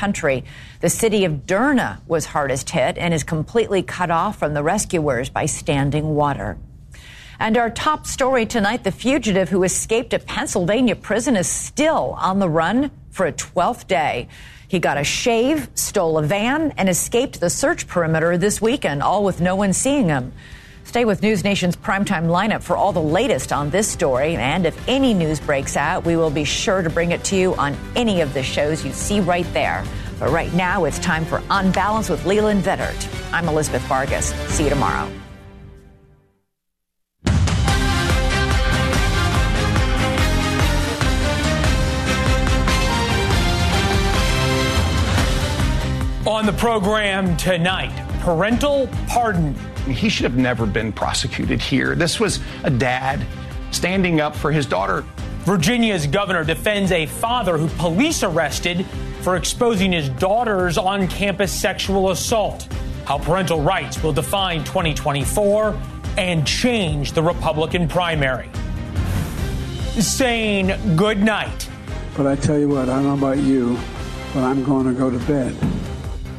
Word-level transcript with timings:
country. 0.00 0.44
The 0.80 0.88
city 0.88 1.26
of 1.26 1.44
Derna 1.46 2.00
was 2.06 2.24
hardest 2.24 2.70
hit 2.70 2.96
and 2.96 3.12
is 3.12 3.22
completely 3.22 3.82
cut 3.82 4.10
off 4.10 4.38
from 4.38 4.54
the 4.54 4.62
rescuers 4.62 5.28
by 5.28 5.44
standing 5.44 6.14
water. 6.14 6.56
And 7.38 7.58
our 7.58 7.68
top 7.68 8.06
story 8.06 8.46
tonight 8.46 8.82
the 8.82 8.92
fugitive 8.92 9.50
who 9.50 9.62
escaped 9.62 10.14
a 10.14 10.18
Pennsylvania 10.18 10.96
prison 10.96 11.36
is 11.36 11.48
still 11.48 12.16
on 12.18 12.38
the 12.38 12.48
run 12.48 12.90
for 13.10 13.26
a 13.26 13.32
12th 13.32 13.86
day. 13.86 14.28
He 14.68 14.78
got 14.78 14.96
a 14.96 15.04
shave, 15.04 15.68
stole 15.74 16.16
a 16.16 16.22
van, 16.22 16.72
and 16.78 16.88
escaped 16.88 17.38
the 17.38 17.50
search 17.50 17.86
perimeter 17.86 18.38
this 18.38 18.62
weekend, 18.62 19.02
all 19.02 19.22
with 19.22 19.42
no 19.42 19.54
one 19.54 19.74
seeing 19.74 20.08
him. 20.08 20.32
Stay 20.90 21.04
with 21.04 21.22
News 21.22 21.44
Nation's 21.44 21.76
primetime 21.76 22.26
lineup 22.26 22.64
for 22.64 22.76
all 22.76 22.90
the 22.90 23.00
latest 23.00 23.52
on 23.52 23.70
this 23.70 23.86
story. 23.86 24.34
And 24.34 24.66
if 24.66 24.76
any 24.88 25.14
news 25.14 25.38
breaks 25.38 25.76
out, 25.76 26.04
we 26.04 26.16
will 26.16 26.30
be 26.32 26.42
sure 26.42 26.82
to 26.82 26.90
bring 26.90 27.12
it 27.12 27.22
to 27.26 27.36
you 27.36 27.54
on 27.54 27.76
any 27.94 28.22
of 28.22 28.34
the 28.34 28.42
shows 28.42 28.84
you 28.84 28.92
see 28.92 29.20
right 29.20 29.46
there. 29.54 29.84
But 30.18 30.32
right 30.32 30.52
now, 30.52 30.86
it's 30.86 30.98
time 30.98 31.24
for 31.24 31.44
On 31.48 31.70
Balance 31.70 32.08
with 32.10 32.26
Leland 32.26 32.64
Vittert. 32.64 33.32
I'm 33.32 33.46
Elizabeth 33.46 33.82
Vargas. 33.82 34.34
See 34.48 34.64
you 34.64 34.68
tomorrow. 34.68 35.08
On 46.26 46.44
the 46.44 46.54
program 46.58 47.36
tonight, 47.36 47.94
parental 48.22 48.88
pardon. 49.06 49.54
He 49.90 50.08
should 50.08 50.24
have 50.24 50.36
never 50.36 50.66
been 50.66 50.92
prosecuted 50.92 51.60
here. 51.60 51.94
This 51.94 52.18
was 52.18 52.40
a 52.64 52.70
dad 52.70 53.26
standing 53.70 54.20
up 54.20 54.34
for 54.34 54.50
his 54.50 54.66
daughter. 54.66 55.04
Virginia's 55.40 56.06
governor 56.06 56.44
defends 56.44 56.92
a 56.92 57.06
father 57.06 57.56
who 57.56 57.68
police 57.78 58.22
arrested 58.22 58.84
for 59.22 59.36
exposing 59.36 59.92
his 59.92 60.08
daughter's 60.08 60.76
on 60.78 61.08
campus 61.08 61.52
sexual 61.52 62.10
assault. 62.10 62.68
How 63.04 63.18
parental 63.18 63.60
rights 63.62 64.02
will 64.02 64.12
define 64.12 64.64
2024 64.64 65.78
and 66.18 66.46
change 66.46 67.12
the 67.12 67.22
Republican 67.22 67.88
primary. 67.88 68.50
Saying 69.98 70.96
good 70.96 71.22
night. 71.22 71.68
But 72.16 72.26
I 72.26 72.36
tell 72.36 72.58
you 72.58 72.68
what, 72.68 72.88
I 72.88 73.02
don't 73.02 73.04
know 73.04 73.14
about 73.14 73.38
you, 73.38 73.78
but 74.34 74.42
I'm 74.42 74.62
going 74.64 74.86
to 74.86 74.92
go 74.92 75.10
to 75.10 75.18
bed. 75.20 75.56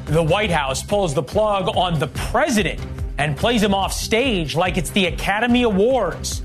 The 0.06 0.24
White 0.24 0.52
House 0.52 0.84
pulls 0.84 1.14
the 1.14 1.24
plug 1.24 1.76
on 1.76 1.98
the 1.98 2.08
president 2.08 2.80
and 3.22 3.38
plays 3.38 3.62
him 3.62 3.72
off 3.72 3.94
stage 3.94 4.56
like 4.56 4.78
it's 4.78 4.90
the 4.90 5.06
Academy 5.06 5.62
Awards. 5.62 6.42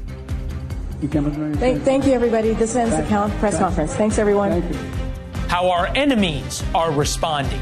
Thank, 1.00 1.82
thank, 1.84 2.04
you, 2.04 2.12
everybody. 2.12 2.52
This 2.52 2.76
ends 2.76 2.94
the 2.94 3.02
count 3.04 3.32
press 3.38 3.58
conference. 3.58 3.94
Thanks, 3.94 4.18
everyone. 4.18 4.60
Thank 4.60 5.50
How 5.50 5.70
our 5.70 5.86
enemies 5.94 6.62
are 6.74 6.92
responding. 6.92 7.60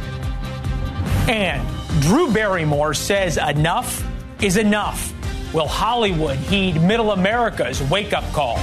And 1.29 1.63
Drew 2.03 2.33
Barrymore 2.33 2.93
says 2.93 3.37
enough 3.37 4.05
is 4.43 4.57
enough. 4.57 5.13
Will 5.55 5.69
Hollywood 5.69 6.37
heed 6.37 6.83
Middle 6.83 7.13
America's 7.13 7.81
wake 7.85 8.13
up 8.13 8.25
call? 8.33 8.59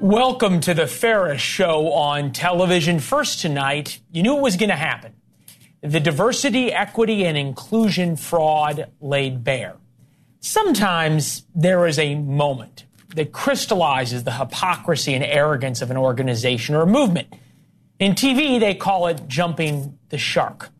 Welcome 0.00 0.60
to 0.62 0.74
the 0.74 0.88
Ferris 0.88 1.40
Show 1.40 1.92
on 1.92 2.32
television. 2.32 2.98
First 2.98 3.40
tonight, 3.40 4.00
you 4.10 4.24
knew 4.24 4.36
it 4.36 4.42
was 4.42 4.56
going 4.56 4.70
to 4.70 4.76
happen. 4.76 5.12
The 5.82 6.00
diversity, 6.00 6.72
equity, 6.72 7.24
and 7.24 7.38
inclusion 7.38 8.16
fraud 8.16 8.90
laid 9.00 9.44
bare. 9.44 9.76
Sometimes 10.40 11.44
there 11.54 11.86
is 11.86 11.98
a 11.98 12.14
moment 12.14 12.84
that 13.14 13.32
crystallizes 13.32 14.24
the 14.24 14.32
hypocrisy 14.32 15.14
and 15.14 15.24
arrogance 15.24 15.82
of 15.82 15.90
an 15.90 15.96
organization 15.96 16.74
or 16.74 16.82
a 16.82 16.86
movement. 16.86 17.28
In 17.98 18.12
TV, 18.12 18.60
they 18.60 18.74
call 18.74 19.06
it 19.08 19.26
jumping 19.26 19.98
the 20.10 20.18
shark. 20.18 20.70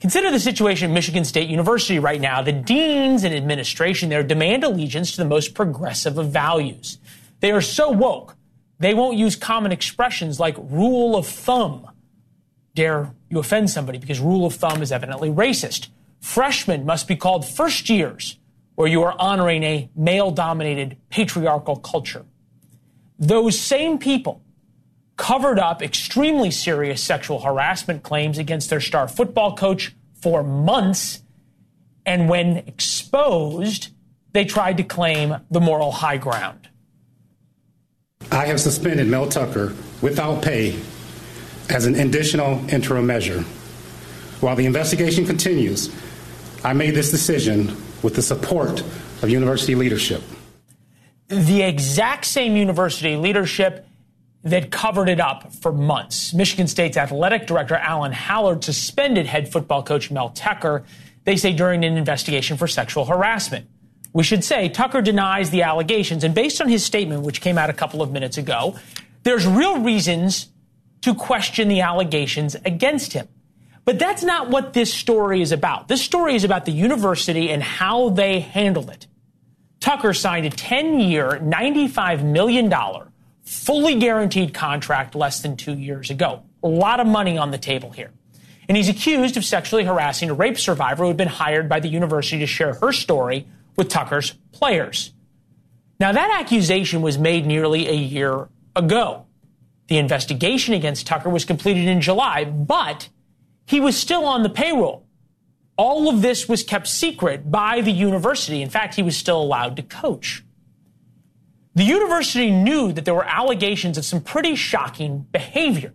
Consider 0.00 0.30
the 0.30 0.40
situation 0.40 0.90
at 0.90 0.94
Michigan 0.94 1.24
State 1.24 1.48
University 1.48 1.98
right 1.98 2.20
now. 2.20 2.42
The 2.42 2.52
deans 2.52 3.24
and 3.24 3.34
administration 3.34 4.10
there 4.10 4.22
demand 4.22 4.64
allegiance 4.64 5.12
to 5.12 5.16
the 5.18 5.28
most 5.28 5.54
progressive 5.54 6.18
of 6.18 6.30
values. 6.30 6.98
They 7.40 7.52
are 7.52 7.60
so 7.60 7.90
woke 7.90 8.36
they 8.78 8.94
won't 8.94 9.16
use 9.16 9.36
common 9.36 9.72
expressions 9.72 10.38
like 10.38 10.56
rule 10.58 11.16
of 11.16 11.26
thumb. 11.26 11.90
Dare 12.76 13.14
you 13.30 13.38
offend 13.38 13.70
somebody 13.70 13.98
because 13.98 14.20
rule 14.20 14.46
of 14.46 14.54
thumb 14.54 14.82
is 14.82 14.92
evidently 14.92 15.30
racist. 15.30 15.88
Freshmen 16.20 16.84
must 16.84 17.08
be 17.08 17.16
called 17.16 17.48
first 17.48 17.88
years, 17.88 18.38
or 18.76 18.86
you 18.86 19.02
are 19.02 19.16
honoring 19.18 19.62
a 19.64 19.90
male 19.96 20.30
dominated 20.30 20.96
patriarchal 21.10 21.76
culture. 21.76 22.26
Those 23.18 23.58
same 23.58 23.98
people 23.98 24.42
covered 25.16 25.58
up 25.58 25.82
extremely 25.82 26.50
serious 26.50 27.02
sexual 27.02 27.40
harassment 27.40 28.02
claims 28.02 28.36
against 28.36 28.68
their 28.68 28.80
star 28.80 29.08
football 29.08 29.56
coach 29.56 29.94
for 30.20 30.44
months. 30.44 31.22
And 32.04 32.28
when 32.28 32.58
exposed, 32.58 33.88
they 34.32 34.44
tried 34.44 34.76
to 34.76 34.82
claim 34.82 35.36
the 35.50 35.60
moral 35.60 35.92
high 35.92 36.18
ground. 36.18 36.68
I 38.30 38.44
have 38.46 38.60
suspended 38.60 39.06
Mel 39.06 39.26
Tucker 39.28 39.74
without 40.02 40.42
pay 40.42 40.78
as 41.68 41.86
an 41.86 41.94
additional 41.94 42.68
interim 42.70 43.06
measure. 43.06 43.42
While 44.40 44.56
the 44.56 44.66
investigation 44.66 45.26
continues, 45.26 45.94
I 46.62 46.72
made 46.72 46.94
this 46.94 47.10
decision 47.10 47.76
with 48.02 48.14
the 48.14 48.22
support 48.22 48.80
of 49.22 49.30
university 49.30 49.74
leadership. 49.74 50.22
The 51.28 51.62
exact 51.62 52.24
same 52.24 52.56
university 52.56 53.16
leadership 53.16 53.86
that 54.44 54.70
covered 54.70 55.08
it 55.08 55.18
up 55.18 55.52
for 55.54 55.72
months. 55.72 56.32
Michigan 56.32 56.68
State's 56.68 56.96
athletic 56.96 57.46
director 57.46 57.74
Alan 57.74 58.12
Haller 58.12 58.60
suspended 58.62 59.26
head 59.26 59.50
football 59.50 59.82
coach 59.82 60.10
Mel 60.10 60.30
Tucker, 60.30 60.84
they 61.24 61.36
say 61.36 61.52
during 61.52 61.84
an 61.84 61.96
investigation 61.96 62.56
for 62.56 62.68
sexual 62.68 63.06
harassment. 63.06 63.66
We 64.12 64.22
should 64.22 64.44
say 64.44 64.68
Tucker 64.68 65.02
denies 65.02 65.50
the 65.50 65.62
allegations, 65.62 66.22
and 66.22 66.32
based 66.34 66.60
on 66.60 66.68
his 66.68 66.84
statement, 66.84 67.22
which 67.22 67.40
came 67.40 67.58
out 67.58 67.70
a 67.70 67.72
couple 67.72 68.02
of 68.02 68.12
minutes 68.12 68.38
ago, 68.38 68.76
there's 69.24 69.46
real 69.46 69.80
reasons 69.80 70.48
to 71.02 71.14
question 71.14 71.68
the 71.68 71.80
allegations 71.80 72.54
against 72.64 73.12
him. 73.12 73.28
But 73.84 74.00
that's 74.00 74.24
not 74.24 74.50
what 74.50 74.72
this 74.72 74.92
story 74.92 75.42
is 75.42 75.52
about. 75.52 75.86
This 75.86 76.02
story 76.02 76.34
is 76.34 76.42
about 76.42 76.64
the 76.64 76.72
university 76.72 77.50
and 77.50 77.62
how 77.62 78.08
they 78.08 78.40
handled 78.40 78.90
it. 78.90 79.06
Tucker 79.78 80.12
signed 80.12 80.46
a 80.46 80.50
10 80.50 80.98
year, 80.98 81.38
$95 81.40 82.24
million, 82.24 82.72
fully 83.44 83.94
guaranteed 83.94 84.52
contract 84.52 85.14
less 85.14 85.40
than 85.40 85.56
two 85.56 85.78
years 85.78 86.10
ago. 86.10 86.42
A 86.64 86.68
lot 86.68 86.98
of 86.98 87.06
money 87.06 87.38
on 87.38 87.52
the 87.52 87.58
table 87.58 87.90
here. 87.90 88.10
And 88.68 88.76
he's 88.76 88.88
accused 88.88 89.36
of 89.36 89.44
sexually 89.44 89.84
harassing 89.84 90.30
a 90.30 90.34
rape 90.34 90.58
survivor 90.58 91.04
who 91.04 91.08
had 91.08 91.16
been 91.16 91.28
hired 91.28 91.68
by 91.68 91.78
the 91.78 91.88
university 91.88 92.40
to 92.40 92.46
share 92.46 92.74
her 92.74 92.92
story 92.92 93.46
with 93.76 93.88
Tucker's 93.88 94.32
players. 94.50 95.12
Now, 96.00 96.10
that 96.12 96.40
accusation 96.40 97.02
was 97.02 97.16
made 97.16 97.46
nearly 97.46 97.86
a 97.88 97.94
year 97.94 98.48
ago. 98.74 99.25
The 99.88 99.98
investigation 99.98 100.74
against 100.74 101.06
Tucker 101.06 101.28
was 101.28 101.44
completed 101.44 101.86
in 101.86 102.00
July, 102.00 102.44
but 102.44 103.08
he 103.66 103.80
was 103.80 103.96
still 103.96 104.24
on 104.24 104.42
the 104.42 104.48
payroll. 104.48 105.06
All 105.76 106.08
of 106.08 106.22
this 106.22 106.48
was 106.48 106.62
kept 106.62 106.88
secret 106.88 107.50
by 107.50 107.80
the 107.80 107.92
university. 107.92 108.62
In 108.62 108.70
fact, 108.70 108.94
he 108.94 109.02
was 109.02 109.16
still 109.16 109.40
allowed 109.40 109.76
to 109.76 109.82
coach. 109.82 110.42
The 111.74 111.84
university 111.84 112.50
knew 112.50 112.92
that 112.92 113.04
there 113.04 113.14
were 113.14 113.28
allegations 113.28 113.98
of 113.98 114.04
some 114.04 114.22
pretty 114.22 114.56
shocking 114.56 115.26
behavior. 115.30 115.92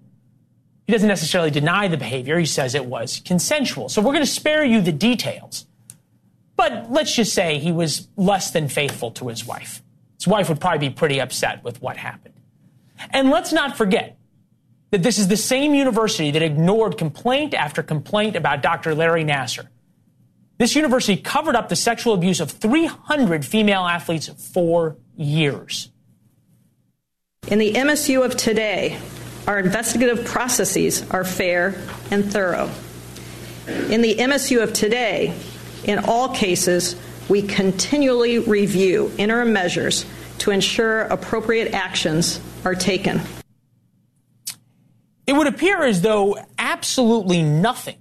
He 0.86 0.94
doesn't 0.94 1.08
necessarily 1.08 1.50
deny 1.50 1.88
the 1.88 1.98
behavior, 1.98 2.38
he 2.38 2.46
says 2.46 2.76
it 2.76 2.86
was 2.86 3.22
consensual. 3.26 3.90
So 3.90 4.02
we're 4.02 4.14
going 4.14 4.26
to 4.26 4.32
spare 4.32 4.64
you 4.64 4.82
the 4.82 4.92
details. 4.92 5.66
But 6.56 6.92
let's 6.92 7.16
just 7.16 7.34
say 7.34 7.58
he 7.58 7.72
was 7.72 8.08
less 8.16 8.52
than 8.52 8.68
faithful 8.68 9.10
to 9.12 9.30
his 9.30 9.46
wife. 9.46 9.82
His 10.18 10.28
wife 10.28 10.50
would 10.50 10.60
probably 10.60 10.90
be 10.90 10.94
pretty 10.94 11.20
upset 11.20 11.64
with 11.64 11.82
what 11.82 11.98
happened. 11.98 12.36
And 13.10 13.30
let's 13.30 13.52
not 13.52 13.78
forget 13.78 14.18
that 14.92 15.04
this 15.04 15.18
is 15.18 15.28
the 15.28 15.38
same 15.38 15.74
university 15.74 16.32
that 16.32 16.42
ignored 16.42 16.98
complaint 16.98 17.54
after 17.54 17.82
complaint 17.82 18.36
about 18.36 18.62
Dr. 18.62 18.94
Larry 18.94 19.24
Nassar. 19.24 19.68
This 20.58 20.76
university 20.76 21.20
covered 21.20 21.56
up 21.56 21.70
the 21.70 21.76
sexual 21.76 22.14
abuse 22.14 22.40
of 22.40 22.52
300 22.52 23.44
female 23.44 23.82
athletes 23.82 24.28
for 24.54 24.98
years. 25.16 25.90
In 27.48 27.58
the 27.58 27.74
MSU 27.74 28.24
of 28.24 28.38
today, 28.38 29.00
our 29.48 29.58
investigative 29.58 30.26
processes 30.26 31.10
are 31.10 31.24
fair 31.24 31.76
and 32.12 32.32
thorough. 32.32 32.70
In 33.90 34.02
the 34.02 34.16
MSU 34.16 34.62
of 34.62 34.74
today, 34.74 35.34
in 35.86 36.00
all 36.00 36.30
cases, 36.30 36.96
we 37.28 37.42
continually 37.42 38.38
review 38.38 39.12
interim 39.18 39.54
measures 39.54 40.06
to 40.40 40.52
ensure 40.52 41.02
appropriate 41.02 41.74
actions 41.74 42.40
are 42.64 42.76
taken. 42.76 43.22
It 45.28 45.34
would 45.34 45.48
appear 45.48 45.84
as 45.84 46.02
though 46.02 46.38
absolutely 46.58 47.42
nothing 47.42 47.98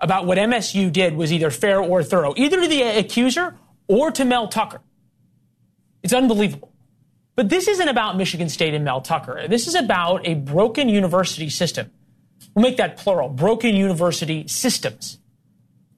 about 0.00 0.26
what 0.26 0.38
MSU 0.38 0.92
did 0.92 1.16
was 1.16 1.32
either 1.32 1.50
fair 1.50 1.80
or 1.80 2.02
thorough, 2.02 2.34
either 2.36 2.60
to 2.60 2.68
the 2.68 2.82
accuser 2.82 3.56
or 3.88 4.10
to 4.12 4.24
Mel 4.24 4.48
Tucker. 4.48 4.80
It's 6.02 6.12
unbelievable. 6.12 6.72
But 7.34 7.48
this 7.48 7.68
isn't 7.68 7.88
about 7.88 8.16
Michigan 8.16 8.48
State 8.48 8.74
and 8.74 8.84
Mel 8.84 9.00
Tucker. 9.00 9.46
This 9.48 9.66
is 9.66 9.74
about 9.74 10.26
a 10.26 10.34
broken 10.34 10.88
university 10.88 11.48
system. 11.48 11.90
We'll 12.54 12.64
make 12.64 12.76
that 12.76 12.96
plural 12.96 13.28
broken 13.28 13.76
university 13.76 14.46
systems. 14.48 15.17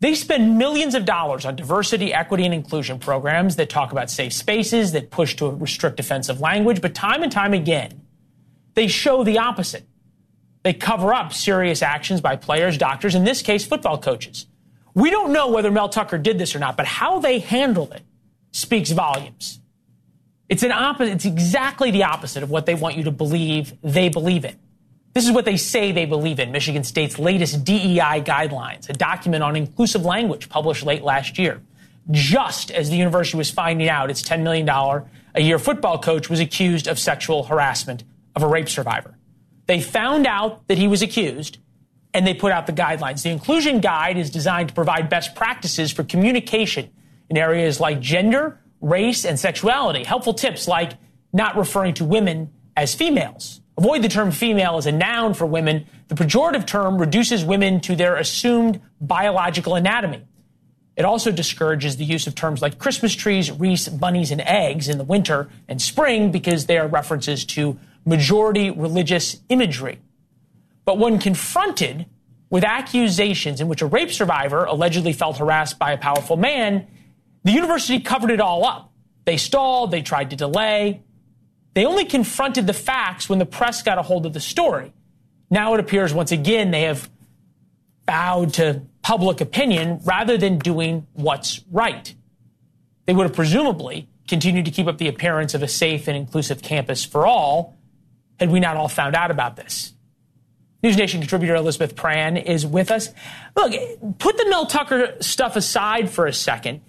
They 0.00 0.14
spend 0.14 0.56
millions 0.56 0.94
of 0.94 1.05
dollars 1.05 1.44
on 1.44 1.56
diversity, 1.56 2.12
equity, 2.12 2.47
and 2.47 2.55
inclusion 2.55 2.99
programs 2.99 3.56
that 3.56 3.69
talk 3.69 3.93
about 3.93 4.11
safe 4.11 4.32
spaces, 4.32 4.93
that 4.93 5.11
push 5.11 5.37
to 5.37 5.50
restrict 5.50 6.00
offensive 6.00 6.41
language, 6.41 6.81
but 6.81 6.94
time 6.94 7.23
and 7.23 7.31
time 7.31 7.52
again, 7.52 8.00
they 8.75 8.88
show 8.88 9.25
the 9.25 9.38
opposite. 9.38 9.85
They 10.62 10.73
cover 10.73 11.12
up 11.12 11.35
serious 11.35 11.82
actions 11.82 12.23
by 12.23 12.37
players, 12.37 12.79
doctors, 12.79 13.14
in 13.14 13.25
this 13.25 13.43
case, 13.43 13.67
football 13.67 13.99
coaches. 13.99 14.47
We 14.94 15.11
don't 15.11 15.32
know 15.32 15.49
whether 15.49 15.70
Mel 15.70 15.88
Tucker 15.88 16.19
did 16.19 16.38
this 16.38 16.56
or 16.56 16.58
not, 16.58 16.76
but 16.76 16.87
how 16.87 17.20
they 17.20 17.38
handled 17.38 17.93
it 17.93 18.02
speaks 18.52 18.91
volumes. 18.91 19.61
It's 20.49 20.62
an 20.62 20.73
opposite. 20.73 21.12
It's 21.12 21.25
exactly 21.26 21.91
the 21.91 22.05
opposite 22.05 22.43
of 22.43 22.50
what 22.50 22.67
they 22.67 22.75
want 22.75 22.97
you 22.97 23.05
to 23.05 23.11
believe 23.11 23.75
they 23.82 24.08
believe 24.08 24.44
in. 24.44 24.56
This 25.12 25.27
is 25.27 25.33
what 25.33 25.45
they 25.45 25.57
say 25.57 25.91
they 25.91 26.07
believe 26.07 26.39
in. 26.39 26.53
Michigan 26.53 26.85
State's 26.85 27.19
latest 27.19 27.65
DEI 27.65 28.23
guidelines, 28.23 28.89
a 28.89 28.93
document 28.93 29.43
on 29.43 29.57
inclusive 29.57 30.05
language 30.05 30.49
published 30.49 30.85
late 30.85 31.03
last 31.03 31.39
year. 31.39 31.61
Just 32.11 32.71
as 32.71 32.91
the 32.91 32.97
university 32.97 33.37
was 33.37 33.51
finding 33.51 33.89
out 33.89 34.11
its 34.11 34.23
$10 34.23 34.43
million 34.43 34.69
a 35.35 35.41
year 35.41 35.59
football 35.59 35.99
coach 35.99 36.29
was 36.29 36.41
accused 36.41 36.87
of 36.87 36.99
sexual 36.99 37.45
harassment 37.45 38.05
of 38.35 38.43
a 38.43 38.47
rape 38.47 38.69
survivor. 38.69 39.17
They 39.67 39.81
found 39.81 40.27
out 40.27 40.67
that 40.69 40.79
he 40.79 40.89
was 40.89 41.03
accused 41.03 41.59
and 42.12 42.27
they 42.27 42.35
put 42.35 42.53
out 42.53 42.67
the 42.67 42.73
guidelines. 42.73 43.23
The 43.23 43.31
inclusion 43.31 43.81
guide 43.81 44.17
is 44.17 44.31
designed 44.31 44.71
to 44.71 44.75
provide 44.75 45.09
best 45.09 45.35
practices 45.35 45.93
for 45.93 46.03
communication 46.03 46.91
in 47.29 47.37
areas 47.37 47.79
like 47.79 48.01
gender, 48.01 48.61
race, 48.81 49.25
and 49.25 49.39
sexuality. 49.39 50.03
Helpful 50.03 50.35
tips 50.35 50.67
like 50.67 50.93
not 51.33 51.57
referring 51.57 51.95
to 51.95 52.05
women 52.05 52.53
as 52.77 52.95
females. 52.95 53.61
Avoid 53.79 54.03
the 54.03 54.09
term 54.09 54.31
female 54.31 54.77
as 54.77 54.87
a 54.87 54.93
noun 54.93 55.35
for 55.35 55.47
women. 55.47 55.87
The 56.09 56.15
pejorative 56.15 56.67
term 56.67 56.99
reduces 56.99 57.45
women 57.45 57.81
to 57.83 57.97
their 57.97 58.17
assumed 58.17 58.81
biological 59.01 59.75
anatomy. 59.75 60.23
It 60.97 61.05
also 61.05 61.31
discourages 61.31 61.97
the 61.97 62.05
use 62.05 62.27
of 62.27 62.35
terms 62.35 62.61
like 62.61 62.79
Christmas 62.79 63.15
trees, 63.15 63.51
wreaths, 63.51 63.89
bunnies, 63.89 64.31
and 64.31 64.41
eggs 64.43 64.89
in 64.89 64.99
the 64.99 65.05
winter 65.05 65.49
and 65.67 65.81
spring 65.81 66.31
because 66.31 66.67
they 66.67 66.77
are 66.77 66.87
references 66.87 67.45
to 67.47 67.79
majority 68.05 68.71
religious 68.71 69.39
imagery. 69.49 69.99
But 70.85 70.99
when 70.99 71.19
confronted 71.19 72.07
with 72.51 72.65
accusations 72.65 73.61
in 73.61 73.69
which 73.69 73.81
a 73.81 73.87
rape 73.87 74.11
survivor 74.11 74.65
allegedly 74.65 75.13
felt 75.13 75.39
harassed 75.39 75.79
by 75.79 75.93
a 75.93 75.99
powerful 75.99 76.37
man, 76.37 76.87
the 77.45 77.53
university 77.53 78.01
covered 78.01 78.31
it 78.31 78.41
all 78.41 78.65
up. 78.65 78.93
They 79.25 79.37
stalled, 79.37 79.93
they 79.93 80.03
tried 80.03 80.31
to 80.31 80.37
delay. 80.37 81.03
They 81.75 81.85
only 81.85 82.05
confronted 82.05 82.67
the 82.67 82.73
facts 82.73 83.29
when 83.29 83.39
the 83.39 83.47
press 83.47 83.83
got 83.83 83.99
a 83.99 84.03
hold 84.03 84.27
of 84.27 84.33
the 84.33 84.41
story. 84.41 84.93
Now 85.51 85.75
it 85.75 85.81
appears 85.81 86.13
once 86.13 86.33
again 86.33 86.71
they 86.71 86.83
have 86.83 87.11
bowed 88.07 88.55
to 88.55 88.83
public 89.03 89.41
opinion 89.41 90.01
rather 90.05 90.37
than 90.37 90.59
doing 90.59 91.07
what's 91.13 91.63
right. 91.71 92.15
They 93.07 93.13
would 93.13 93.25
have 93.25 93.35
presumably 93.35 94.09
continued 94.29 94.65
to 94.65 94.71
keep 94.71 94.87
up 94.87 94.99
the 94.99 95.09
appearance 95.09 95.55
of 95.55 95.63
a 95.63 95.69
safe 95.69 96.07
and 96.07 96.17
inclusive 96.17 96.63
campus 96.63 97.05
for 97.05 97.27
all 97.27 97.77
had 98.39 98.51
we 98.51 98.61
not 98.61 98.77
all 98.77 98.89
found 98.89 99.15
out 99.15 99.31
about 99.31 99.57
this. 99.57 99.93
News 100.83 100.97
Nation 100.97 101.21
contributor 101.21 101.55
Elizabeth 101.57 101.95
Prann 101.95 102.37
is 102.37 102.65
with 102.65 102.91
us. 102.91 103.11
Look, 103.55 103.73
put 104.19 104.39
the 104.39 104.47
Mel 104.49 104.67
Tucker 104.67 105.15
stuff 105.21 105.57
aside 105.57 106.09
for 106.09 106.27
a 106.27 106.33
second 106.33 106.81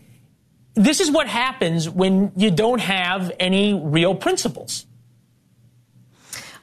this 0.74 1.00
is 1.00 1.12
what 1.12 1.28
happens 1.28 1.90
when 1.90 2.32
you 2.36 2.52
don't 2.52 2.82
have 2.82 3.32
any 3.40 3.74
real 3.74 4.16
principles. 4.16 4.86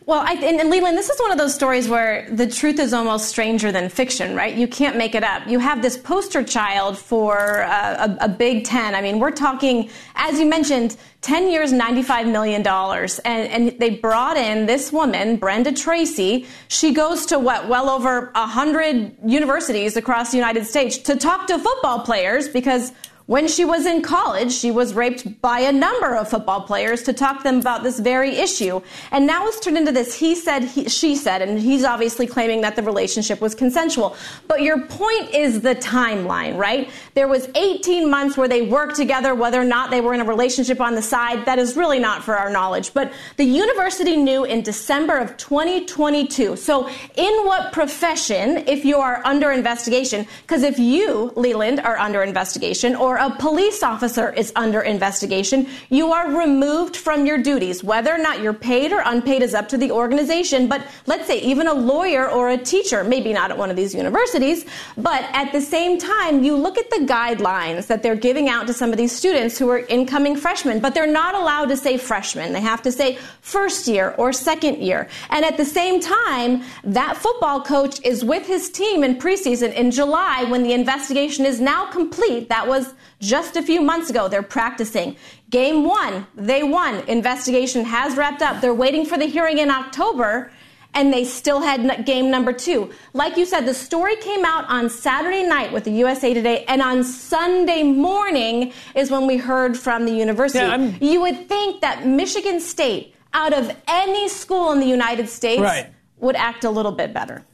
Well, 0.09 0.25
I, 0.27 0.33
and, 0.33 0.59
and, 0.59 0.71
Leland, 0.71 0.97
this 0.97 1.11
is 1.11 1.21
one 1.21 1.33
of 1.33 1.37
those 1.37 1.55
stories 1.55 1.87
where 1.87 2.27
the 2.31 2.47
truth 2.47 2.79
is 2.79 2.95
almost 2.95 3.29
stranger 3.29 3.71
than 3.71 3.91
fiction, 3.91 4.35
right? 4.35 4.55
You 4.55 4.67
can't 4.67 4.97
make 4.97 5.15
it 5.15 5.23
up. 5.23 5.47
You 5.47 5.59
have 5.59 5.83
this 5.83 5.99
poster 5.99 6.43
child 6.43 6.97
for 6.97 7.65
uh, 7.65 8.17
a, 8.19 8.25
a, 8.25 8.29
Big 8.31 8.65
Ten. 8.65 8.95
I 8.95 9.03
mean, 9.03 9.19
we're 9.19 9.33
talking, 9.33 9.91
as 10.15 10.41
you 10.41 10.47
mentioned, 10.47 10.97
10 11.21 11.51
years, 11.51 11.75
$95 11.75 12.33
million. 12.33 12.67
And, 12.67 13.19
and 13.27 13.79
they 13.79 13.91
brought 13.91 14.39
in 14.39 14.65
this 14.65 14.91
woman, 14.91 15.37
Brenda 15.37 15.73
Tracy. 15.73 16.47
She 16.69 16.95
goes 16.95 17.27
to 17.27 17.39
what, 17.39 17.69
well 17.69 17.91
over 17.91 18.31
100 18.35 19.15
universities 19.27 19.99
across 19.99 20.31
the 20.31 20.39
United 20.39 20.65
States 20.65 20.97
to 20.97 21.17
talk 21.17 21.49
to 21.49 21.59
football 21.59 22.01
players 22.01 22.49
because 22.49 22.93
when 23.29 23.47
she 23.47 23.63
was 23.63 23.85
in 23.85 24.01
college, 24.01 24.51
she 24.51 24.71
was 24.71 24.95
raped 24.95 25.43
by 25.43 25.61
a 25.61 25.71
number 25.71 26.17
of 26.17 26.31
football 26.31 26.63
players 26.63 27.03
to 27.03 27.13
talk 27.13 27.37
to 27.37 27.43
them 27.43 27.61
about 27.61 27.83
this 27.83 28.01
very 28.01 28.35
issue. 28.35 28.81
And 29.11 29.27
now 29.27 29.47
it's 29.47 29.61
turned 29.61 29.77
into 29.77 29.93
this 29.93 30.19
he 30.19 30.35
said, 30.35 30.65
he, 30.65 30.89
she 30.89 31.15
said, 31.15 31.43
and 31.43 31.59
he's 31.59 31.85
obviously 31.85 32.27
claiming 32.27 32.63
that 32.63 32.75
the 32.75 32.83
relationship 32.83 33.43
was 33.43 33.55
consensual. 33.55 34.17
But 34.47 34.63
your 34.63 34.81
point 34.87 35.35
is 35.35 35.61
the 35.61 35.75
timeline, 35.75 36.57
right? 36.57 36.89
There 37.13 37.29
was 37.29 37.51
18 37.55 38.11
months 38.11 38.39
where 38.39 38.49
they 38.49 38.63
worked 38.63 38.97
together, 38.97 39.35
whether 39.35 39.61
or 39.61 39.65
not 39.65 39.91
they 39.91 40.01
were 40.01 40.15
in 40.15 40.23
a 40.23 40.25
relationship 40.25 40.81
on 40.81 40.95
the 40.95 41.03
side, 41.03 41.45
that 41.45 41.59
is 41.59 41.77
really 41.77 41.99
not 41.99 42.25
for 42.25 42.35
our 42.35 42.49
knowledge. 42.49 42.95
But 42.95 43.13
the 43.37 43.45
university 43.45 44.17
knew 44.17 44.45
in 44.45 44.63
December 44.63 45.19
of 45.19 45.37
2022. 45.37 46.57
So 46.57 46.89
in 47.15 47.45
what 47.45 47.75
profession, 47.75 48.65
if 48.67 48.87
you 48.87 48.97
are 48.97 49.21
under 49.27 49.51
investigation, 49.51 50.27
because 50.47 50.63
if 50.63 50.79
you, 50.79 51.31
Leland, 51.37 51.81
are 51.81 51.99
under 51.99 52.23
investigation 52.23 52.97
or 52.97 53.18
a 53.19 53.31
police 53.31 53.83
officer 53.83 54.33
is 54.33 54.53
under 54.57 54.81
investigation, 54.81 55.69
you 55.91 56.13
are 56.13 56.31
removed 56.31 56.97
from 56.97 57.27
your 57.27 57.39
duties. 57.39 57.85
Whether 57.85 58.15
or 58.15 58.19
not 58.19 58.41
you're 58.41 58.55
paid 58.55 58.93
or 58.93 59.03
unpaid 59.05 59.43
is 59.43 59.55
up 59.55 59.69
to 59.69 59.77
the 59.77 59.91
organization. 59.91 60.67
But 60.69 60.87
let's 61.07 61.27
say 61.27 61.41
even 61.41 61.67
a 61.67 61.75
lawyer 61.75 62.29
or 62.31 62.51
a 62.51 62.57
teacher, 62.57 63.05
maybe 63.05 63.33
not 63.33 63.51
at 63.51 63.59
one 63.59 63.71
of 63.71 63.77
these 63.77 63.95
universities, 63.95 64.65
but 64.97 65.23
at 65.33 65.53
the 65.53 65.61
same 65.61 65.99
time, 65.99 66.43
you 66.43 66.57
look 66.57 66.79
at 66.79 66.91
the 66.91 67.07
guidelines 67.07 67.87
that 67.89 68.03
they're 68.03 68.17
giving 68.17 68.49
out 68.49 68.67
to 68.67 68.73
some 68.73 68.91
of 68.91 68.97
these 68.97 69.13
students 69.13 69.59
who 69.59 69.69
are 69.69 69.81
incoming 69.81 70.37
freshmen, 70.37 70.81
but 70.81 70.95
they're 70.95 71.07
not 71.07 71.35
allowed 71.35 71.67
to 71.67 71.77
say 71.77 71.99
freshmen. 71.99 72.53
They 72.53 72.61
have 72.61 72.83
to 72.83 72.93
say 72.93 73.19
first 73.41 73.87
year 73.89 74.15
or 74.19 74.33
second 74.33 74.79
year. 74.79 75.09
And 75.31 75.45
at 75.45 75.57
the 75.57 75.65
same 75.65 76.01
time, 76.01 76.63
that 76.85 77.17
football 77.17 77.63
coach 77.63 78.01
is 78.05 78.25
with 78.25 78.47
his 78.47 78.71
team 78.71 79.05
in 79.05 79.17
preseason 79.17 79.73
in 79.75 79.91
July 79.91 80.45
when 80.45 80.63
the 80.63 80.73
investigation 80.73 81.45
is 81.45 81.61
now 81.61 81.91
complete. 81.91 82.49
That 82.49 82.67
was 82.67 82.95
just 83.21 83.57
a 83.57 83.63
few 83.63 83.81
months 83.81 84.11
ago, 84.11 84.29
they're 84.29 84.43
practicing. 84.43 85.17
Game 85.51 85.85
one, 85.85 86.27
they 86.35 86.63
won. 86.63 87.01
Investigation 87.09 87.85
has 87.85 88.17
wrapped 88.17 88.43
up. 88.43 88.61
They're 88.61 88.75
waiting 88.75 89.05
for 89.05 89.19
the 89.19 89.27
hearing 89.27 89.59
in 89.59 89.71
October, 89.71 90.53
and 90.95 91.13
they 91.13 91.25
still 91.25 91.61
had 91.61 92.05
game 92.07 92.31
number 92.31 92.53
two. 92.53 92.91
Like 93.13 93.37
you 93.37 93.45
said, 93.45 93.67
the 93.67 93.75
story 93.75 94.17
came 94.17 94.45
out 94.45 94.65
on 94.69 94.89
Saturday 94.91 95.43
night 95.43 95.73
with 95.73 95.85
the 95.85 95.93
USA 95.93 96.35
Today, 96.35 96.65
and 96.67 96.83
on 96.83 97.05
Sunday 97.05 97.83
morning 97.83 98.73
is 98.95 99.11
when 99.11 99.27
we 99.27 99.37
heard 99.37 99.77
from 99.77 100.05
the 100.05 100.13
university. 100.13 100.65
Yeah, 100.65 100.93
you 101.01 101.21
would 101.21 101.49
think 101.49 101.81
that 101.81 102.07
Michigan 102.07 102.61
State, 102.61 103.15
out 103.33 103.53
of 103.53 103.75
any 103.87 104.29
school 104.29 104.73
in 104.73 104.81
the 104.81 104.87
United 104.87 105.29
States, 105.29 105.61
right. 105.61 105.93
would 106.19 106.37
act 106.37 106.65
a 106.65 106.71
little 106.71 106.93
bit 106.93 107.13
better. 107.13 107.45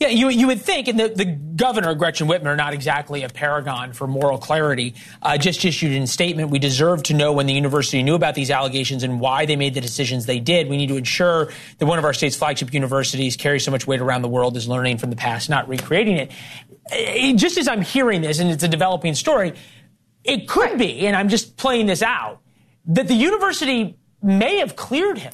Yeah, 0.00 0.08
you, 0.08 0.28
you 0.28 0.48
would 0.48 0.60
think, 0.60 0.88
and 0.88 0.98
the, 0.98 1.08
the 1.08 1.24
governor, 1.24 1.94
Gretchen 1.94 2.26
Whitmer, 2.26 2.56
not 2.56 2.74
exactly 2.74 3.22
a 3.22 3.28
paragon 3.28 3.92
for 3.92 4.08
moral 4.08 4.38
clarity, 4.38 4.94
uh, 5.22 5.38
just 5.38 5.64
issued 5.64 5.92
a 5.92 6.06
statement. 6.08 6.50
We 6.50 6.58
deserve 6.58 7.04
to 7.04 7.14
know 7.14 7.32
when 7.32 7.46
the 7.46 7.52
university 7.52 8.02
knew 8.02 8.16
about 8.16 8.34
these 8.34 8.50
allegations 8.50 9.04
and 9.04 9.20
why 9.20 9.46
they 9.46 9.54
made 9.54 9.74
the 9.74 9.80
decisions 9.80 10.26
they 10.26 10.40
did. 10.40 10.68
We 10.68 10.76
need 10.76 10.88
to 10.88 10.96
ensure 10.96 11.52
that 11.78 11.86
one 11.86 12.00
of 12.00 12.04
our 12.04 12.12
state's 12.12 12.34
flagship 12.34 12.74
universities 12.74 13.36
carries 13.36 13.64
so 13.64 13.70
much 13.70 13.86
weight 13.86 14.00
around 14.00 14.22
the 14.22 14.28
world 14.28 14.56
as 14.56 14.68
learning 14.68 14.98
from 14.98 15.10
the 15.10 15.16
past, 15.16 15.48
not 15.48 15.68
recreating 15.68 16.16
it. 16.16 16.32
it 16.90 17.36
just 17.36 17.56
as 17.56 17.68
I'm 17.68 17.82
hearing 17.82 18.20
this, 18.20 18.40
and 18.40 18.50
it's 18.50 18.64
a 18.64 18.68
developing 18.68 19.14
story, 19.14 19.54
it 20.24 20.48
could 20.48 20.76
be, 20.76 21.06
and 21.06 21.14
I'm 21.14 21.28
just 21.28 21.56
playing 21.56 21.86
this 21.86 22.02
out, 22.02 22.40
that 22.86 23.06
the 23.06 23.14
university 23.14 23.96
may 24.20 24.58
have 24.58 24.74
cleared 24.74 25.18
him 25.18 25.32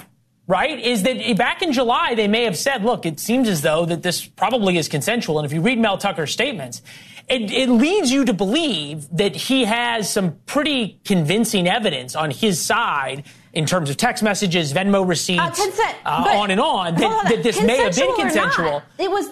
right, 0.51 0.79
is 0.79 1.05
that 1.05 1.37
back 1.37 1.63
in 1.63 1.73
July, 1.73 2.15
they 2.15 2.27
may 2.27 2.45
have 2.45 2.59
said, 2.59 2.85
look, 2.85 3.07
it 3.07 3.21
seems 3.21 3.49
as 3.49 3.63
though 3.63 3.87
that 3.87 4.03
this 4.03 4.27
probably 4.27 4.77
is 4.77 4.89
consensual. 4.89 5.39
And 5.39 5.47
if 5.47 5.53
you 5.53 5.61
read 5.61 5.79
Mel 5.79 5.97
Tucker's 5.97 6.33
statements, 6.33 6.83
it, 7.29 7.51
it 7.53 7.71
leads 7.71 8.11
you 8.11 8.25
to 8.25 8.33
believe 8.33 9.07
that 9.17 9.37
he 9.37 9.65
has 9.65 10.13
some 10.13 10.39
pretty 10.47 11.01
convincing 11.05 11.69
evidence 11.69 12.17
on 12.17 12.33
his 12.33 12.61
side 12.61 13.25
in 13.53 13.65
terms 13.67 13.91
of 13.91 13.97
text 13.97 14.23
messages, 14.23 14.73
Venmo 14.73 15.07
receipts, 15.07 15.41
uh, 15.41 15.65
consent, 15.65 15.97
uh, 16.05 16.35
on 16.37 16.51
and 16.51 16.61
on, 16.61 16.97
that, 16.97 17.29
that 17.29 17.43
this 17.43 17.63
may 17.63 17.79
have 17.79 17.95
been 17.95 18.15
consensual. 18.17 18.83
It 18.99 19.11
was 19.11 19.29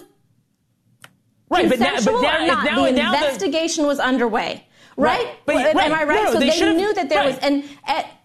right, 1.49 1.69
but 1.69 1.79
now, 1.79 1.95
but 2.03 2.21
now, 2.21 2.45
now, 2.45 2.85
the 2.85 2.91
now 2.91 3.13
investigation 3.13 3.83
the, 3.83 3.89
was 3.89 3.99
underway, 3.99 4.65
right? 4.97 5.25
right, 5.25 5.35
but, 5.45 5.55
right. 5.55 5.75
Am 5.75 5.93
I 5.93 6.03
right? 6.03 6.23
No, 6.23 6.33
so 6.33 6.39
they, 6.39 6.49
they 6.49 6.73
knew 6.73 6.93
that 6.93 7.09
there 7.09 7.19
right. 7.19 7.35
was, 7.35 7.37
and 7.39 7.63
at, 7.85 8.18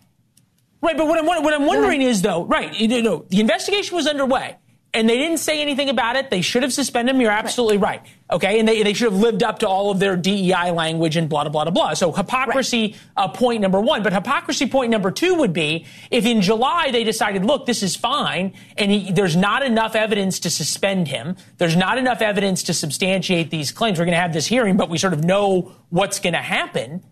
Right, 0.84 0.96
but 0.98 1.06
what 1.06 1.18
I'm, 1.18 1.26
what 1.26 1.54
I'm 1.54 1.64
wondering 1.64 2.02
is, 2.02 2.20
though, 2.20 2.44
right, 2.44 2.72
you 2.78 3.02
know, 3.02 3.24
the 3.28 3.40
investigation 3.40 3.96
was 3.96 4.06
underway. 4.06 4.56
and 4.94 5.08
they 5.08 5.18
didn't 5.18 5.38
say 5.38 5.60
anything 5.60 5.90
about 5.90 6.14
it. 6.14 6.30
They 6.30 6.40
should 6.40 6.62
have 6.62 6.72
suspended 6.72 7.14
him. 7.14 7.20
You're 7.20 7.32
absolutely 7.32 7.78
right. 7.78 8.00
right. 8.00 8.10
Okay. 8.30 8.60
And 8.60 8.66
they, 8.66 8.82
they 8.84 8.92
should 8.92 9.10
have 9.10 9.20
lived 9.20 9.42
up 9.42 9.58
to 9.58 9.68
all 9.68 9.90
of 9.90 9.98
their 9.98 10.16
DEI 10.16 10.70
language 10.70 11.16
and 11.16 11.28
blah, 11.28 11.42
blah, 11.48 11.64
blah, 11.64 11.72
blah. 11.72 11.94
So 11.94 12.12
hypocrisy, 12.12 12.96
right. 13.16 13.24
uh, 13.24 13.28
point 13.28 13.60
number 13.60 13.80
one. 13.80 14.04
But 14.04 14.12
hypocrisy 14.12 14.68
point 14.68 14.90
number 14.90 15.10
two 15.10 15.34
would 15.34 15.52
be 15.52 15.84
if 16.12 16.24
in 16.24 16.42
July 16.42 16.92
they 16.92 17.02
decided, 17.02 17.44
look, 17.44 17.66
this 17.66 17.82
is 17.82 17.96
fine, 17.96 18.54
and 18.78 18.90
he, 18.92 19.10
there's 19.12 19.36
not 19.36 19.64
enough 19.64 19.96
evidence 19.96 20.38
to 20.40 20.50
suspend 20.50 21.08
him. 21.08 21.36
There's 21.58 21.76
not 21.76 21.98
enough 21.98 22.22
evidence 22.22 22.62
to 22.64 22.74
substantiate 22.74 23.50
these 23.50 23.72
claims. 23.72 23.98
We're 23.98 24.04
going 24.04 24.16
to 24.16 24.20
have 24.20 24.32
this 24.32 24.46
hearing, 24.46 24.76
but 24.76 24.88
we 24.88 24.98
sort 24.98 25.12
of 25.12 25.24
know 25.24 25.72
what's 25.90 26.20
going 26.20 26.34
to 26.34 26.38
happen. 26.42 27.02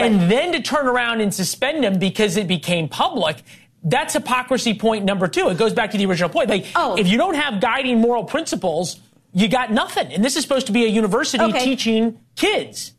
Right. 0.00 0.10
And 0.10 0.30
then 0.30 0.52
to 0.52 0.62
turn 0.62 0.86
around 0.86 1.20
and 1.20 1.32
suspend 1.32 1.84
him 1.84 1.98
because 1.98 2.36
it 2.36 2.48
became 2.48 2.88
public 2.88 3.42
that's 3.84 4.14
hypocrisy 4.14 4.74
point 4.74 5.04
number 5.04 5.28
two. 5.28 5.48
It 5.48 5.58
goes 5.58 5.72
back 5.72 5.92
to 5.92 5.98
the 5.98 6.06
original 6.06 6.28
point. 6.28 6.50
Like, 6.50 6.66
oh. 6.74 6.96
if 6.96 7.08
you 7.08 7.16
don't 7.16 7.34
have 7.34 7.60
guiding 7.60 8.00
moral 8.00 8.24
principles, 8.24 9.00
you 9.32 9.48
got 9.48 9.70
nothing. 9.72 10.12
And 10.12 10.24
this 10.24 10.36
is 10.36 10.42
supposed 10.42 10.66
to 10.66 10.72
be 10.72 10.84
a 10.84 10.88
university 10.88 11.42
okay. 11.42 11.64
teaching 11.64 12.18
kids. 12.34 12.92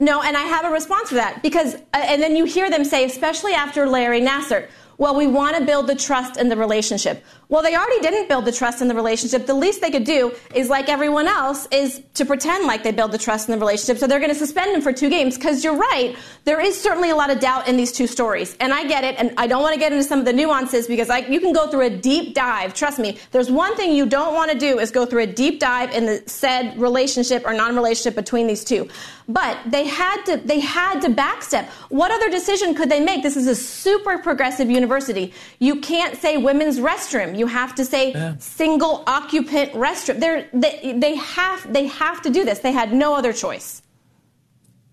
No, 0.00 0.22
and 0.22 0.36
I 0.36 0.42
have 0.42 0.64
a 0.64 0.70
response 0.70 1.08
for 1.08 1.16
that 1.16 1.42
because, 1.42 1.74
uh, 1.74 1.78
and 1.94 2.22
then 2.22 2.36
you 2.36 2.44
hear 2.44 2.70
them 2.70 2.84
say, 2.84 3.04
especially 3.04 3.52
after 3.52 3.86
Larry 3.86 4.20
Nassar, 4.20 4.68
well, 4.96 5.14
we 5.14 5.26
want 5.26 5.56
to 5.56 5.64
build 5.64 5.86
the 5.86 5.94
trust 5.94 6.38
in 6.38 6.48
the 6.48 6.56
relationship. 6.56 7.24
Well, 7.50 7.62
they 7.62 7.74
already 7.74 8.00
didn't 8.00 8.28
build 8.28 8.44
the 8.44 8.52
trust 8.52 8.82
in 8.82 8.88
the 8.88 8.94
relationship. 8.94 9.46
The 9.46 9.54
least 9.54 9.80
they 9.80 9.90
could 9.90 10.04
do 10.04 10.34
is, 10.54 10.68
like 10.68 10.90
everyone 10.90 11.26
else, 11.26 11.66
is 11.72 12.02
to 12.14 12.26
pretend 12.26 12.66
like 12.66 12.82
they 12.82 12.92
build 12.92 13.10
the 13.10 13.16
trust 13.16 13.48
in 13.48 13.52
the 13.52 13.58
relationship. 13.58 13.96
So 13.96 14.06
they're 14.06 14.18
going 14.18 14.32
to 14.32 14.38
suspend 14.38 14.74
him 14.76 14.82
for 14.82 14.92
two 14.92 15.08
games 15.08 15.36
because 15.36 15.64
you're 15.64 15.76
right. 15.76 16.14
There 16.44 16.60
is 16.60 16.78
certainly 16.78 17.08
a 17.08 17.16
lot 17.16 17.30
of 17.30 17.40
doubt 17.40 17.66
in 17.66 17.78
these 17.78 17.90
two 17.90 18.06
stories. 18.06 18.54
And 18.60 18.74
I 18.74 18.86
get 18.86 19.02
it. 19.02 19.14
And 19.18 19.32
I 19.38 19.46
don't 19.46 19.62
want 19.62 19.72
to 19.72 19.80
get 19.80 19.92
into 19.92 20.04
some 20.04 20.18
of 20.18 20.26
the 20.26 20.32
nuances 20.34 20.86
because 20.86 21.08
I, 21.08 21.20
you 21.20 21.40
can 21.40 21.54
go 21.54 21.68
through 21.68 21.86
a 21.86 21.90
deep 21.90 22.34
dive. 22.34 22.74
Trust 22.74 22.98
me. 22.98 23.18
There's 23.30 23.50
one 23.50 23.74
thing 23.76 23.94
you 23.94 24.04
don't 24.04 24.34
want 24.34 24.50
to 24.50 24.58
do 24.58 24.78
is 24.78 24.90
go 24.90 25.06
through 25.06 25.22
a 25.22 25.26
deep 25.26 25.58
dive 25.58 25.92
in 25.94 26.04
the 26.04 26.22
said 26.26 26.78
relationship 26.78 27.46
or 27.46 27.54
non-relationship 27.54 28.14
between 28.14 28.46
these 28.46 28.62
two. 28.62 28.90
But 29.26 29.58
they 29.66 29.86
had 29.86 30.22
to, 30.24 30.36
they 30.38 30.60
had 30.60 31.00
to 31.00 31.08
backstep. 31.08 31.66
What 31.90 32.10
other 32.10 32.30
decision 32.30 32.74
could 32.74 32.90
they 32.90 33.00
make? 33.00 33.22
This 33.22 33.36
is 33.36 33.46
a 33.46 33.54
super 33.54 34.18
progressive 34.18 34.70
university. 34.70 35.34
You 35.58 35.80
can't 35.80 36.16
say 36.16 36.36
women's 36.36 36.78
restroom. 36.78 37.37
You 37.38 37.46
have 37.46 37.74
to 37.76 37.84
say 37.84 38.12
yeah. 38.12 38.36
single 38.38 39.04
occupant 39.06 39.72
restroom. 39.72 40.20
They're, 40.20 40.48
they, 40.52 40.94
they, 40.98 41.14
have, 41.16 41.72
they 41.72 41.86
have 41.86 42.22
to 42.22 42.30
do 42.30 42.44
this. 42.44 42.58
They 42.58 42.72
had 42.72 42.92
no 42.92 43.14
other 43.14 43.32
choice. 43.32 43.82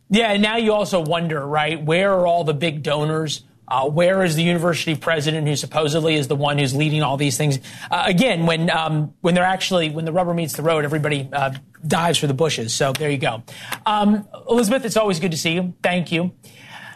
Yeah, 0.10 0.32
and 0.32 0.42
now 0.42 0.58
you 0.58 0.72
also 0.74 1.00
wonder, 1.00 1.46
right? 1.46 1.84
Where 1.84 2.14
are 2.14 2.28
all 2.28 2.44
the 2.44 2.54
big 2.54 2.84
donors? 2.84 3.44
Uh, 3.68 3.90
where 3.90 4.24
is 4.24 4.36
the 4.36 4.44
university 4.44 4.96
president 4.96 5.48
who 5.48 5.56
supposedly 5.56 6.14
is 6.14 6.28
the 6.28 6.36
one 6.36 6.60
who's 6.60 6.75
leading 6.75 7.02
all 7.02 7.18
these 7.18 7.36
things? 7.36 7.58
Uh, 7.90 8.04
again, 8.06 8.46
when 8.46 8.70
um, 8.70 9.14
when 9.22 9.34
they're 9.34 9.44
actually 9.44 9.90
when 9.90 10.06
the 10.06 10.12
rubber 10.12 10.36
meets 10.36 10.54
the 10.54 10.62
road, 10.62 10.86
everybody 10.86 11.28
uh, 11.34 11.52
dives 11.86 12.20
for 12.20 12.28
the 12.28 12.36
bushes. 12.36 12.75
So 12.75 12.94
there 12.94 13.10
you 13.10 13.18
go. 13.18 13.42
Um, 13.88 14.28
Elizabeth, 14.48 14.86
it's 14.86 14.98
always 14.98 15.20
good 15.20 15.32
to 15.32 15.38
see 15.38 15.54
you. 15.54 15.74
Thank 15.82 16.12
you. 16.12 16.32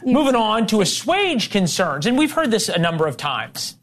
Moving 0.05 0.35
on 0.35 0.67
to 0.67 0.81
assuage 0.81 1.49
concerns, 1.49 2.05
and 2.05 2.17
we've 2.19 2.31
heard 2.31 2.51
this 2.51 2.69
a 2.69 2.77
number 2.77 3.07
of 3.07 3.17
times 3.17 3.78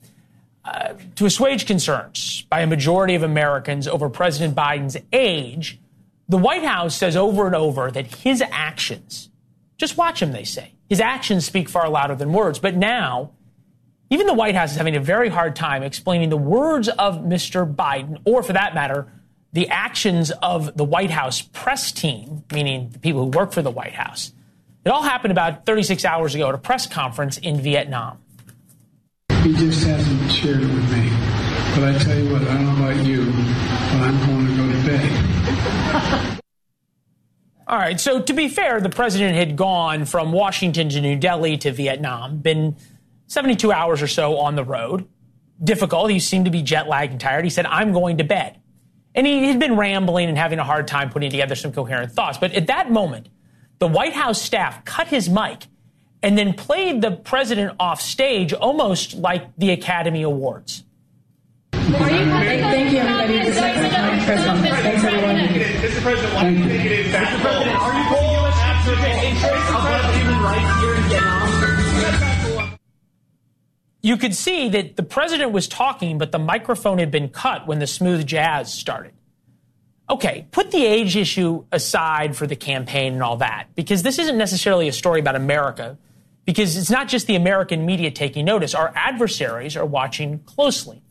to 1.17 1.27
assuage 1.27 1.67
concerns 1.67 2.43
by 2.51 2.61
a 2.61 2.67
majority 2.67 3.15
of 3.15 3.23
Americans 3.23 3.87
over 3.87 4.09
President 4.09 4.55
Biden's 4.55 4.97
age, 5.13 5.79
the 6.29 6.39
White 6.39 6.65
House 6.65 6.97
says 6.97 7.17
over 7.17 7.47
and 7.47 7.55
over 7.55 7.91
that 7.91 8.07
his 8.17 8.43
actions, 8.51 9.31
just 9.79 9.97
watch 9.97 10.21
him, 10.21 10.33
they 10.33 10.45
say, 10.45 10.73
his 10.89 11.01
actions 11.01 11.45
speak 11.45 11.69
far 11.69 11.89
louder 11.89 12.15
than 12.15 12.33
words. 12.33 12.59
But 12.59 12.77
now, 12.77 13.33
even 14.11 14.27
the 14.27 14.35
White 14.35 14.55
House 14.55 14.73
is 14.73 14.77
having 14.77 14.97
a 14.97 15.01
very 15.01 15.29
hard 15.29 15.57
time 15.57 15.83
explaining 15.83 16.31
the 16.31 16.37
words 16.37 16.89
of 16.89 17.19
Mr. 17.19 17.73
Biden, 17.73 18.21
or 18.25 18.43
for 18.43 18.53
that 18.53 18.75
matter, 18.75 19.13
the 19.53 19.69
actions 19.69 20.31
of 20.43 20.77
the 20.77 20.85
White 20.85 21.11
House 21.11 21.43
press 21.43 21.91
team, 21.93 22.45
meaning 22.53 22.91
the 22.91 22.99
people 22.99 23.25
who 23.25 23.31
work 23.31 23.53
for 23.53 23.63
the 23.63 23.71
White 23.71 23.95
House. 23.95 24.33
It 24.85 24.91
all 24.91 25.03
happened 25.03 25.33
about 25.33 25.67
36 25.67 26.05
hours 26.05 26.35
ago 26.35 26.49
at 26.49 26.55
a 26.55 26.59
press 26.59 26.87
conference 26.87 27.39
in 27.39 27.61
Vietnam. 27.61 28.19
He 29.47 29.53
just 29.53 29.87
hasn't 29.87 30.33
shared 30.33 30.61
it 30.61 30.67
with 30.67 30.91
me. 30.91 31.09
But 31.77 31.85
I 31.85 31.99
tell 32.03 32.19
you 32.19 32.33
what, 32.33 32.43
I 32.43 32.55
don't 32.55 32.67
know 32.67 32.85
about 32.85 33.07
you, 33.07 33.27
but 33.27 34.03
I'm 34.03 34.27
going 34.27 34.45
to 34.45 34.57
go 34.57 34.73
to 34.73 34.85
bed. 34.85 36.41
All 37.69 37.79
right. 37.79 38.01
So 38.01 38.21
to 38.21 38.33
be 38.33 38.49
fair, 38.49 38.81
the 38.81 38.89
president 38.89 39.37
had 39.37 39.55
gone 39.55 40.05
from 40.05 40.33
Washington 40.33 40.89
to 40.89 41.01
New 41.01 41.15
Delhi 41.15 41.59
to 41.59 41.71
Vietnam, 41.71 42.39
been 42.39 42.75
72 43.29 43.71
hours 43.71 44.03
or 44.03 44.09
so 44.09 44.39
on 44.39 44.57
the 44.57 44.65
road. 44.65 45.07
Difficult. 45.63 46.11
He 46.11 46.19
seemed 46.19 46.47
to 46.47 46.51
be 46.51 46.63
jet 46.63 46.89
lagged 46.89 47.13
and 47.13 47.21
tired. 47.21 47.45
He 47.45 47.51
said, 47.51 47.67
I'm 47.67 47.93
going 47.93 48.19
to 48.19 48.25
bed. 48.25 48.61
And 49.15 49.29
he 49.29 49.45
had 49.45 49.61
been 49.61 49.77
rambling 49.77 50.29
and 50.29 50.37
having 50.37 50.59
a 50.59 50.65
hard 50.65 50.89
time 50.89 51.09
putting 51.09 51.31
together 51.31 51.55
some 51.55 51.71
coherent 51.71 52.11
thoughts. 52.11 52.37
But 52.37 52.51
at 52.55 52.67
that 52.67 52.91
moment, 52.91 53.29
the 53.79 53.87
White 53.87 54.15
House 54.15 54.43
staff 54.43 54.85
cut 54.85 55.07
his 55.07 55.31
mic 55.31 55.69
and 56.23 56.37
then 56.37 56.55
played 56.55 57.03
the 57.03 57.11
president 57.11 57.77
off 57.79 58.01
stage 58.01 58.53
almost 58.53 59.15
like 59.15 59.57
the 59.57 59.71
Academy 59.71 60.23
Awards. 60.23 60.85
Thank 61.73 62.93
you, 62.93 62.99
everybody. 62.99 63.39
This 63.39 63.49
is 63.49 63.55
the 63.55 63.61
press. 64.25 64.45
Thanks, 64.83 65.05
everyone. 65.05 65.37
Mr. 65.37 66.03
President, 66.03 66.35
why 66.35 66.51
do 66.51 66.57
you 66.57 66.65
think 66.67 66.85
it 66.85 66.93
is 66.93 67.07
Mr. 67.13 67.41
President, 67.41 67.79
are 67.79 67.95
you 67.97 68.05
putting 68.09 68.31
U.S. 68.33 68.59
interests 69.25 69.71
above 69.71 70.15
human 70.15 70.43
rights 70.43 70.81
here 70.81 70.95
in 70.95 71.03
Vietnam? 71.03 71.47
You 74.03 74.17
could 74.17 74.35
see 74.35 74.69
that 74.69 74.97
the 74.97 75.03
president 75.03 75.53
was 75.53 75.67
talking, 75.69 76.19
but 76.19 76.31
the 76.33 76.39
microphone 76.39 76.99
had 76.99 77.11
been 77.11 77.29
cut 77.29 77.67
when 77.67 77.79
the 77.81 77.87
smooth 77.87 78.25
jazz 78.27 78.73
started. 78.73 79.13
Okay, 80.09 80.47
put 80.53 80.71
the 80.71 80.87
age 80.87 81.17
issue 81.17 81.65
aside 81.73 82.37
for 82.37 82.47
the 82.47 82.55
campaign 82.55 83.15
and 83.15 83.23
all 83.23 83.39
that, 83.39 83.67
because 83.75 84.05
this 84.05 84.21
isn't 84.21 84.39
necessarily 84.39 84.87
a 84.87 84.93
story 84.93 85.19
about 85.19 85.35
America 85.35 85.99
because 86.47 86.77
it's 86.77 86.91
not 86.91 87.09
just 87.09 87.27
the 87.27 87.35
American 87.35 87.85
media 87.85 88.11
taking 88.11 88.47
notice. 88.47 88.75
Our 88.75 88.93
adversaries 88.95 89.77
are 89.77 89.85
watching 89.85 90.39
closely. 90.41 91.03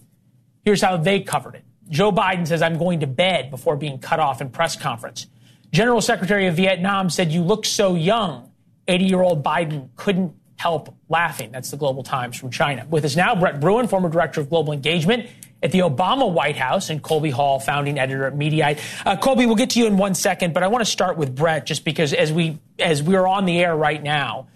Here's 0.63 0.81
how 0.81 0.97
they 0.97 1.19
covered 1.19 1.55
it. 1.55 1.65
Joe 1.89 2.11
Biden 2.11 2.47
says, 2.47 2.63
I'm 2.63 2.79
going 2.79 3.01
to 3.01 3.07
bed 3.07 3.51
before 3.51 3.75
being 3.75 3.99
cut 3.99 4.19
off 4.19 4.41
in 4.41 4.49
press 4.49 4.75
conference. 4.75 5.27
General 5.71 6.01
Secretary 6.01 6.47
of 6.47 6.55
Vietnam 6.55 7.09
said, 7.09 7.31
You 7.31 7.43
look 7.43 7.65
so 7.65 7.95
young. 7.95 8.51
80 8.87 9.05
year 9.05 9.21
old 9.21 9.43
Biden 9.43 9.89
couldn't 9.95 10.33
help 10.55 10.95
laughing. 11.09 11.51
That's 11.51 11.69
the 11.69 11.77
Global 11.77 12.01
Times 12.01 12.37
from 12.37 12.49
China. 12.49 12.87
With 12.89 13.03
us 13.05 13.15
now, 13.15 13.35
Brett 13.35 13.59
Bruen, 13.59 13.87
former 13.87 14.09
director 14.09 14.41
of 14.41 14.49
global 14.49 14.73
engagement 14.73 15.27
at 15.61 15.71
the 15.71 15.79
Obama 15.79 16.31
White 16.31 16.55
House, 16.55 16.89
and 16.89 17.01
Colby 17.01 17.31
Hall, 17.31 17.59
founding 17.59 17.97
editor 17.97 18.25
at 18.25 18.35
Mediaite. 18.35 18.79
Uh, 19.05 19.17
Colby, 19.17 19.45
we'll 19.47 19.55
get 19.55 19.71
to 19.71 19.79
you 19.79 19.87
in 19.87 19.97
one 19.97 20.13
second, 20.13 20.53
but 20.53 20.63
I 20.63 20.67
want 20.67 20.85
to 20.85 20.89
start 20.89 21.17
with 21.17 21.35
Brett 21.35 21.65
just 21.65 21.83
because 21.83 22.13
as 22.13 22.31
we 22.31 22.59
as 22.77 23.01
we 23.01 23.15
are 23.15 23.27
on 23.27 23.45
the 23.45 23.59
air 23.59 23.75
right 23.75 24.01
now, 24.01 24.47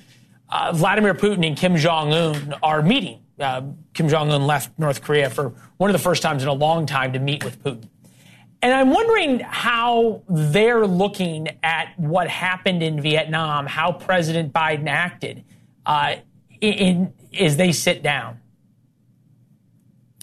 uh, 0.49 0.71
Vladimir 0.73 1.13
Putin 1.13 1.45
and 1.45 1.57
Kim 1.57 1.75
Jong 1.75 2.13
Un 2.13 2.55
are 2.63 2.81
meeting. 2.81 3.21
Uh, 3.39 3.63
Kim 3.93 4.09
Jong 4.09 4.31
Un 4.31 4.45
left 4.45 4.77
North 4.77 5.01
Korea 5.01 5.29
for 5.29 5.53
one 5.77 5.89
of 5.89 5.93
the 5.93 5.99
first 5.99 6.21
times 6.21 6.43
in 6.43 6.49
a 6.49 6.53
long 6.53 6.85
time 6.85 7.13
to 7.13 7.19
meet 7.19 7.43
with 7.43 7.63
Putin. 7.63 7.87
And 8.61 8.73
I'm 8.73 8.89
wondering 8.89 9.39
how 9.39 10.21
they're 10.27 10.85
looking 10.85 11.47
at 11.63 11.97
what 11.97 12.27
happened 12.27 12.83
in 12.83 13.01
Vietnam, 13.01 13.65
how 13.65 13.93
President 13.93 14.51
Biden 14.51 14.87
acted 14.87 15.45
uh, 15.85 16.15
in, 16.59 16.73
in, 16.73 17.13
as 17.39 17.55
they 17.55 17.71
sit 17.71 18.03
down. 18.03 18.41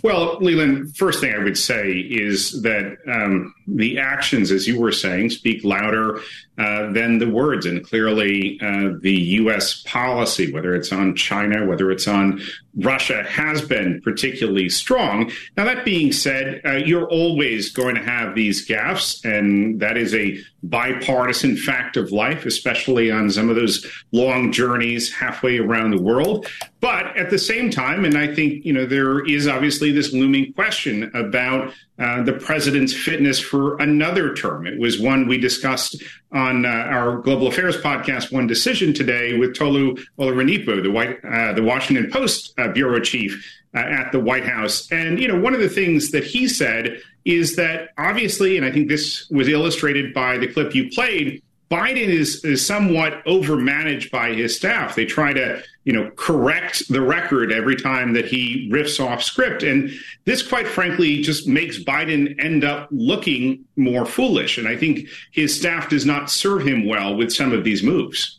Well, 0.02 0.38
Leland, 0.40 0.96
first 0.96 1.20
thing 1.20 1.34
I 1.34 1.42
would 1.42 1.56
say 1.56 1.92
is 1.92 2.62
that 2.62 2.98
um, 3.08 3.54
the 3.66 3.98
actions, 3.98 4.50
as 4.50 4.66
you 4.66 4.80
were 4.80 4.92
saying, 4.92 5.30
speak 5.30 5.64
louder 5.64 6.20
uh, 6.58 6.90
than 6.92 7.18
the 7.18 7.28
words. 7.28 7.66
And 7.66 7.84
clearly, 7.84 8.58
uh, 8.62 8.92
the 9.00 9.12
U.S. 9.12 9.82
policy, 9.82 10.52
whether 10.52 10.74
it's 10.74 10.92
on 10.92 11.14
China, 11.14 11.66
whether 11.66 11.90
it's 11.90 12.08
on 12.08 12.40
Russia, 12.76 13.24
has 13.24 13.60
been 13.60 14.00
particularly 14.02 14.68
strong. 14.68 15.30
Now, 15.56 15.64
that 15.64 15.84
being 15.84 16.12
said, 16.12 16.62
uh, 16.64 16.76
you're 16.76 17.08
always 17.08 17.70
going 17.70 17.94
to 17.96 18.02
have 18.02 18.34
these 18.34 18.66
gaffes, 18.66 19.24
and 19.24 19.80
that 19.80 19.96
is 19.96 20.14
a 20.14 20.38
bipartisan 20.62 21.56
fact 21.56 21.96
of 21.96 22.12
life, 22.12 22.46
especially 22.46 23.10
on 23.10 23.30
some 23.30 23.50
of 23.50 23.56
those 23.56 23.86
long 24.12 24.50
journeys 24.52 25.12
halfway 25.12 25.58
around 25.58 25.90
the 25.90 26.00
world. 26.00 26.46
But 26.80 27.16
at 27.16 27.30
the 27.30 27.38
same 27.38 27.70
time, 27.70 28.04
and 28.04 28.16
I 28.16 28.34
think, 28.34 28.64
you 28.64 28.72
know, 28.72 28.86
there 28.86 29.24
is 29.26 29.46
obviously 29.46 29.92
this 29.92 30.12
looming 30.12 30.52
question 30.54 31.10
about 31.14 31.72
uh, 31.98 32.22
the 32.22 32.34
president's 32.34 32.92
fitness 32.92 33.40
for 33.40 33.55
another 33.78 34.34
term. 34.34 34.66
It 34.66 34.78
was 34.78 35.00
one 35.00 35.28
we 35.28 35.38
discussed 35.38 36.02
on 36.32 36.64
uh, 36.64 36.68
our 36.68 37.18
Global 37.18 37.46
Affairs 37.48 37.76
podcast, 37.76 38.32
One 38.32 38.46
Decision 38.46 38.92
today, 38.92 39.38
with 39.38 39.56
Tolu 39.56 39.96
Olorunnipa, 40.18 40.82
the, 40.82 40.90
White, 40.90 41.24
uh, 41.24 41.52
the 41.52 41.62
Washington 41.62 42.10
Post 42.10 42.52
uh, 42.58 42.68
bureau 42.68 43.00
chief 43.00 43.30
uh, 43.74 43.80
at 43.80 44.12
the 44.12 44.20
White 44.20 44.46
House. 44.46 44.90
And, 44.90 45.20
you 45.20 45.28
know, 45.28 45.38
one 45.38 45.54
of 45.54 45.60
the 45.60 45.68
things 45.68 46.10
that 46.10 46.24
he 46.24 46.48
said 46.48 47.00
is 47.24 47.56
that 47.56 47.90
obviously, 47.98 48.56
and 48.56 48.64
I 48.64 48.70
think 48.70 48.88
this 48.88 49.28
was 49.30 49.48
illustrated 49.48 50.14
by 50.14 50.38
the 50.38 50.46
clip 50.46 50.74
you 50.74 50.88
played, 50.90 51.42
Biden 51.70 52.08
is, 52.08 52.44
is 52.44 52.64
somewhat 52.64 53.24
overmanaged 53.24 54.10
by 54.10 54.32
his 54.32 54.54
staff. 54.54 54.94
They 54.94 55.04
try 55.04 55.32
to, 55.32 55.62
you 55.84 55.92
know, 55.92 56.12
correct 56.14 56.88
the 56.88 57.00
record 57.00 57.50
every 57.50 57.74
time 57.74 58.12
that 58.12 58.24
he 58.24 58.70
riffs 58.72 59.04
off 59.04 59.22
script. 59.22 59.64
And 59.64 59.90
this, 60.24 60.46
quite 60.46 60.68
frankly, 60.68 61.22
just 61.22 61.48
makes 61.48 61.82
Biden 61.82 62.42
end 62.42 62.64
up 62.64 62.88
looking 62.92 63.64
more 63.74 64.06
foolish. 64.06 64.58
And 64.58 64.68
I 64.68 64.76
think 64.76 65.08
his 65.32 65.58
staff 65.58 65.88
does 65.88 66.06
not 66.06 66.30
serve 66.30 66.64
him 66.64 66.86
well 66.86 67.16
with 67.16 67.32
some 67.32 67.52
of 67.52 67.64
these 67.64 67.82
moves. 67.82 68.38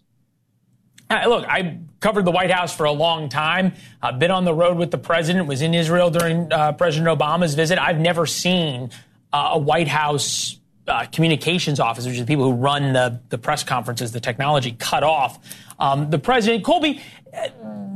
Uh, 1.10 1.24
look, 1.28 1.46
I 1.48 1.80
covered 2.00 2.26
the 2.26 2.32
White 2.32 2.52
House 2.52 2.76
for 2.76 2.86
a 2.86 2.92
long 2.92 3.28
time. 3.28 3.74
I've 4.02 4.20
been 4.20 4.32
on 4.32 4.46
the 4.46 4.54
road 4.54 4.78
with 4.78 4.92
the 4.92 4.98
president, 4.98 5.48
was 5.48 5.62
in 5.62 5.74
Israel 5.74 6.10
during 6.12 6.52
uh, 6.52 6.74
President 6.74 7.18
Obama's 7.18 7.56
visit. 7.56 7.78
I've 7.78 8.00
never 8.00 8.26
seen 8.26 8.92
uh, 9.34 9.52
a 9.54 9.58
White 9.58 9.88
House 9.88 10.60
uh, 10.88 11.06
communications 11.12 11.80
officers, 11.80 12.18
the 12.18 12.26
people 12.26 12.46
who 12.46 12.54
run 12.54 12.94
the, 12.94 13.20
the 13.30 13.38
press 13.38 13.64
conferences, 13.64 14.12
the 14.12 14.20
technology 14.20 14.76
cut 14.78 15.04
off. 15.04 15.40
Um, 15.80 16.10
the 16.10 16.20
president, 16.20 16.64
Colby, 16.64 17.02
uh, 17.34 17.50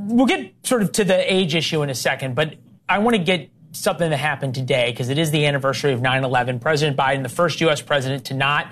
we'll 0.07 0.25
get 0.25 0.53
sort 0.63 0.81
of 0.81 0.91
to 0.93 1.03
the 1.03 1.33
age 1.33 1.55
issue 1.55 1.81
in 1.81 1.89
a 1.89 1.95
second, 1.95 2.35
but 2.35 2.55
I 2.87 2.99
want 2.99 3.15
to 3.15 3.23
get 3.23 3.49
something 3.71 4.09
that 4.09 4.17
happened 4.17 4.55
today 4.55 4.91
because 4.91 5.09
it 5.09 5.17
is 5.17 5.31
the 5.31 5.45
anniversary 5.45 5.93
of 5.93 6.01
9 6.01 6.23
11. 6.23 6.59
President 6.59 6.97
Biden, 6.97 7.23
the 7.23 7.29
first 7.29 7.61
U.S. 7.61 7.81
president 7.81 8.25
to 8.25 8.33
not 8.33 8.67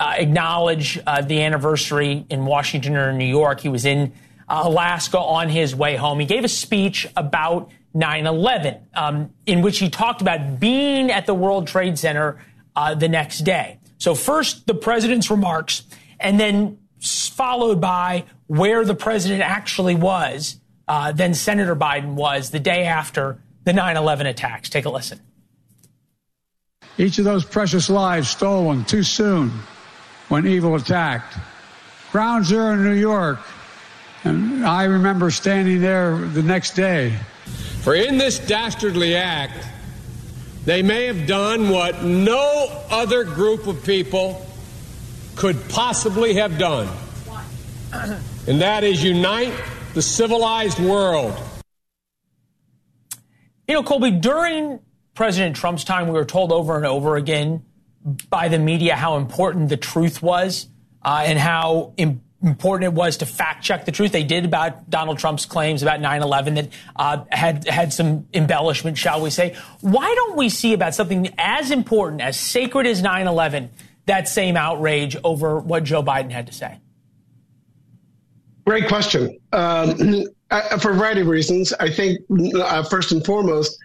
uh, 0.00 0.14
acknowledge 0.16 0.98
uh, 1.06 1.22
the 1.22 1.42
anniversary 1.42 2.26
in 2.28 2.44
Washington 2.44 2.96
or 2.96 3.12
New 3.12 3.24
York. 3.24 3.60
He 3.60 3.68
was 3.68 3.84
in 3.84 4.12
Alaska 4.48 5.18
on 5.18 5.48
his 5.48 5.76
way 5.76 5.96
home. 5.96 6.18
He 6.18 6.26
gave 6.26 6.44
a 6.44 6.48
speech 6.48 7.06
about 7.16 7.70
9 7.94 8.26
11, 8.26 8.76
um, 8.94 9.30
in 9.46 9.62
which 9.62 9.78
he 9.78 9.88
talked 9.90 10.20
about 10.20 10.58
being 10.58 11.10
at 11.10 11.26
the 11.26 11.34
World 11.34 11.66
Trade 11.68 11.98
Center 11.98 12.44
uh, 12.76 12.94
the 12.94 13.08
next 13.08 13.40
day. 13.40 13.78
So, 13.98 14.14
first, 14.14 14.66
the 14.66 14.74
president's 14.74 15.30
remarks, 15.30 15.82
and 16.18 16.38
then 16.38 16.78
followed 17.00 17.80
by 17.80 18.24
where 18.46 18.84
the 18.84 18.94
president 18.94 19.42
actually 19.42 19.94
was, 19.94 20.58
uh, 20.88 21.12
then 21.12 21.34
Senator 21.34 21.76
Biden 21.76 22.14
was 22.14 22.50
the 22.50 22.60
day 22.60 22.84
after 22.84 23.38
the 23.64 23.72
9 23.72 23.96
11 23.96 24.26
attacks. 24.26 24.68
Take 24.68 24.84
a 24.84 24.90
listen. 24.90 25.20
Each 26.98 27.18
of 27.18 27.24
those 27.24 27.44
precious 27.44 27.88
lives 27.88 28.28
stolen 28.28 28.84
too 28.84 29.02
soon 29.02 29.50
when 30.28 30.46
evil 30.46 30.74
attacked. 30.74 31.36
Ground 32.10 32.44
Zero 32.44 32.74
in 32.74 32.84
New 32.84 32.92
York, 32.92 33.38
and 34.24 34.66
I 34.66 34.84
remember 34.84 35.30
standing 35.30 35.80
there 35.80 36.16
the 36.16 36.42
next 36.42 36.74
day. 36.74 37.16
For 37.80 37.94
in 37.94 38.18
this 38.18 38.38
dastardly 38.38 39.16
act, 39.16 39.66
they 40.64 40.82
may 40.82 41.06
have 41.06 41.26
done 41.26 41.70
what 41.70 42.04
no 42.04 42.84
other 42.90 43.24
group 43.24 43.66
of 43.66 43.84
people 43.84 44.46
could 45.34 45.68
possibly 45.68 46.34
have 46.34 46.58
done. 46.58 46.88
And 48.46 48.60
that 48.60 48.84
is 48.84 49.02
unite 49.02 49.52
the 49.94 50.02
civilized 50.02 50.78
world. 50.78 51.34
You 53.68 53.74
know, 53.74 53.82
Colby, 53.82 54.10
during 54.10 54.80
President 55.14 55.56
Trump's 55.56 55.84
time, 55.84 56.06
we 56.06 56.14
were 56.14 56.24
told 56.24 56.52
over 56.52 56.76
and 56.76 56.86
over 56.86 57.16
again 57.16 57.64
by 58.30 58.48
the 58.48 58.58
media 58.58 58.96
how 58.96 59.16
important 59.16 59.68
the 59.68 59.76
truth 59.76 60.22
was 60.22 60.68
uh, 61.04 61.22
and 61.24 61.38
how 61.38 61.92
important 61.96 62.22
important 62.42 62.92
it 62.92 62.94
was 62.94 63.18
to 63.18 63.26
fact 63.26 63.64
check 63.64 63.84
the 63.84 63.92
truth. 63.92 64.12
They 64.12 64.24
did 64.24 64.44
about 64.44 64.90
Donald 64.90 65.18
Trump's 65.18 65.46
claims 65.46 65.82
about 65.82 66.00
9/11 66.00 66.54
that 66.56 66.68
uh, 66.96 67.24
had 67.30 67.66
had 67.66 67.92
some 67.92 68.26
embellishment, 68.34 68.98
shall 68.98 69.20
we 69.22 69.30
say? 69.30 69.56
Why 69.80 70.12
don't 70.14 70.36
we 70.36 70.48
see 70.48 70.72
about 70.72 70.94
something 70.94 71.32
as 71.38 71.70
important 71.70 72.20
as 72.20 72.38
sacred 72.38 72.86
as 72.86 73.02
9/11 73.02 73.68
that 74.06 74.28
same 74.28 74.56
outrage 74.56 75.16
over 75.22 75.58
what 75.58 75.84
Joe 75.84 76.02
Biden 76.02 76.30
had 76.30 76.46
to 76.48 76.52
say? 76.52 76.78
Great 78.66 78.88
question. 78.88 79.38
Um, 79.52 80.26
for 80.80 80.90
a 80.90 80.94
variety 80.94 81.22
of 81.22 81.26
reasons, 81.26 81.72
I 81.80 81.90
think 81.90 82.20
uh, 82.56 82.82
first 82.84 83.12
and 83.12 83.24
foremost, 83.24 83.78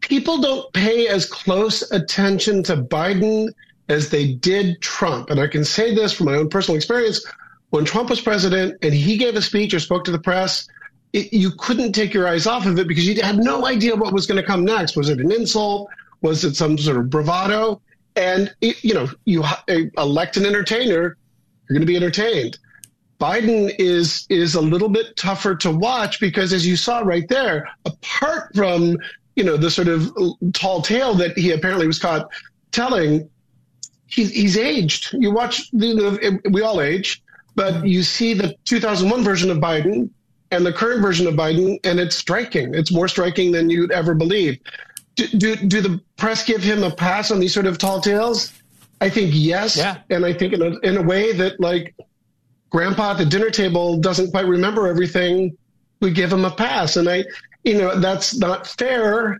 people 0.00 0.40
don't 0.40 0.72
pay 0.72 1.08
as 1.08 1.26
close 1.26 1.90
attention 1.90 2.62
to 2.64 2.76
Biden 2.76 3.48
as 3.88 4.10
they 4.10 4.34
did 4.34 4.80
Trump. 4.80 5.30
And 5.30 5.40
I 5.40 5.48
can 5.48 5.64
say 5.64 5.94
this 5.94 6.12
from 6.12 6.26
my 6.26 6.36
own 6.36 6.48
personal 6.48 6.76
experience 6.76 7.24
when 7.70 7.84
Trump 7.84 8.10
was 8.10 8.20
president 8.20 8.76
and 8.82 8.92
he 8.92 9.16
gave 9.16 9.36
a 9.36 9.42
speech 9.42 9.72
or 9.72 9.80
spoke 9.80 10.04
to 10.04 10.10
the 10.10 10.18
press, 10.18 10.68
it, 11.12 11.32
you 11.32 11.50
couldn't 11.58 11.92
take 11.92 12.12
your 12.12 12.28
eyes 12.28 12.46
off 12.46 12.66
of 12.66 12.78
it 12.78 12.86
because 12.86 13.06
you 13.06 13.20
had 13.22 13.38
no 13.38 13.66
idea 13.66 13.96
what 13.96 14.12
was 14.12 14.26
going 14.26 14.40
to 14.40 14.46
come 14.46 14.64
next. 14.64 14.96
Was 14.96 15.08
it 15.08 15.20
an 15.20 15.32
insult? 15.32 15.88
Was 16.20 16.44
it 16.44 16.54
some 16.54 16.76
sort 16.78 16.98
of 16.98 17.10
bravado? 17.10 17.80
And 18.16 18.52
it, 18.60 18.82
you 18.84 18.94
know, 18.94 19.08
you 19.24 19.42
uh, 19.42 19.56
elect 19.96 20.36
an 20.36 20.44
entertainer, 20.44 21.16
you're 21.68 21.74
going 21.74 21.80
to 21.80 21.86
be 21.86 21.96
entertained. 21.96 22.58
Biden 23.20 23.74
is 23.78 24.26
is 24.30 24.54
a 24.54 24.60
little 24.60 24.88
bit 24.88 25.14
tougher 25.16 25.54
to 25.56 25.70
watch 25.70 26.20
because, 26.20 26.52
as 26.52 26.66
you 26.66 26.74
saw 26.74 27.00
right 27.00 27.28
there, 27.28 27.68
apart 27.84 28.54
from 28.54 28.96
you 29.36 29.44
know 29.44 29.58
the 29.58 29.70
sort 29.70 29.88
of 29.88 30.10
tall 30.54 30.80
tale 30.80 31.14
that 31.14 31.36
he 31.36 31.52
apparently 31.52 31.86
was 31.86 31.98
caught 31.98 32.30
telling, 32.72 33.28
he's, 34.06 34.30
he's 34.30 34.56
aged. 34.56 35.12
You 35.12 35.32
watch, 35.32 35.68
you 35.72 35.94
know, 35.94 36.38
we 36.50 36.62
all 36.62 36.80
age 36.80 37.22
but 37.60 37.86
you 37.86 38.02
see 38.02 38.32
the 38.32 38.56
2001 38.64 39.22
version 39.22 39.50
of 39.50 39.58
Biden 39.58 40.08
and 40.50 40.64
the 40.64 40.72
current 40.72 41.02
version 41.02 41.26
of 41.26 41.34
Biden, 41.34 41.78
and 41.84 42.00
it's 42.00 42.16
striking. 42.16 42.74
It's 42.74 42.90
more 42.90 43.06
striking 43.06 43.52
than 43.52 43.68
you'd 43.68 43.92
ever 43.92 44.14
believe. 44.14 44.58
Do, 45.16 45.26
do, 45.26 45.56
do 45.56 45.82
the 45.82 46.00
press 46.16 46.42
give 46.42 46.62
him 46.62 46.82
a 46.82 46.90
pass 46.90 47.30
on 47.30 47.38
these 47.38 47.52
sort 47.52 47.66
of 47.66 47.76
tall 47.76 48.00
tales? 48.00 48.50
I 49.02 49.10
think 49.10 49.32
yes. 49.34 49.76
Yeah. 49.76 49.98
And 50.08 50.24
I 50.24 50.32
think 50.32 50.54
in 50.54 50.62
a, 50.62 50.78
in 50.78 50.96
a 50.96 51.02
way 51.02 51.32
that, 51.34 51.60
like, 51.60 51.94
grandpa 52.70 53.10
at 53.10 53.18
the 53.18 53.26
dinner 53.26 53.50
table 53.50 53.98
doesn't 53.98 54.30
quite 54.30 54.46
remember 54.46 54.88
everything, 54.88 55.54
we 56.00 56.12
give 56.12 56.32
him 56.32 56.46
a 56.46 56.50
pass. 56.50 56.96
And 56.96 57.10
I, 57.10 57.26
you 57.62 57.76
know, 57.76 58.00
that's 58.00 58.38
not 58.38 58.66
fair, 58.66 59.38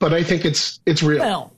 but 0.00 0.12
I 0.12 0.24
think 0.24 0.44
it's 0.44 0.80
it's 0.86 1.04
real. 1.04 1.20
Well, 1.20 1.52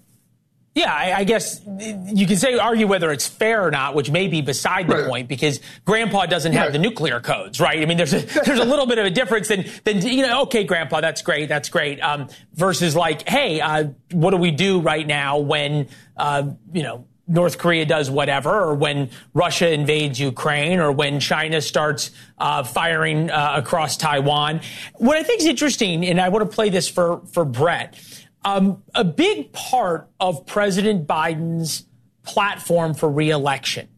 yeah, 0.75 0.93
I, 0.93 1.19
I, 1.19 1.25
guess 1.25 1.61
you 1.67 2.27
can 2.27 2.37
say 2.37 2.55
argue 2.55 2.87
whether 2.87 3.13
it's 3.13 3.27
fair 3.27 3.67
or 3.67 3.71
not, 3.71 3.95
which 3.95 4.11
may 4.11 4.27
be 4.27 4.41
beside 4.41 4.89
the 4.89 4.95
right. 4.95 5.09
point 5.09 5.29
because 5.29 5.61
Grandpa 5.85 6.25
doesn't 6.25 6.53
have 6.53 6.67
right. 6.67 6.73
the 6.73 6.79
nuclear 6.79 7.21
codes, 7.21 7.61
right? 7.61 7.79
I 7.79 7.85
mean, 7.85 7.99
there's 7.99 8.15
a 8.15 8.21
there's 8.45 8.59
a 8.59 8.65
little 8.65 8.87
bit 8.87 8.99
of 8.99 9.05
a 9.05 9.11
difference 9.11 9.49
than 9.49 9.67
than 9.85 10.01
you 10.01 10.23
know. 10.23 10.43
Okay, 10.43 10.65
Grandpa, 10.65 11.03
that's 11.03 11.21
great, 11.21 11.51
that's 11.51 11.69
great. 11.69 12.01
Um, 12.01 12.29
versus 12.55 12.97
like, 12.97 13.29
hey, 13.29 13.61
uh, 13.61 13.89
what 14.13 14.31
do 14.31 14.39
we 14.39 14.51
do 14.51 14.81
right 14.81 15.07
now 15.07 15.39
when 15.39 15.89
uh, 16.17 16.51
you 16.73 16.83
know 16.83 17.05
North 17.29 17.59
Korea 17.59 17.85
does 17.85 18.11
whatever, 18.11 18.51
or 18.51 18.75
when 18.75 19.11
Russia 19.35 19.71
invades 19.71 20.19
Ukraine, 20.19 20.81
or 20.81 20.91
when 20.91 21.21
China 21.21 21.61
starts 21.61 22.13
uh, 22.39 22.63
firing 22.63 23.31
uh, 23.31 23.53
across 23.57 23.99
Taiwan? 23.99 24.63
What 24.95 25.19
I 25.19 25.23
think 25.23 25.43
is 25.43 25.47
interesting, 25.47 26.07
and 26.07 26.19
I 26.19 26.31
want 26.31 26.51
to 26.51 26.55
play 26.55 26.71
this 26.71 26.89
for 26.89 27.21
for 27.31 27.45
Brett 27.45 27.95
um, 28.45 28.83
a 28.95 29.05
big 29.05 29.53
part 29.53 30.09
of 30.19 30.47
President 30.47 31.07
Biden's 31.07 31.87
platform 32.25 32.95
for 32.95 33.11
reelection 33.11 33.89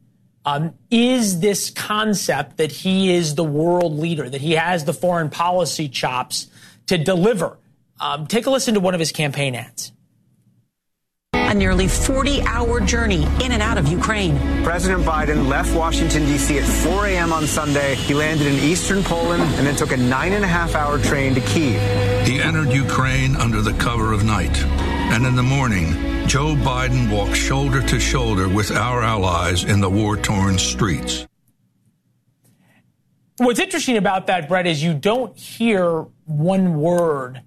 um, 0.45 0.75
is 0.91 1.41
this 1.41 1.71
concept 1.71 2.59
that 2.59 2.71
he 2.71 3.15
is 3.15 3.35
the 3.35 3.45
world 3.45 3.99
leader, 3.99 4.29
that 4.29 4.41
he 4.41 4.53
has 4.53 4.85
the 4.85 4.93
foreign 4.93 5.31
policy 5.31 5.89
chops 5.89 6.49
to 6.87 6.99
deliver. 6.99 7.59
Um, 8.01 8.27
take 8.27 8.47
a 8.47 8.51
listen 8.51 8.75
to 8.75 8.81
one 8.81 8.95
of 8.95 9.01
his 9.01 9.13
campaign 9.13 9.55
ads 9.55 9.93
a 11.55 11.57
nearly 11.57 11.89
40 11.89 12.43
hour 12.43 12.81
journey 12.81 13.23
in 13.43 13.53
and 13.53 13.63
out 13.63 13.79
of 13.79 13.89
Ukraine. 13.89 14.37
President 14.65 15.05
Biden 15.05 15.49
left 15.49 15.75
Washington, 15.75 16.25
D.C. 16.27 16.59
at 16.59 16.65
4 16.65 17.07
a.m. 17.07 17.33
on 17.33 17.47
Sunday. 17.47 17.95
He 17.95 18.15
landed 18.15 18.47
in 18.47 18.55
eastern 18.55 19.03
Poland 19.03 19.43
and 19.43 19.67
then 19.67 19.77
took 19.77 19.93
a 19.93 19.97
nine 19.97 20.33
and 20.33 20.45
a 20.45 20.49
half 20.49 20.75
hour 20.75 20.99
train 20.99 21.35
to 21.35 21.41
Kiev. 21.41 22.27
He 22.27 22.41
entered 22.41 22.73
Ukraine 22.73 23.37
under 23.37 23.61
the 23.63 23.73
cover 23.75 24.13
of 24.13 24.25
night. 24.25 24.57
And 25.15 25.25
in 25.25 25.37
the 25.37 25.43
morning, 25.43 25.93
Joe 26.27 26.55
Biden 26.55 27.11
walked 27.11 27.37
shoulder 27.37 27.81
to 27.83 28.01
shoulder 28.01 28.49
with 28.49 28.71
our 28.73 29.03
allies 29.03 29.65
in 29.65 29.81
the 29.81 29.91
war 29.91 30.17
torn 30.17 30.59
streets. 30.59 31.27
What's 33.37 33.61
interesting 33.61 33.97
about 33.97 34.27
that, 34.29 34.49
Brett, 34.49 34.67
is 34.67 34.83
you 34.83 34.95
don't 34.95 35.37
hear 35.37 36.07
one 36.25 36.77
word 36.81 37.43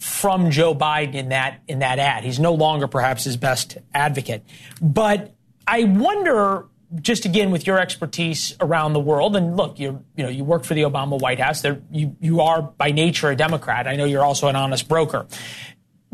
from 0.00 0.50
Joe 0.50 0.74
Biden 0.74 1.14
in 1.14 1.28
that 1.28 1.60
in 1.68 1.80
that 1.80 1.98
ad. 1.98 2.24
He's 2.24 2.40
no 2.40 2.54
longer 2.54 2.88
perhaps 2.88 3.24
his 3.24 3.36
best 3.36 3.76
advocate. 3.94 4.42
But 4.80 5.34
I 5.66 5.84
wonder 5.84 6.66
just 7.02 7.26
again 7.26 7.50
with 7.50 7.66
your 7.66 7.78
expertise 7.78 8.56
around 8.60 8.94
the 8.94 9.00
world 9.00 9.36
and 9.36 9.56
look 9.56 9.78
you 9.78 10.02
you 10.16 10.24
know 10.24 10.30
you 10.30 10.42
work 10.42 10.64
for 10.64 10.74
the 10.74 10.82
Obama 10.82 11.20
White 11.20 11.38
House 11.38 11.60
there 11.60 11.80
you 11.92 12.16
you 12.18 12.40
are 12.40 12.62
by 12.62 12.90
nature 12.90 13.30
a 13.30 13.36
Democrat 13.36 13.86
I 13.86 13.94
know 13.94 14.06
you're 14.06 14.24
also 14.24 14.48
an 14.48 14.56
honest 14.56 14.88
broker 14.88 15.26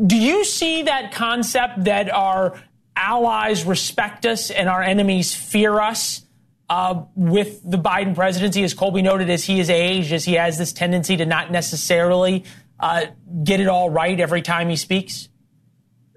do 0.05 0.15
you 0.15 0.45
see 0.45 0.83
that 0.83 1.11
concept 1.13 1.85
that 1.85 2.13
our 2.13 2.61
allies 2.95 3.65
respect 3.65 4.27
us 4.27 4.51
and 4.51 4.69
our 4.69 4.83
enemies 4.83 5.33
fear 5.33 5.79
us 5.79 6.23
uh, 6.69 7.03
with 7.15 7.59
the 7.63 7.79
Biden 7.79 8.13
presidency 8.13 8.63
as 8.63 8.75
Colby 8.75 9.01
noted 9.01 9.31
as 9.31 9.43
he 9.43 9.59
is 9.59 9.71
aged 9.71 10.13
as 10.13 10.25
he 10.25 10.33
has 10.33 10.59
this 10.59 10.73
tendency 10.73 11.17
to 11.17 11.25
not 11.25 11.51
necessarily 11.51 12.43
uh, 12.79 13.05
get 13.43 13.59
it 13.59 13.67
all 13.67 13.89
right 13.89 14.19
every 14.19 14.41
time 14.41 14.69
he 14.69 14.75
speaks? 14.75 15.29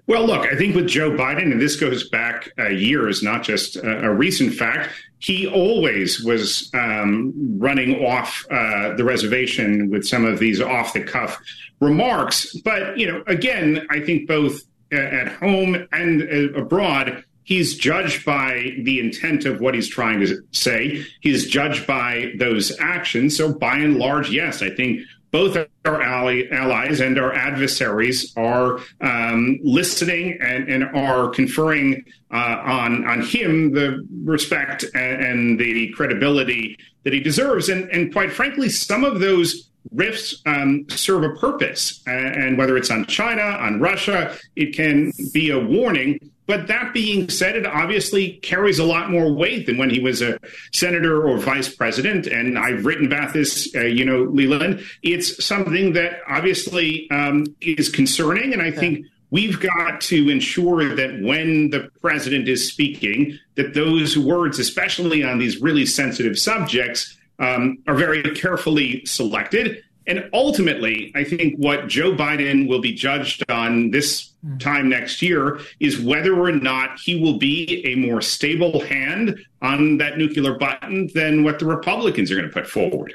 Well, 0.07 0.25
look, 0.25 0.45
I 0.45 0.57
think 0.57 0.75
with 0.75 0.87
Joe 0.87 1.11
Biden, 1.11 1.51
and 1.51 1.61
this 1.61 1.77
goes 1.77 2.09
back 2.09 2.49
uh, 2.59 2.67
years, 2.67 3.23
not 3.23 3.43
just 3.43 3.77
a, 3.77 4.11
recent 4.11 4.53
fact, 4.53 4.89
he 5.19 5.47
always 5.47 6.21
was 6.21 6.69
um, 6.73 7.33
running 7.57 8.03
off 8.05 8.45
uh, 8.51 8.93
the 8.95 9.05
reservation 9.05 9.89
with 9.89 10.05
some 10.05 10.25
of 10.25 10.39
these 10.39 10.59
off 10.59 10.91
the 10.93 11.03
cuff 11.03 11.39
remarks. 11.79 12.53
But, 12.65 12.97
you 12.97 13.07
know, 13.07 13.23
again, 13.27 13.87
I 13.89 14.01
think 14.01 14.27
both 14.27 14.61
at 14.91 15.29
home 15.29 15.87
and 15.93 16.23
uh, 16.23 16.59
abroad, 16.59 17.23
he's 17.43 17.77
judged 17.77 18.25
by 18.25 18.75
the 18.83 18.99
intent 18.99 19.45
of 19.45 19.61
what 19.61 19.75
he's 19.75 19.87
trying 19.87 20.19
to 20.21 20.41
say. 20.51 21.05
He's 21.21 21.47
judged 21.47 21.87
by 21.87 22.33
those 22.37 22.77
actions. 22.79 23.37
So, 23.37 23.53
by 23.53 23.77
and 23.77 23.97
large, 23.97 24.29
yes, 24.29 24.61
I 24.61 24.71
think 24.71 25.01
both 25.31 25.57
our 25.85 26.01
ally, 26.01 26.43
allies 26.51 26.99
and 26.99 27.17
our 27.17 27.33
adversaries 27.33 28.33
are 28.35 28.79
um, 28.99 29.59
listening 29.63 30.37
and, 30.41 30.69
and, 30.69 30.83
are 30.95 31.29
conferring 31.29 32.03
uh, 32.31 32.57
on 32.63 33.07
on 33.07 33.21
him 33.21 33.71
the 33.73 34.05
respect 34.23 34.83
and, 34.93 35.23
and, 35.23 35.59
the 35.59 35.89
credibility 35.93 36.77
that 37.03 37.13
he 37.13 37.19
deserves. 37.19 37.69
And, 37.69 37.89
and 37.91 38.11
quite 38.11 38.31
frankly, 38.31 38.69
some 38.69 39.03
of 39.03 39.19
those 39.19 39.69
rifts 39.91 40.41
um, 40.45 40.85
serve 40.89 41.23
a 41.23 41.35
purpose. 41.35 42.01
And 42.05 42.57
whether 42.57 42.77
it's 42.77 42.91
on 42.91 43.05
China, 43.05 43.41
on 43.41 43.79
Russia, 43.79 44.37
it 44.55 44.75
can 44.75 45.11
be 45.33 45.49
a 45.49 45.59
warning 45.59 46.19
but 46.51 46.67
that 46.67 46.93
being 46.93 47.29
said, 47.29 47.55
it 47.55 47.65
obviously 47.65 48.33
carries 48.43 48.77
a 48.77 48.83
lot 48.83 49.09
more 49.09 49.33
weight 49.33 49.67
than 49.67 49.77
when 49.77 49.89
he 49.89 50.01
was 50.01 50.21
a 50.21 50.37
senator 50.73 51.25
or 51.25 51.37
vice 51.37 51.73
president. 51.73 52.27
And 52.27 52.59
I've 52.59 52.85
written 52.85 53.05
about 53.05 53.31
this, 53.31 53.73
uh, 53.73 53.85
you 53.85 54.03
know, 54.03 54.23
Leland. 54.23 54.83
It's 55.01 55.41
something 55.41 55.93
that 55.93 56.19
obviously 56.27 57.09
um, 57.09 57.45
is 57.61 57.87
concerning. 57.87 58.51
And 58.51 58.61
I 58.61 58.69
think 58.69 59.05
we've 59.29 59.61
got 59.61 60.01
to 60.01 60.29
ensure 60.29 60.93
that 60.93 61.21
when 61.21 61.69
the 61.69 61.89
president 62.01 62.49
is 62.49 62.67
speaking, 62.67 63.39
that 63.55 63.73
those 63.73 64.17
words, 64.17 64.59
especially 64.59 65.23
on 65.23 65.39
these 65.39 65.61
really 65.61 65.85
sensitive 65.85 66.37
subjects, 66.37 67.17
um, 67.39 67.77
are 67.87 67.95
very 67.95 68.23
carefully 68.35 69.05
selected. 69.05 69.83
And 70.07 70.29
ultimately, 70.33 71.11
I 71.15 71.23
think 71.23 71.55
what 71.57 71.87
Joe 71.87 72.13
Biden 72.13 72.67
will 72.67 72.81
be 72.81 72.93
judged 72.93 73.43
on 73.49 73.91
this 73.91 74.31
time 74.59 74.89
next 74.89 75.21
year 75.21 75.59
is 75.79 75.99
whether 75.99 76.33
or 76.33 76.51
not 76.51 76.99
he 76.99 77.19
will 77.19 77.37
be 77.37 77.85
a 77.85 77.95
more 77.95 78.21
stable 78.21 78.79
hand 78.81 79.37
on 79.61 79.97
that 79.97 80.17
nuclear 80.17 80.55
button 80.55 81.09
than 81.13 81.43
what 81.43 81.59
the 81.59 81.65
Republicans 81.65 82.31
are 82.31 82.35
going 82.35 82.47
to 82.47 82.53
put 82.53 82.67
forward. 82.67 83.13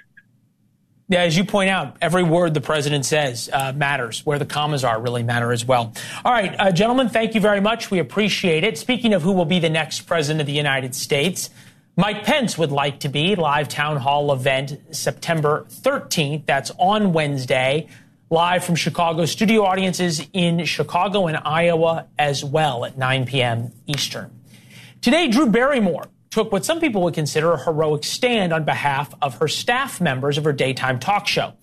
Yeah, 1.08 1.20
as 1.20 1.36
you 1.36 1.44
point 1.44 1.70
out, 1.70 1.96
every 2.00 2.24
word 2.24 2.52
the 2.52 2.60
president 2.60 3.06
says 3.06 3.48
uh, 3.52 3.72
matters. 3.72 4.26
Where 4.26 4.40
the 4.40 4.46
commas 4.46 4.82
are 4.82 5.00
really 5.00 5.22
matter 5.22 5.52
as 5.52 5.64
well. 5.64 5.92
All 6.24 6.32
right, 6.32 6.54
uh, 6.58 6.72
gentlemen, 6.72 7.08
thank 7.08 7.34
you 7.36 7.40
very 7.40 7.60
much. 7.60 7.92
We 7.92 8.00
appreciate 8.00 8.64
it. 8.64 8.76
Speaking 8.76 9.14
of 9.14 9.22
who 9.22 9.32
will 9.32 9.44
be 9.44 9.60
the 9.60 9.70
next 9.70 10.00
president 10.02 10.40
of 10.40 10.48
the 10.48 10.52
United 10.52 10.96
States, 10.96 11.50
Mike 11.98 12.24
Pence 12.24 12.58
would 12.58 12.72
like 12.72 13.00
to 13.00 13.08
be 13.08 13.36
live 13.36 13.68
town 13.68 13.96
hall 13.96 14.30
event 14.30 14.78
September 14.94 15.64
13th. 15.70 16.44
That's 16.44 16.70
on 16.78 17.14
Wednesday 17.14 17.88
live 18.28 18.62
from 18.62 18.74
Chicago. 18.74 19.24
Studio 19.24 19.64
audiences 19.64 20.20
in 20.34 20.66
Chicago 20.66 21.26
and 21.26 21.38
Iowa 21.38 22.06
as 22.18 22.44
well 22.44 22.84
at 22.84 22.98
9 22.98 23.24
p.m. 23.24 23.72
Eastern. 23.86 24.30
Today, 25.00 25.28
Drew 25.28 25.46
Barrymore 25.46 26.08
took 26.28 26.52
what 26.52 26.66
some 26.66 26.80
people 26.80 27.00
would 27.00 27.14
consider 27.14 27.52
a 27.52 27.64
heroic 27.64 28.04
stand 28.04 28.52
on 28.52 28.64
behalf 28.64 29.14
of 29.22 29.38
her 29.38 29.48
staff 29.48 29.98
members 29.98 30.36
of 30.36 30.44
her 30.44 30.52
daytime 30.52 30.98
talk 30.98 31.26
show. 31.26 31.54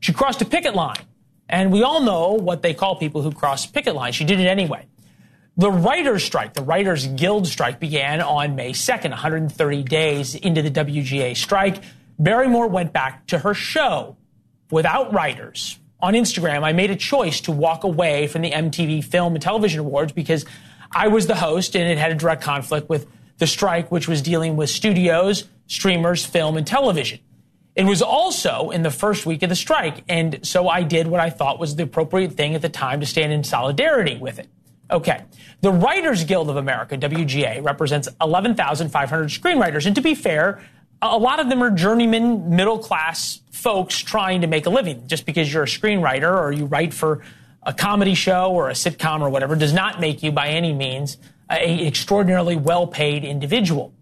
She 0.00 0.14
crossed 0.14 0.40
a 0.40 0.46
picket 0.46 0.74
line, 0.74 1.04
and 1.50 1.70
we 1.70 1.82
all 1.82 2.00
know 2.00 2.32
what 2.32 2.62
they 2.62 2.72
call 2.72 2.96
people 2.96 3.20
who 3.20 3.30
cross 3.30 3.66
picket 3.66 3.94
lines. 3.94 4.14
She 4.14 4.24
did 4.24 4.40
it 4.40 4.46
anyway. 4.46 4.86
The 5.56 5.70
writers' 5.70 6.24
strike, 6.24 6.54
the 6.54 6.62
Writers 6.62 7.06
Guild 7.06 7.46
strike, 7.46 7.78
began 7.78 8.20
on 8.20 8.56
May 8.56 8.72
2nd, 8.72 9.10
130 9.10 9.82
days 9.82 10.34
into 10.34 10.62
the 10.62 10.70
WGA 10.70 11.36
strike. 11.36 11.82
Barrymore 12.18 12.68
went 12.68 12.92
back 12.92 13.26
to 13.26 13.38
her 13.38 13.52
show 13.52 14.16
without 14.70 15.12
writers, 15.12 15.78
on 16.02 16.14
Instagram, 16.14 16.64
I 16.64 16.72
made 16.72 16.90
a 16.90 16.96
choice 16.96 17.40
to 17.42 17.52
walk 17.52 17.84
away 17.84 18.26
from 18.26 18.42
the 18.42 18.50
MTV 18.50 19.04
Film 19.04 19.34
and 19.34 19.42
Television 19.42 19.78
Awards 19.78 20.12
because 20.12 20.44
I 20.90 21.06
was 21.06 21.28
the 21.28 21.36
host 21.36 21.76
and 21.76 21.88
it 21.88 21.96
had 21.96 22.10
a 22.10 22.16
direct 22.16 22.42
conflict 22.42 22.88
with 22.88 23.06
the 23.38 23.46
strike, 23.46 23.92
which 23.92 24.08
was 24.08 24.20
dealing 24.20 24.56
with 24.56 24.68
studios, 24.68 25.44
streamers, 25.68 26.26
film, 26.26 26.56
and 26.56 26.66
television. 26.66 27.20
It 27.76 27.84
was 27.84 28.02
also 28.02 28.70
in 28.70 28.82
the 28.82 28.90
first 28.90 29.24
week 29.24 29.44
of 29.44 29.48
the 29.48 29.56
strike, 29.56 30.02
and 30.08 30.40
so 30.42 30.68
I 30.68 30.82
did 30.82 31.06
what 31.06 31.20
I 31.20 31.30
thought 31.30 31.58
was 31.58 31.76
the 31.76 31.84
appropriate 31.84 32.32
thing 32.32 32.54
at 32.54 32.62
the 32.62 32.68
time 32.68 33.00
to 33.00 33.06
stand 33.06 33.32
in 33.32 33.44
solidarity 33.44 34.18
with 34.18 34.40
it. 34.40 34.48
Okay. 34.92 35.24
The 35.62 35.72
Writers 35.72 36.24
Guild 36.24 36.50
of 36.50 36.56
America, 36.56 36.98
WGA, 36.98 37.64
represents 37.64 38.08
11,500 38.20 39.30
screenwriters. 39.30 39.86
And 39.86 39.94
to 39.94 40.02
be 40.02 40.14
fair, 40.14 40.62
a 41.00 41.16
lot 41.16 41.40
of 41.40 41.48
them 41.48 41.62
are 41.62 41.70
journeyman 41.70 42.54
middle 42.54 42.78
class 42.78 43.40
folks 43.50 43.98
trying 43.98 44.42
to 44.42 44.46
make 44.46 44.66
a 44.66 44.70
living. 44.70 45.06
Just 45.08 45.24
because 45.24 45.52
you're 45.52 45.62
a 45.62 45.66
screenwriter 45.66 46.36
or 46.36 46.52
you 46.52 46.66
write 46.66 46.92
for 46.92 47.22
a 47.62 47.72
comedy 47.72 48.14
show 48.14 48.52
or 48.52 48.68
a 48.68 48.74
sitcom 48.74 49.20
or 49.20 49.30
whatever 49.30 49.56
does 49.56 49.72
not 49.72 49.98
make 49.98 50.22
you 50.22 50.30
by 50.30 50.48
any 50.48 50.74
means 50.74 51.16
an 51.48 51.80
extraordinarily 51.80 52.56
well 52.56 52.86
paid 52.86 53.24
individual. 53.24 53.94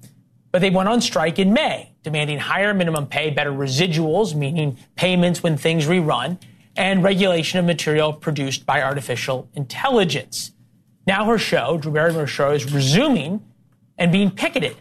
But 0.50 0.60
they 0.60 0.70
went 0.70 0.88
on 0.88 1.00
strike 1.00 1.38
in 1.38 1.52
May, 1.52 1.92
demanding 2.02 2.38
higher 2.38 2.74
minimum 2.74 3.06
pay, 3.06 3.30
better 3.30 3.52
residuals, 3.52 4.34
meaning 4.34 4.76
payments 4.96 5.42
when 5.42 5.56
things 5.56 5.86
rerun, 5.86 6.40
and 6.76 7.04
regulation 7.04 7.60
of 7.60 7.64
material 7.64 8.12
produced 8.12 8.66
by 8.66 8.82
artificial 8.82 9.48
intelligence. 9.54 10.52
Now 11.06 11.24
her 11.26 11.38
show, 11.38 11.78
Drew 11.78 11.92
Barrymore's 11.92 12.30
show, 12.30 12.52
is 12.52 12.72
resuming 12.72 13.42
and 13.98 14.12
being 14.12 14.30
picketed 14.30 14.76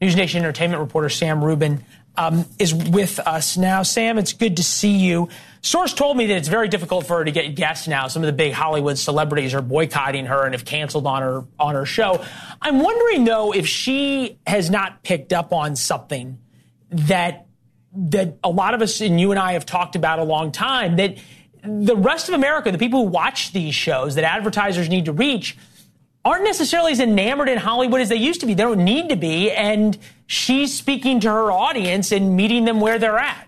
News 0.00 0.14
Nation 0.14 0.40
entertainment 0.40 0.80
reporter 0.80 1.08
Sam 1.08 1.42
Rubin 1.42 1.82
um, 2.16 2.44
is 2.58 2.74
with 2.74 3.18
us 3.18 3.56
now. 3.56 3.82
Sam, 3.82 4.18
it's 4.18 4.34
good 4.34 4.58
to 4.58 4.62
see 4.62 4.96
you. 4.96 5.28
Source 5.62 5.94
told 5.94 6.16
me 6.18 6.26
that 6.26 6.36
it's 6.36 6.48
very 6.48 6.68
difficult 6.68 7.06
for 7.06 7.18
her 7.18 7.24
to 7.24 7.30
get 7.30 7.54
guests 7.54 7.88
now. 7.88 8.08
Some 8.08 8.22
of 8.22 8.26
the 8.26 8.34
big 8.34 8.52
Hollywood 8.52 8.98
celebrities 8.98 9.54
are 9.54 9.62
boycotting 9.62 10.26
her 10.26 10.44
and 10.44 10.54
have 10.54 10.64
canceled 10.64 11.06
on 11.06 11.22
her 11.22 11.44
on 11.58 11.74
her 11.74 11.86
show. 11.86 12.22
I'm 12.60 12.80
wondering 12.80 13.24
though 13.24 13.52
if 13.52 13.66
she 13.66 14.38
has 14.46 14.70
not 14.70 15.02
picked 15.02 15.32
up 15.32 15.52
on 15.52 15.76
something 15.76 16.38
that 16.90 17.46
that 17.98 18.36
a 18.44 18.50
lot 18.50 18.74
of 18.74 18.82
us 18.82 19.00
and 19.00 19.18
you 19.18 19.30
and 19.30 19.40
I 19.40 19.54
have 19.54 19.64
talked 19.64 19.96
about 19.96 20.18
a 20.18 20.24
long 20.24 20.52
time 20.52 20.96
that 20.96 21.16
the 21.66 21.96
rest 21.96 22.28
of 22.28 22.34
America, 22.34 22.70
the 22.72 22.78
people 22.78 23.04
who 23.04 23.10
watch 23.10 23.52
these 23.52 23.74
shows 23.74 24.14
that 24.14 24.24
advertisers 24.24 24.88
need 24.88 25.06
to 25.06 25.12
reach, 25.12 25.56
aren't 26.24 26.44
necessarily 26.44 26.92
as 26.92 27.00
enamored 27.00 27.48
in 27.48 27.58
Hollywood 27.58 28.00
as 28.00 28.08
they 28.08 28.16
used 28.16 28.40
to 28.40 28.46
be. 28.46 28.54
They 28.54 28.64
don't 28.64 28.84
need 28.84 29.10
to 29.10 29.16
be. 29.16 29.52
And 29.52 29.96
she's 30.26 30.74
speaking 30.74 31.20
to 31.20 31.28
her 31.28 31.52
audience 31.52 32.10
and 32.10 32.36
meeting 32.36 32.64
them 32.64 32.80
where 32.80 32.98
they're 32.98 33.18
at. 33.18 33.46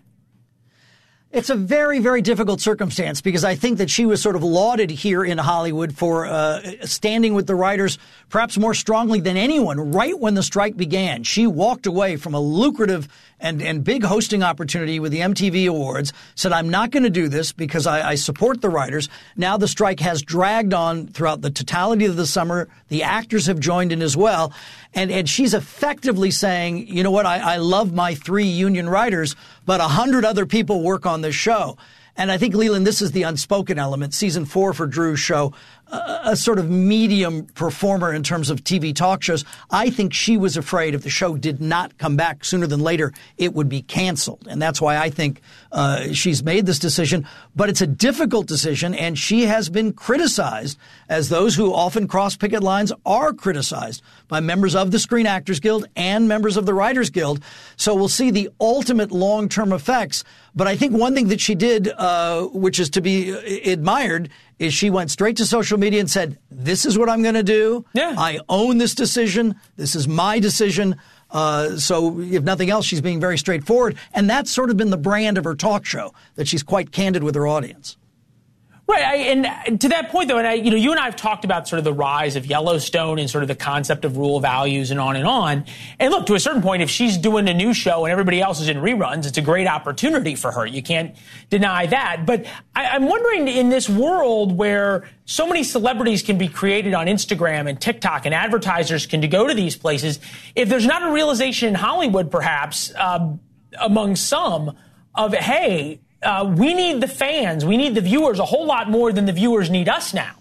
It's 1.31 1.50
a 1.50 1.57
very, 1.57 1.98
very 1.98 2.22
difficult 2.22 2.61
circumstance 2.61 3.20
because 3.20 3.44
I 3.44 3.54
think 3.54 3.78
that 3.78 3.90
she 3.90 4.07
was 4.07 4.22
sort 4.22 4.35
of 4.35 4.42
lauded 4.42 4.90
here 4.90 5.22
in 5.22 5.37
Hollywood 5.37 5.94
for 5.94 6.24
uh, 6.24 6.62
standing 6.87 7.35
with 7.35 7.46
the 7.46 7.54
writers 7.54 7.98
perhaps 8.31 8.57
more 8.57 8.72
strongly 8.72 9.20
than 9.20 9.37
anyone 9.37 9.92
right 9.92 10.18
when 10.18 10.33
the 10.35 10.42
strike 10.42 10.76
began. 10.76 11.24
She 11.24 11.46
walked 11.46 11.87
away 11.87 12.16
from 12.16 12.33
a 12.33 12.40
lucrative 12.40 13.09
and, 13.40 13.62
and 13.62 13.85
big 13.85 14.05
hosting 14.05 14.42
opportunity 14.42 15.01
with 15.01 15.12
the 15.12 15.20
MTV 15.20 15.68
Awards, 15.68 16.12
said, 16.35 16.53
I'm 16.53 16.68
not 16.68 16.90
going 16.90 17.05
to 17.05 17.11
do 17.11 17.29
this 17.29 17.53
because 17.53 17.87
I, 17.87 18.11
I 18.11 18.14
support 18.16 18.61
the 18.61 18.68
writers. 18.68 19.09
Now 19.37 19.57
the 19.57 19.68
strike 19.68 20.01
has 20.01 20.22
dragged 20.22 20.74
on 20.74 21.07
throughout 21.09 21.40
the 21.40 21.51
totality 21.51 22.07
of 22.07 22.16
the 22.16 22.27
summer. 22.27 22.68
The 22.88 23.03
actors 23.03 23.46
have 23.46 23.61
joined 23.61 23.92
in 23.92 24.03
as 24.03 24.16
well. 24.16 24.53
And, 24.94 25.11
and 25.11 25.29
she's 25.29 25.55
effectively 25.55 26.31
saying, 26.31 26.88
you 26.88 27.03
know 27.03 27.11
what, 27.11 27.27
I, 27.27 27.55
I 27.55 27.57
love 27.57 27.92
my 27.92 28.14
three 28.14 28.46
union 28.46 28.88
writers, 28.88 29.37
but 29.66 29.81
a 29.81 29.88
hundred 29.88 30.24
other 30.24 30.46
people 30.46 30.83
work 30.83 31.07
on 31.07 31.20
this 31.20 31.35
show. 31.35 31.77
And 32.18 32.33
I 32.33 32.37
think, 32.37 32.53
Leland, 32.57 32.85
this 32.85 33.01
is 33.01 33.12
the 33.12 33.22
unspoken 33.22 33.79
element. 33.79 34.12
Season 34.12 34.44
four 34.44 34.74
for 34.74 34.88
Drew's 34.88 35.20
show 35.20 35.53
a 35.90 36.37
sort 36.37 36.59
of 36.59 36.68
medium 36.68 37.46
performer 37.46 38.12
in 38.12 38.22
terms 38.22 38.51
of 38.51 38.62
TV 38.62 38.94
talk 38.94 39.22
shows. 39.22 39.44
I 39.70 39.90
think 39.90 40.12
she 40.12 40.37
was 40.37 40.57
afraid 40.57 40.94
if 40.94 41.03
the 41.03 41.11
show 41.11 41.37
did 41.37 41.61
not 41.61 41.96
come 41.98 42.16
back 42.16 42.44
sooner 42.44 42.66
than 42.66 42.81
later, 42.81 43.12
it 43.38 43.55
would 43.55 43.68
be 43.68 43.83
canceled. 43.83 44.46
And 44.48 44.61
that's 44.61 44.81
why 44.81 44.98
I 44.98 45.09
think 45.09 45.40
uh, 45.72 46.12
she's 46.12 46.42
made 46.42 46.66
this 46.66 46.79
decision. 46.79 47.27
But 47.57 47.70
it's 47.70 47.81
a 47.81 47.87
difficult 47.87 48.46
decision, 48.46 48.94
and 48.94 49.18
she 49.18 49.44
has 49.44 49.68
been 49.70 49.92
criticized, 49.92 50.79
as 51.09 51.29
those 51.29 51.55
who 51.55 51.72
often 51.72 52.07
cross 52.07 52.37
picket 52.37 52.62
lines 52.62 52.92
are 53.07 53.33
criticized 53.33 54.03
by 54.29 54.40
members 54.40 54.74
of 54.74 54.90
the 54.90 54.98
Screen 54.98 55.27
Actors 55.27 55.61
Guild 55.61 55.87
and 55.96 56.29
members 56.29 56.57
of 56.57 56.66
the 56.66 56.74
Writers 56.74 57.09
Guild. 57.09 57.42
So 57.77 57.94
we'll 57.94 58.09
see 58.09 58.31
the 58.31 58.51
ultimate 58.61 59.11
long 59.11 59.48
term 59.48 59.72
effects. 59.72 60.24
But 60.55 60.66
I 60.66 60.77
think 60.77 60.92
one 60.92 61.14
thing 61.14 61.29
that 61.29 61.40
she 61.40 61.55
did, 61.55 61.88
uh, 61.88 62.42
which 62.46 62.81
is 62.81 62.90
to 62.90 63.01
be 63.01 63.31
admired, 63.70 64.29
is 64.58 64.74
she 64.74 64.90
went 64.90 65.10
straight 65.10 65.36
to 65.36 65.46
social 65.46 65.78
media 65.78 66.00
and 66.00 66.10
said, 66.10 66.38
"This 66.50 66.84
is 66.86 66.98
what 66.98 67.08
I'm 67.08 67.22
going 67.22 67.34
to 67.34 67.42
do. 67.42 67.84
Yeah. 67.92 68.14
I 68.16 68.40
own 68.48 68.78
this 68.78 68.94
decision. 68.94 69.54
This 69.76 69.94
is 69.94 70.08
my 70.08 70.38
decision." 70.38 70.96
Uh, 71.30 71.76
so, 71.76 72.20
if 72.20 72.42
nothing 72.42 72.70
else, 72.70 72.86
she's 72.86 73.02
being 73.02 73.20
very 73.20 73.36
straightforward, 73.36 73.96
and 74.14 74.30
that's 74.30 74.50
sort 74.50 74.70
of 74.70 74.78
been 74.78 74.88
the 74.88 74.96
brand 74.96 75.36
of 75.36 75.44
her 75.44 75.54
talk 75.54 75.84
show 75.84 76.14
that 76.36 76.48
she's 76.48 76.62
quite 76.62 76.90
candid 76.90 77.22
with 77.22 77.34
her 77.34 77.46
audience. 77.46 77.97
Right, 78.90 79.05
I, 79.05 79.16
and 79.16 79.79
to 79.83 79.90
that 79.90 80.09
point, 80.09 80.29
though, 80.29 80.38
and 80.38 80.46
I, 80.46 80.55
you 80.55 80.70
know, 80.70 80.77
you 80.77 80.92
and 80.92 80.98
I 80.98 81.05
have 81.05 81.14
talked 81.14 81.44
about 81.44 81.68
sort 81.68 81.77
of 81.77 81.85
the 81.85 81.92
rise 81.92 82.37
of 82.37 82.46
Yellowstone 82.46 83.18
and 83.18 83.29
sort 83.29 83.44
of 83.44 83.48
the 83.48 83.55
concept 83.55 84.07
of 84.07 84.16
rule 84.16 84.40
values 84.40 84.90
and 84.90 84.98
on 84.98 85.14
and 85.14 85.27
on. 85.27 85.66
And 85.98 86.11
look, 86.11 86.24
to 86.24 86.35
a 86.35 86.40
certain 86.40 86.62
point, 86.62 86.81
if 86.81 86.88
she's 86.88 87.18
doing 87.18 87.48
a 87.48 87.53
new 87.53 87.74
show 87.74 88.07
and 88.07 88.12
everybody 88.12 88.40
else 88.40 88.62
is 88.62 88.68
in 88.70 88.79
reruns, 88.79 89.27
it's 89.27 89.37
a 89.37 89.42
great 89.42 89.66
opportunity 89.66 90.35
for 90.35 90.51
her. 90.53 90.64
You 90.64 90.83
can't 90.83 91.14
deny 91.51 91.85
that. 91.85 92.24
But 92.24 92.46
I, 92.74 92.87
I'm 92.87 93.07
wondering, 93.07 93.46
in 93.46 93.68
this 93.68 93.90
world 93.90 94.57
where 94.57 95.07
so 95.27 95.46
many 95.46 95.64
celebrities 95.64 96.22
can 96.22 96.38
be 96.38 96.48
created 96.48 96.94
on 96.94 97.09
Instagram 97.09 97.68
and 97.68 97.79
TikTok, 97.79 98.24
and 98.24 98.35
advertisers 98.35 99.05
can 99.05 99.20
go 99.29 99.46
to 99.46 99.53
these 99.53 99.77
places, 99.77 100.18
if 100.57 100.70
there's 100.70 100.87
not 100.87 101.03
a 101.03 101.12
realization 101.12 101.68
in 101.68 101.74
Hollywood, 101.74 102.31
perhaps 102.31 102.90
uh, 102.94 103.35
among 103.79 104.16
some, 104.16 104.79
of 105.14 105.35
hey 105.35 106.01
uh, 106.22 106.52
we 106.57 106.74
need 106.74 107.00
the 107.00 107.09
fans, 107.09 107.64
we 107.64 107.76
need 107.76 107.94
the 107.94 108.00
viewers 108.00 108.38
a 108.38 108.44
whole 108.44 108.66
lot 108.66 108.90
more 108.90 109.12
than 109.12 109.26
the 109.26 109.33
viewers 109.33 109.70
need 109.70 109.88
us 109.88 110.12
now. 110.12 110.35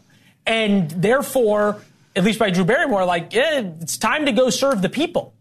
And 0.46 0.90
therefore, 0.90 1.82
at 2.16 2.24
least 2.24 2.40
by 2.40 2.50
Drew 2.50 2.66
Barrymore, 2.66 3.06
like, 3.06 3.36
eh, 3.36 3.64
it's 3.82 3.98
time 3.98 4.26
to 4.26 4.32
go 4.32 4.50
serve 4.50 4.82
the 4.82 4.90
people. 4.90 5.34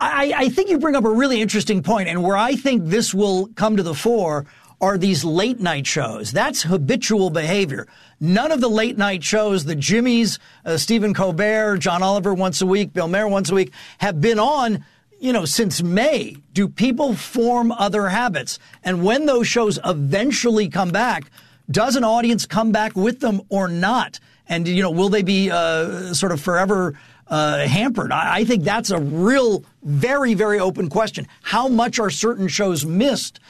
I, 0.00 0.32
I 0.36 0.48
think 0.48 0.70
you 0.70 0.78
bring 0.78 0.94
up 0.94 1.04
a 1.04 1.10
really 1.10 1.40
interesting 1.40 1.82
point, 1.82 2.08
and 2.08 2.22
where 2.22 2.36
I 2.36 2.54
think 2.54 2.84
this 2.84 3.12
will 3.12 3.48
come 3.48 3.76
to 3.76 3.82
the 3.82 3.94
fore 3.94 4.46
are 4.80 4.96
these 4.96 5.24
late 5.24 5.58
night 5.58 5.86
shows. 5.86 6.30
That's 6.30 6.62
habitual 6.62 7.30
behavior. 7.30 7.88
None 8.20 8.52
of 8.52 8.60
the 8.60 8.68
late 8.68 8.96
night 8.96 9.24
shows, 9.24 9.64
the 9.64 9.74
Jimmys, 9.74 10.38
uh, 10.64 10.76
Stephen 10.76 11.14
Colbert, 11.14 11.78
John 11.78 12.02
Oliver 12.02 12.32
once 12.32 12.62
a 12.62 12.66
week, 12.66 12.92
Bill 12.92 13.08
Maher 13.08 13.26
once 13.26 13.50
a 13.50 13.54
week, 13.54 13.72
have 13.98 14.20
been 14.20 14.38
on 14.38 14.84
you 15.20 15.32
know, 15.32 15.44
since 15.44 15.82
May, 15.82 16.36
do 16.52 16.68
people 16.68 17.14
form 17.14 17.72
other 17.72 18.08
habits? 18.08 18.58
And 18.84 19.04
when 19.04 19.26
those 19.26 19.46
shows 19.46 19.78
eventually 19.84 20.68
come 20.68 20.90
back, 20.90 21.30
does 21.70 21.96
an 21.96 22.04
audience 22.04 22.46
come 22.46 22.72
back 22.72 22.96
with 22.96 23.20
them 23.20 23.42
or 23.48 23.68
not? 23.68 24.20
And, 24.48 24.66
you 24.66 24.82
know, 24.82 24.90
will 24.90 25.08
they 25.08 25.22
be 25.22 25.50
uh, 25.50 26.14
sort 26.14 26.32
of 26.32 26.40
forever 26.40 26.98
uh, 27.26 27.66
hampered? 27.66 28.12
I, 28.12 28.38
I 28.38 28.44
think 28.44 28.64
that's 28.64 28.90
a 28.90 28.98
real, 28.98 29.64
very, 29.82 30.34
very 30.34 30.58
open 30.58 30.88
question. 30.88 31.26
How 31.42 31.68
much 31.68 31.98
are 31.98 32.10
certain 32.10 32.48
shows 32.48 32.86
missed? 32.86 33.40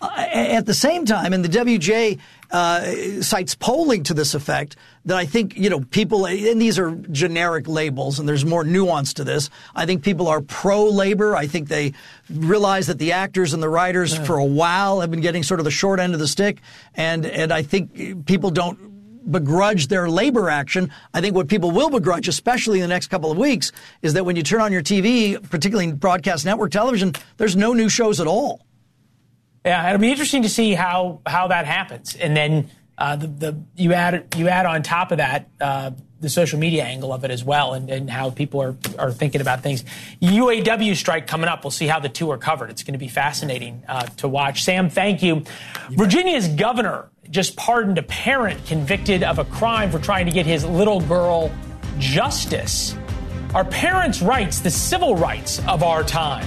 Uh, 0.00 0.26
at 0.30 0.66
the 0.66 0.74
same 0.74 1.06
time, 1.06 1.32
and 1.32 1.42
the 1.42 1.48
WGA 1.48 2.18
uh, 2.50 3.22
cites 3.22 3.54
polling 3.54 4.02
to 4.04 4.14
this 4.14 4.34
effect 4.34 4.76
that 5.06 5.16
I 5.16 5.24
think, 5.24 5.56
you 5.56 5.70
know, 5.70 5.80
people, 5.80 6.26
and 6.26 6.60
these 6.60 6.78
are 6.78 6.90
generic 7.10 7.68
labels 7.68 8.18
and 8.18 8.28
there's 8.28 8.44
more 8.44 8.64
nuance 8.64 9.14
to 9.14 9.24
this. 9.24 9.48
I 9.74 9.86
think 9.86 10.02
people 10.02 10.26
are 10.28 10.40
pro 10.40 10.84
labor. 10.84 11.36
I 11.36 11.46
think 11.46 11.68
they 11.68 11.94
realize 12.28 12.88
that 12.88 12.98
the 12.98 13.12
actors 13.12 13.54
and 13.54 13.62
the 13.62 13.68
writers 13.68 14.14
yeah. 14.14 14.24
for 14.24 14.36
a 14.36 14.44
while 14.44 15.00
have 15.00 15.10
been 15.10 15.20
getting 15.20 15.44
sort 15.44 15.60
of 15.60 15.64
the 15.64 15.70
short 15.70 16.00
end 16.00 16.12
of 16.12 16.18
the 16.18 16.26
stick. 16.26 16.60
And, 16.94 17.24
and 17.24 17.52
I 17.52 17.62
think 17.62 18.26
people 18.26 18.50
don't 18.50 19.30
begrudge 19.30 19.86
their 19.86 20.10
labor 20.10 20.50
action. 20.50 20.90
I 21.14 21.20
think 21.20 21.36
what 21.36 21.48
people 21.48 21.70
will 21.70 21.90
begrudge, 21.90 22.26
especially 22.28 22.78
in 22.78 22.82
the 22.82 22.88
next 22.88 23.06
couple 23.06 23.30
of 23.30 23.38
weeks, 23.38 23.70
is 24.02 24.14
that 24.14 24.24
when 24.24 24.34
you 24.34 24.42
turn 24.42 24.60
on 24.60 24.72
your 24.72 24.82
TV, 24.82 25.40
particularly 25.50 25.92
broadcast 25.92 26.44
network 26.44 26.72
television, 26.72 27.12
there's 27.36 27.56
no 27.56 27.72
new 27.72 27.88
shows 27.88 28.20
at 28.20 28.26
all. 28.26 28.66
Yeah, 29.64 29.88
it'll 29.88 30.00
be 30.00 30.10
interesting 30.10 30.42
to 30.42 30.48
see 30.48 30.74
how 30.74 31.22
how 31.26 31.48
that 31.48 31.66
happens, 31.66 32.14
and 32.14 32.36
then 32.36 32.70
uh, 32.98 33.16
the, 33.16 33.26
the 33.26 33.62
you 33.76 33.92
add 33.92 34.34
you 34.36 34.48
add 34.48 34.66
on 34.66 34.82
top 34.82 35.12
of 35.12 35.18
that 35.18 35.48
uh, 35.60 35.90
the 36.20 36.28
social 36.30 36.58
media 36.58 36.82
angle 36.82 37.12
of 37.12 37.24
it 37.24 37.30
as 37.30 37.44
well, 37.44 37.74
and, 37.74 37.90
and 37.90 38.08
how 38.10 38.30
people 38.30 38.60
are 38.62 38.74
are 38.98 39.12
thinking 39.12 39.40
about 39.40 39.62
things. 39.62 39.84
UAW 40.22 40.96
strike 40.96 41.26
coming 41.26 41.48
up. 41.48 41.64
We'll 41.64 41.70
see 41.70 41.86
how 41.86 42.00
the 42.00 42.08
two 42.08 42.30
are 42.30 42.38
covered. 42.38 42.70
It's 42.70 42.82
going 42.82 42.94
to 42.94 42.98
be 42.98 43.08
fascinating 43.08 43.82
uh, 43.88 44.06
to 44.18 44.28
watch. 44.28 44.64
Sam, 44.64 44.88
thank 44.88 45.22
you. 45.22 45.44
Virginia's 45.90 46.48
governor 46.48 47.10
just 47.30 47.56
pardoned 47.56 47.98
a 47.98 48.02
parent 48.02 48.64
convicted 48.66 49.22
of 49.22 49.38
a 49.38 49.44
crime 49.44 49.90
for 49.90 49.98
trying 49.98 50.26
to 50.26 50.32
get 50.32 50.46
his 50.46 50.64
little 50.64 51.00
girl 51.00 51.52
justice. 51.98 52.96
Our 53.54 53.64
parents' 53.64 54.22
rights 54.22 54.60
the 54.60 54.70
civil 54.70 55.16
rights 55.16 55.60
of 55.66 55.82
our 55.82 56.02
time? 56.02 56.46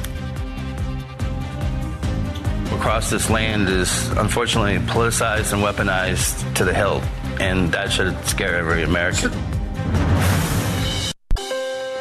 Across 2.71 3.09
this 3.09 3.29
land 3.29 3.67
is 3.67 4.09
unfortunately 4.11 4.77
politicized 4.87 5.53
and 5.53 5.63
weaponized 5.63 6.55
to 6.55 6.65
the 6.65 6.73
hilt, 6.73 7.03
and 7.39 7.71
that 7.71 7.91
should 7.91 8.17
scare 8.25 8.55
every 8.55 8.83
American. 8.83 9.31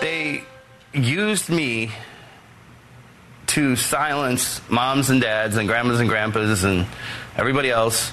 They 0.01 0.45
used 0.93 1.49
me 1.49 1.91
to 3.49 3.77
silence 3.77 4.61
moms 4.69 5.11
and 5.11 5.21
dads 5.21 5.57
and 5.57 5.67
grandmas 5.67 6.01
and 6.01 6.09
grandpas 6.09 6.65
and 6.65 6.87
everybody 7.37 7.71
else 7.71 8.13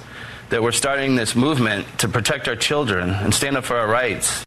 that 0.50 0.64
were 0.64 0.72
starting 0.72 1.16
this 1.16 1.36
movement 1.36 1.86
to 2.00 2.08
protect 2.08 2.48
our 2.48 2.56
children 2.56 3.10
and 3.10 3.34
stand 3.34 3.58
up 3.58 3.66
for 3.66 3.76
our 3.76 3.88
rights. 3.88 4.46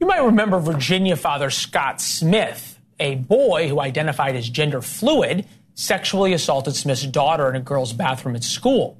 You 0.00 0.06
might 0.06 0.22
remember 0.22 0.58
Virginia 0.58 1.16
father 1.16 1.50
Scott 1.50 2.00
Smith, 2.00 2.78
a 3.00 3.14
boy 3.14 3.68
who 3.68 3.80
identified 3.80 4.36
as 4.36 4.48
gender 4.48 4.82
fluid 4.82 5.46
sexually 5.74 6.32
assaulted 6.32 6.74
Smith's 6.74 7.06
daughter 7.06 7.48
in 7.48 7.56
a 7.56 7.60
girl's 7.60 7.92
bathroom 7.92 8.36
at 8.36 8.44
school. 8.44 8.98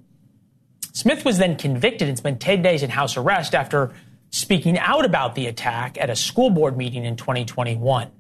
Smith 0.92 1.24
was 1.24 1.38
then 1.38 1.56
convicted 1.56 2.08
and 2.08 2.18
spent 2.18 2.40
10 2.40 2.62
days 2.62 2.82
in 2.82 2.90
house 2.90 3.16
arrest 3.16 3.54
after 3.54 3.92
speaking 4.30 4.78
out 4.78 5.04
about 5.04 5.34
the 5.34 5.46
attack 5.46 5.96
at 6.00 6.10
a 6.10 6.16
school 6.16 6.50
board 6.50 6.76
meeting 6.76 7.04
in 7.04 7.16
2021. 7.16 8.10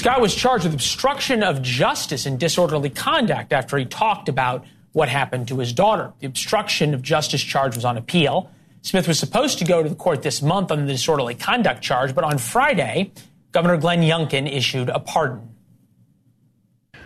Scott 0.00 0.22
was 0.22 0.34
charged 0.34 0.64
with 0.64 0.72
obstruction 0.72 1.42
of 1.42 1.60
justice 1.60 2.24
and 2.24 2.40
disorderly 2.40 2.88
conduct 2.88 3.52
after 3.52 3.76
he 3.76 3.84
talked 3.84 4.30
about 4.30 4.64
what 4.92 5.10
happened 5.10 5.46
to 5.48 5.58
his 5.58 5.74
daughter. 5.74 6.14
The 6.20 6.26
obstruction 6.26 6.94
of 6.94 7.02
justice 7.02 7.42
charge 7.42 7.76
was 7.76 7.84
on 7.84 7.98
appeal. 7.98 8.50
Smith 8.80 9.06
was 9.06 9.18
supposed 9.18 9.58
to 9.58 9.66
go 9.66 9.82
to 9.82 9.90
the 9.90 9.94
court 9.94 10.22
this 10.22 10.40
month 10.40 10.70
on 10.70 10.86
the 10.86 10.90
disorderly 10.90 11.34
conduct 11.34 11.82
charge, 11.82 12.14
but 12.14 12.24
on 12.24 12.38
Friday, 12.38 13.12
Governor 13.52 13.76
Glenn 13.76 14.00
Youngkin 14.00 14.50
issued 14.50 14.88
a 14.88 15.00
pardon. 15.00 15.54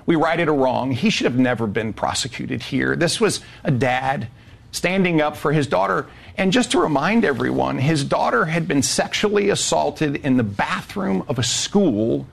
We 0.07 0.15
righted 0.15 0.47
a 0.47 0.53
wrong. 0.53 0.93
He 0.93 1.11
should 1.11 1.25
have 1.25 1.37
never 1.37 1.67
been 1.67 1.95
prosecuted 1.95 2.63
here. 2.63 2.95
This 2.95 3.21
was 3.21 3.41
a 3.65 3.73
dad 3.73 4.29
standing 4.71 5.21
up 5.21 5.37
for 5.37 5.53
his 5.53 5.67
daughter. 5.67 6.07
And 6.37 6.53
just 6.53 6.71
to 6.71 6.79
remind 6.79 7.25
everyone, 7.25 7.79
his 7.79 8.05
daughter 8.05 8.45
had 8.45 8.69
been 8.69 8.83
sexually 8.83 9.51
assaulted 9.51 10.15
in 10.25 10.37
the 10.37 10.45
bathroom 10.45 11.25
of 11.27 11.41
a 11.41 11.43
school 11.43 12.29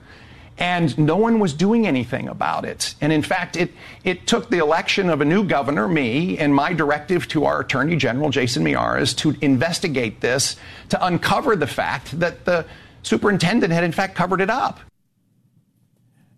and 0.62 0.96
no 0.96 1.16
one 1.16 1.40
was 1.40 1.52
doing 1.52 1.88
anything 1.88 2.28
about 2.28 2.64
it. 2.64 2.94
And 3.00 3.12
in 3.12 3.22
fact, 3.22 3.56
it, 3.56 3.72
it 4.04 4.28
took 4.28 4.48
the 4.48 4.58
election 4.58 5.10
of 5.10 5.20
a 5.20 5.24
new 5.24 5.42
governor, 5.42 5.88
me, 5.88 6.38
and 6.38 6.54
my 6.54 6.72
directive 6.72 7.26
to 7.28 7.46
our 7.46 7.62
Attorney 7.62 7.96
General, 7.96 8.30
Jason 8.30 8.62
Miyares, 8.62 9.16
to 9.16 9.34
investigate 9.40 10.20
this, 10.20 10.54
to 10.90 11.04
uncover 11.04 11.56
the 11.56 11.66
fact 11.66 12.16
that 12.20 12.44
the 12.44 12.64
superintendent 13.02 13.72
had 13.72 13.82
in 13.82 13.90
fact 13.90 14.14
covered 14.14 14.40
it 14.40 14.50
up. 14.50 14.78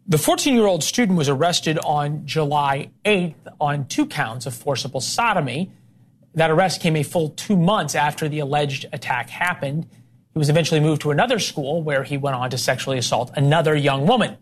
The 0.06 0.16
14 0.16 0.54
year 0.54 0.66
old 0.66 0.82
student 0.82 1.18
was 1.18 1.28
arrested 1.28 1.78
on 1.80 2.26
July 2.26 2.92
8th 3.04 3.34
on 3.60 3.86
two 3.88 4.06
counts 4.06 4.46
of 4.46 4.54
forcible 4.54 5.02
sodomy. 5.02 5.70
That 6.34 6.50
arrest 6.50 6.80
came 6.80 6.96
a 6.96 7.02
full 7.02 7.28
two 7.28 7.58
months 7.58 7.94
after 7.94 8.26
the 8.30 8.38
alleged 8.38 8.86
attack 8.90 9.28
happened. 9.28 9.86
He 10.34 10.38
was 10.38 10.50
eventually 10.50 10.80
moved 10.80 11.02
to 11.02 11.12
another 11.12 11.38
school 11.38 11.80
where 11.80 12.02
he 12.02 12.16
went 12.16 12.34
on 12.34 12.50
to 12.50 12.58
sexually 12.58 12.98
assault 12.98 13.30
another 13.36 13.76
young 13.76 14.04
woman. 14.04 14.36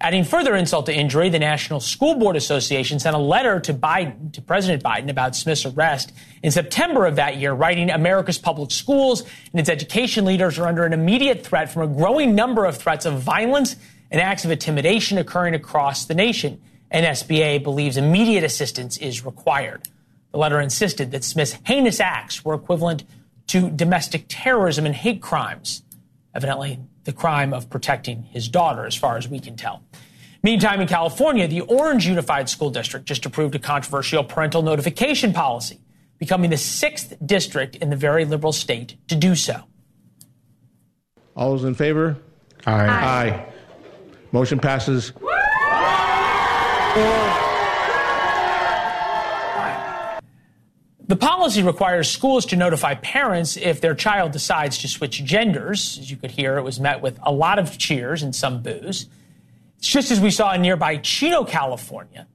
Adding 0.00 0.24
further 0.24 0.56
insult 0.56 0.86
to 0.86 0.94
injury, 0.94 1.28
the 1.30 1.38
National 1.38 1.78
School 1.78 2.16
Board 2.16 2.34
Association 2.34 2.98
sent 2.98 3.14
a 3.14 3.20
letter 3.20 3.60
to 3.60 3.72
Biden, 3.72 4.32
to 4.32 4.42
President 4.42 4.82
Biden 4.82 5.08
about 5.08 5.36
Smith's 5.36 5.64
arrest 5.64 6.12
in 6.42 6.50
September 6.50 7.06
of 7.06 7.16
that 7.16 7.36
year, 7.36 7.54
writing 7.54 7.90
America's 7.90 8.38
public 8.38 8.72
schools 8.72 9.22
and 9.52 9.60
its 9.60 9.68
education 9.68 10.24
leaders 10.24 10.58
are 10.58 10.66
under 10.66 10.84
an 10.84 10.92
immediate 10.92 11.46
threat 11.46 11.72
from 11.72 11.82
a 11.82 11.94
growing 11.94 12.34
number 12.34 12.64
of 12.64 12.76
threats 12.76 13.06
of 13.06 13.22
violence 13.22 13.76
and 14.10 14.20
acts 14.20 14.44
of 14.44 14.50
intimidation 14.50 15.16
occurring 15.16 15.54
across 15.54 16.06
the 16.06 16.14
nation. 16.14 16.60
NSBA 16.92 17.62
believes 17.62 17.96
immediate 17.96 18.42
assistance 18.42 18.96
is 18.96 19.24
required. 19.24 19.88
The 20.32 20.38
letter 20.38 20.60
insisted 20.60 21.12
that 21.12 21.22
Smith's 21.22 21.56
heinous 21.64 22.00
acts 22.00 22.44
were 22.44 22.54
equivalent 22.54 23.04
to 23.48 23.70
domestic 23.70 24.26
terrorism 24.28 24.86
and 24.86 24.94
hate 24.94 25.22
crimes. 25.22 25.82
Evidently, 26.34 26.80
the 27.04 27.12
crime 27.12 27.52
of 27.54 27.70
protecting 27.70 28.24
his 28.24 28.48
daughter, 28.48 28.84
as 28.84 28.94
far 28.94 29.16
as 29.16 29.28
we 29.28 29.38
can 29.38 29.56
tell. 29.56 29.82
Meantime, 30.42 30.80
in 30.80 30.86
California, 30.88 31.48
the 31.48 31.62
Orange 31.62 32.06
Unified 32.06 32.48
School 32.48 32.70
District 32.70 33.06
just 33.06 33.26
approved 33.26 33.54
a 33.54 33.58
controversial 33.58 34.22
parental 34.22 34.62
notification 34.62 35.32
policy, 35.32 35.80
becoming 36.18 36.50
the 36.50 36.56
sixth 36.56 37.14
district 37.24 37.76
in 37.76 37.90
the 37.90 37.96
very 37.96 38.24
liberal 38.24 38.52
state 38.52 38.96
to 39.08 39.14
do 39.14 39.34
so. 39.34 39.62
All 41.34 41.50
those 41.50 41.64
in 41.64 41.74
favor? 41.74 42.16
Aye. 42.66 42.72
Aye. 42.72 43.28
Aye. 43.28 43.46
Motion 44.32 44.58
passes. 44.58 45.12
The 51.08 51.16
policy 51.16 51.62
requires 51.62 52.10
schools 52.10 52.46
to 52.46 52.56
notify 52.56 52.94
parents 52.94 53.56
if 53.56 53.80
their 53.80 53.94
child 53.94 54.32
decides 54.32 54.78
to 54.78 54.88
switch 54.88 55.22
genders. 55.24 55.98
As 55.98 56.10
you 56.10 56.16
could 56.16 56.32
hear, 56.32 56.56
it 56.58 56.62
was 56.62 56.80
met 56.80 57.00
with 57.00 57.18
a 57.22 57.32
lot 57.32 57.60
of 57.60 57.78
cheers 57.78 58.24
and 58.24 58.34
some 58.34 58.60
boos. 58.60 59.06
It's 59.78 59.88
just 59.88 60.10
as 60.10 60.20
we 60.20 60.32
saw 60.32 60.52
in 60.54 60.62
nearby 60.62 60.96
Chino, 60.96 61.44
California. 61.44 62.26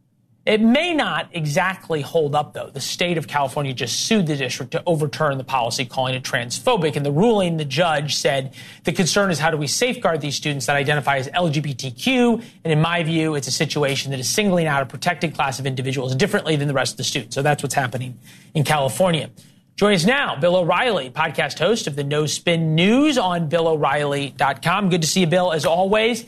It 0.43 0.59
may 0.59 0.95
not 0.95 1.29
exactly 1.33 2.01
hold 2.01 2.33
up, 2.33 2.53
though. 2.53 2.71
The 2.71 2.81
state 2.81 3.19
of 3.19 3.27
California 3.27 3.73
just 3.73 4.07
sued 4.07 4.25
the 4.25 4.35
district 4.35 4.71
to 4.71 4.81
overturn 4.87 5.37
the 5.37 5.43
policy, 5.43 5.85
calling 5.85 6.15
it 6.15 6.23
transphobic. 6.23 6.95
In 6.95 7.03
the 7.03 7.11
ruling, 7.11 7.57
the 7.57 7.65
judge 7.65 8.15
said 8.15 8.55
the 8.83 8.91
concern 8.91 9.29
is 9.29 9.37
how 9.37 9.51
do 9.51 9.57
we 9.57 9.67
safeguard 9.67 10.19
these 10.19 10.35
students 10.35 10.65
that 10.65 10.75
identify 10.75 11.17
as 11.17 11.27
LGBTQ? 11.27 12.43
And 12.63 12.73
in 12.73 12.81
my 12.81 13.03
view, 13.03 13.35
it's 13.35 13.47
a 13.47 13.51
situation 13.51 14.09
that 14.11 14.19
is 14.19 14.27
singling 14.27 14.65
out 14.65 14.81
a 14.81 14.87
protected 14.87 15.35
class 15.35 15.59
of 15.59 15.67
individuals 15.67 16.15
differently 16.15 16.55
than 16.55 16.67
the 16.67 16.73
rest 16.73 16.93
of 16.93 16.97
the 16.97 17.03
students. 17.03 17.35
So 17.35 17.43
that's 17.43 17.61
what's 17.61 17.75
happening 17.75 18.17
in 18.55 18.63
California. 18.63 19.29
Join 19.75 19.93
us 19.93 20.05
now, 20.05 20.35
Bill 20.39 20.55
O'Reilly, 20.55 21.11
podcast 21.11 21.59
host 21.59 21.85
of 21.85 21.95
the 21.95 22.03
No 22.03 22.25
Spin 22.25 22.73
News 22.73 23.19
on 23.19 23.47
BillO'Reilly.com. 23.47 24.89
Good 24.89 25.03
to 25.03 25.07
see 25.07 25.21
you, 25.21 25.27
Bill, 25.27 25.51
as 25.53 25.67
always. 25.67 26.25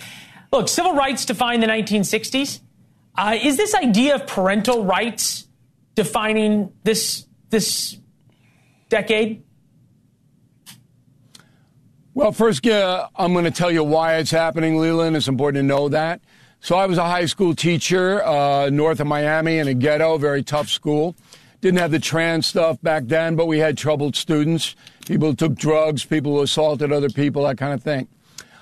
Look, 0.51 0.67
civil 0.67 0.93
rights 0.93 1.25
defined 1.25 1.63
the 1.63 1.67
1960s. 1.67 2.59
Uh, 3.15 3.37
is 3.41 3.57
this 3.57 3.75
idea 3.75 4.15
of 4.15 4.25
parental 4.25 4.85
rights 4.85 5.47
defining 5.95 6.71
this 6.83 7.27
this 7.49 7.97
decade? 8.89 9.43
Well, 12.15 12.31
first, 12.31 12.65
uh, 12.67 13.07
I'm 13.15 13.33
going 13.33 13.45
to 13.45 13.51
tell 13.51 13.71
you 13.71 13.83
why 13.83 14.17
it's 14.17 14.31
happening, 14.31 14.77
Leland. 14.77 15.15
It's 15.15 15.27
important 15.27 15.63
to 15.63 15.67
know 15.67 15.89
that. 15.89 16.21
So, 16.59 16.75
I 16.75 16.85
was 16.85 16.97
a 16.97 17.03
high 17.03 17.25
school 17.25 17.55
teacher 17.55 18.23
uh, 18.23 18.69
north 18.69 18.99
of 18.99 19.07
Miami 19.07 19.57
in 19.57 19.67
a 19.67 19.73
ghetto, 19.73 20.17
very 20.17 20.43
tough 20.43 20.69
school. 20.69 21.15
Didn't 21.61 21.79
have 21.79 21.91
the 21.91 21.99
trans 21.99 22.45
stuff 22.45 22.81
back 22.81 23.05
then, 23.05 23.35
but 23.35 23.47
we 23.47 23.59
had 23.59 23.77
troubled 23.77 24.15
students, 24.15 24.75
people 25.05 25.29
who 25.29 25.35
took 25.35 25.55
drugs, 25.55 26.05
people 26.05 26.35
who 26.35 26.41
assaulted 26.41 26.91
other 26.91 27.09
people, 27.09 27.43
that 27.43 27.57
kind 27.57 27.73
of 27.73 27.81
thing. 27.81 28.07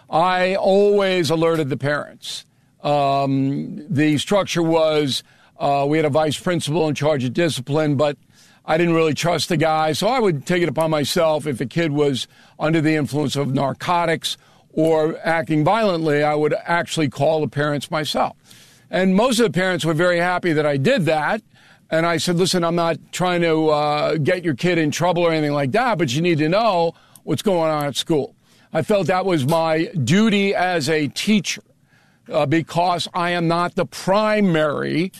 I 0.09 0.55
always 0.55 1.29
alerted 1.29 1.69
the 1.69 1.77
parents. 1.77 2.45
Um, 2.83 3.85
the 3.89 4.17
structure 4.17 4.63
was 4.63 5.23
uh, 5.59 5.85
we 5.87 5.97
had 5.97 6.05
a 6.05 6.09
vice 6.09 6.39
principal 6.39 6.87
in 6.87 6.95
charge 6.95 7.23
of 7.23 7.33
discipline, 7.33 7.95
but 7.95 8.17
I 8.65 8.77
didn't 8.77 8.95
really 8.95 9.13
trust 9.13 9.49
the 9.49 9.57
guy, 9.57 9.93
so 9.93 10.07
I 10.07 10.19
would 10.19 10.45
take 10.45 10.63
it 10.63 10.69
upon 10.69 10.91
myself 10.91 11.45
if 11.45 11.61
a 11.61 11.65
kid 11.65 11.91
was 11.91 12.27
under 12.59 12.81
the 12.81 12.95
influence 12.95 13.35
of 13.35 13.53
narcotics 13.53 14.37
or 14.73 15.19
acting 15.23 15.63
violently, 15.63 16.23
I 16.23 16.35
would 16.35 16.53
actually 16.65 17.09
call 17.09 17.41
the 17.41 17.47
parents 17.47 17.91
myself. 17.91 18.37
And 18.89 19.15
most 19.15 19.39
of 19.39 19.45
the 19.45 19.51
parents 19.51 19.85
were 19.85 19.93
very 19.93 20.19
happy 20.19 20.53
that 20.53 20.65
I 20.65 20.77
did 20.77 21.05
that. 21.05 21.41
And 21.89 22.05
I 22.05 22.17
said, 22.17 22.37
listen, 22.37 22.63
I'm 22.63 22.75
not 22.75 22.97
trying 23.11 23.41
to 23.41 23.69
uh, 23.69 24.15
get 24.15 24.43
your 24.45 24.55
kid 24.55 24.77
in 24.77 24.91
trouble 24.91 25.23
or 25.23 25.31
anything 25.31 25.53
like 25.53 25.71
that, 25.71 25.97
but 25.97 26.13
you 26.13 26.21
need 26.21 26.37
to 26.37 26.47
know 26.47 26.93
what's 27.23 27.41
going 27.41 27.69
on 27.69 27.85
at 27.85 27.95
school. 27.95 28.35
I 28.71 28.81
felt 28.81 29.07
that 29.07 29.25
was 29.25 29.45
my 29.45 29.85
duty 29.85 30.55
as 30.55 30.89
a 30.89 31.09
teacher 31.09 31.61
uh, 32.31 32.45
because 32.45 33.07
I 33.13 33.31
am 33.31 33.47
not 33.47 33.75
the 33.75 33.85
primary 33.85 35.11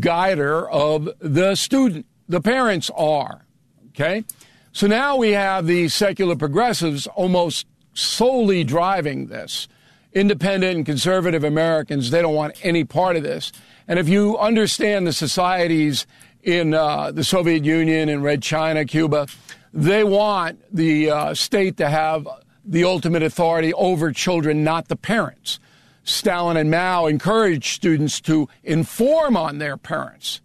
guider 0.00 0.68
of 0.68 1.08
the 1.18 1.54
student. 1.54 2.06
The 2.28 2.40
parents 2.40 2.90
are. 2.96 3.46
Okay? 3.90 4.24
So 4.72 4.86
now 4.86 5.16
we 5.16 5.30
have 5.32 5.66
the 5.66 5.88
secular 5.88 6.36
progressives 6.36 7.06
almost 7.06 7.66
solely 7.94 8.64
driving 8.64 9.26
this. 9.26 9.68
Independent 10.12 10.76
and 10.76 10.86
conservative 10.86 11.44
Americans, 11.44 12.10
they 12.10 12.22
don't 12.22 12.34
want 12.34 12.54
any 12.62 12.84
part 12.84 13.16
of 13.16 13.22
this. 13.22 13.52
And 13.88 13.98
if 13.98 14.08
you 14.08 14.36
understand 14.38 15.06
the 15.06 15.12
societies 15.12 16.06
in 16.42 16.74
uh, 16.74 17.10
the 17.10 17.24
Soviet 17.24 17.64
Union 17.64 18.08
and 18.08 18.22
Red 18.22 18.42
China, 18.42 18.84
Cuba, 18.84 19.26
they 19.72 20.04
want 20.04 20.62
the 20.74 21.10
uh, 21.10 21.34
state 21.34 21.76
to 21.76 21.88
have 21.88 22.26
the 22.64 22.84
ultimate 22.84 23.22
authority 23.22 23.72
over 23.74 24.12
children, 24.12 24.64
not 24.64 24.88
the 24.88 24.96
parents. 24.96 25.60
Stalin 26.06 26.56
and 26.56 26.70
Mao 26.70 27.06
encouraged 27.06 27.74
students 27.74 28.20
to 28.22 28.48
inform 28.62 29.36
on 29.36 29.58
their 29.58 29.76
parents, 29.76 30.40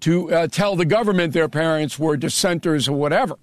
to 0.00 0.32
uh, 0.32 0.46
tell 0.46 0.76
the 0.76 0.84
government 0.84 1.32
their 1.32 1.48
parents 1.48 1.98
were 1.98 2.16
dissenters 2.16 2.88
or 2.88 2.92
whatever. 2.92 3.36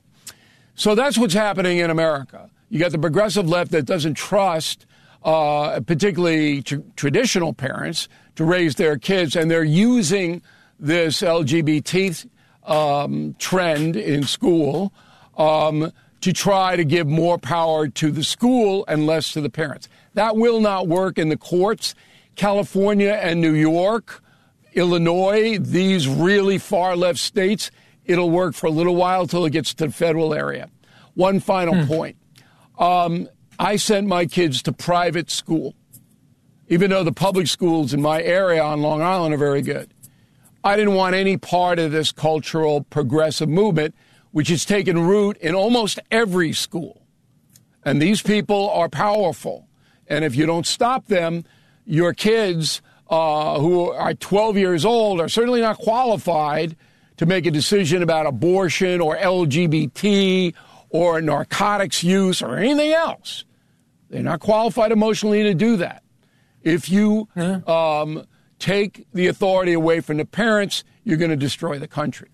So 0.76 0.94
that's 0.94 1.18
what's 1.18 1.34
happening 1.34 1.80
in 1.80 1.90
America. 1.90 2.50
You 2.70 2.80
got 2.80 2.92
the 2.92 3.00
progressive 3.00 3.50
left 3.50 3.72
that 3.72 3.86
doesn't 3.86 4.14
trust, 4.14 4.86
uh, 5.24 5.80
particularly 5.82 6.62
tr- 6.62 6.78
traditional 6.96 7.52
parents, 7.52 8.08
to 8.36 8.46
raise 8.46 8.76
their 8.76 8.98
kids, 8.98 9.36
and 9.36 9.50
they're 9.50 9.64
using 9.64 10.42
this 10.80 11.22
LGBT 11.22 12.28
um, 12.66 13.36
trend 13.40 13.96
in 13.96 14.24
school 14.24 14.94
um, 15.38 15.92
to 16.26 16.34
try 16.34 16.76
to 16.76 16.84
give 16.84 17.06
more 17.06 17.38
power 17.38 17.88
to 17.88 18.10
the 18.10 18.24
school 18.24 18.84
and 18.88 19.06
less 19.06 19.32
to 19.32 19.42
the 19.42 19.50
parents. 19.50 19.88
That 20.16 20.36
will 20.36 20.60
not 20.60 20.88
work 20.88 21.20
in 21.20 21.30
the 21.30 21.38
courts. 21.38 21.94
California 22.36 23.12
and 23.22 23.40
New 23.40 23.54
York, 23.54 24.24
Illinois, 24.74 25.60
these 25.60 26.08
really 26.08 26.58
far 26.58 26.96
left 26.96 27.20
states, 27.20 27.70
it'll 28.06 28.32
work 28.32 28.56
for 28.56 28.66
a 28.66 28.72
little 28.72 28.96
while 28.96 29.28
till 29.28 29.46
it 29.46 29.52
gets 29.52 29.76
to 29.76 29.86
the 29.86 29.92
federal 29.92 30.34
area. 30.34 30.68
One 31.14 31.40
final 31.40 31.76
hmm. 31.76 31.86
point. 31.86 32.18
Um, 32.80 33.30
I 33.60 33.76
sent 33.76 34.08
my 34.08 34.26
kids 34.26 34.64
to 34.64 34.72
private 34.72 35.30
school, 35.30 35.76
even 36.70 36.90
though 36.90 37.04
the 37.04 37.14
public 37.14 37.46
schools 37.46 37.94
in 37.94 38.02
my 38.02 38.20
area 38.24 38.64
on 38.64 38.82
Long 38.82 39.04
Island 39.04 39.36
are 39.36 39.38
very 39.38 39.62
good. 39.62 39.94
I 40.64 40.76
didn't 40.76 40.96
want 40.96 41.14
any 41.14 41.38
part 41.38 41.78
of 41.78 41.92
this 41.92 42.12
cultural 42.12 42.82
progressive 42.82 43.48
movement, 43.48 43.94
which 44.36 44.50
has 44.50 44.66
taken 44.66 45.00
root 45.00 45.38
in 45.38 45.56
almost 45.56 45.98
every 46.12 46.52
school. 46.52 47.02
And 47.86 48.02
these 48.02 48.22
people 48.22 48.70
are 48.70 48.90
powerful. 48.90 49.70
And 50.08 50.26
if 50.26 50.36
you 50.36 50.46
don't 50.46 50.68
stop 50.68 51.06
them, 51.06 51.46
your 51.86 52.14
kids 52.14 52.82
uh, 53.10 53.58
who 53.62 53.92
are 53.92 54.14
12 54.14 54.58
years 54.58 54.84
old 54.84 55.22
are 55.22 55.30
certainly 55.30 55.62
not 55.62 55.78
qualified 55.78 56.76
to 57.16 57.26
make 57.26 57.46
a 57.46 57.52
decision 57.52 58.04
about 58.04 58.26
abortion 58.26 59.00
or 59.00 59.16
LGBT 59.16 60.54
or 60.90 61.22
narcotics 61.22 62.04
use 62.04 62.42
or 62.42 62.58
anything 62.58 62.92
else. 62.92 63.46
They're 64.10 64.22
not 64.22 64.42
qualified 64.42 64.92
emotionally 64.92 65.44
to 65.44 65.54
do 65.54 65.78
that. 65.78 66.04
If 66.62 66.90
you 66.90 67.30
um, 67.38 68.26
take 68.60 69.08
the 69.14 69.28
authority 69.28 69.72
away 69.72 70.02
from 70.02 70.18
the 70.18 70.26
parents, 70.26 70.84
you're 71.06 71.16
going 71.16 71.32
to 71.32 71.38
destroy 71.38 71.80
the 71.80 71.88
country. 71.88 72.28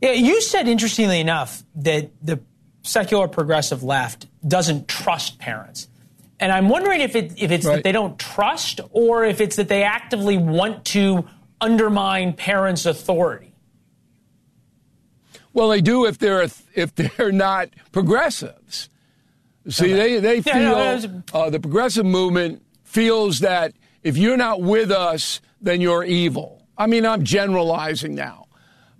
Yeah, 0.00 0.12
you 0.12 0.40
said 0.40 0.68
interestingly 0.68 1.20
enough 1.20 1.62
that 1.76 2.10
the 2.22 2.40
secular 2.82 3.28
progressive 3.28 3.82
left 3.82 4.26
doesn't 4.46 4.88
trust 4.88 5.38
parents. 5.38 5.88
And 6.38 6.50
I'm 6.50 6.70
wondering 6.70 7.02
if, 7.02 7.14
it, 7.14 7.34
if 7.36 7.50
it's 7.50 7.66
right. 7.66 7.76
that 7.76 7.84
they 7.84 7.92
don't 7.92 8.18
trust 8.18 8.80
or 8.92 9.24
if 9.24 9.40
it's 9.42 9.56
that 9.56 9.68
they 9.68 9.82
actively 9.82 10.38
want 10.38 10.86
to 10.86 11.26
undermine 11.60 12.32
parents' 12.32 12.86
authority. 12.86 13.52
Well, 15.52 15.68
they 15.68 15.80
do 15.80 16.06
if 16.06 16.18
they're 16.18 16.42
if 16.74 16.94
they're 16.94 17.32
not 17.32 17.70
progressives. 17.92 18.88
See, 19.68 19.92
okay. 19.92 19.94
they 19.94 20.20
they 20.20 20.40
feel 20.42 20.54
yeah, 20.54 20.96
no, 20.96 21.22
uh, 21.34 21.50
the 21.50 21.60
progressive 21.60 22.06
movement 22.06 22.62
feels 22.84 23.40
that 23.40 23.72
if 24.02 24.16
you're 24.16 24.36
not 24.36 24.62
with 24.62 24.90
us, 24.90 25.40
then 25.60 25.80
you're 25.80 26.04
evil. 26.04 26.66
I 26.78 26.86
mean, 26.86 27.04
I'm 27.04 27.24
generalizing 27.24 28.14
now, 28.14 28.46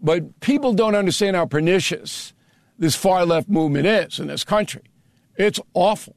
but 0.03 0.41
people 0.41 0.73
don't 0.73 0.95
understand 0.95 1.37
how 1.37 1.47
pernicious 1.47 2.33
this 2.79 2.97
far 2.97 3.27
left 3.27 3.49
movement 3.49 3.87
is 3.87 4.19
in 4.19 4.27
this 4.27 4.45
country. 4.45 4.83
It's 5.37 5.61
awful 5.75 6.17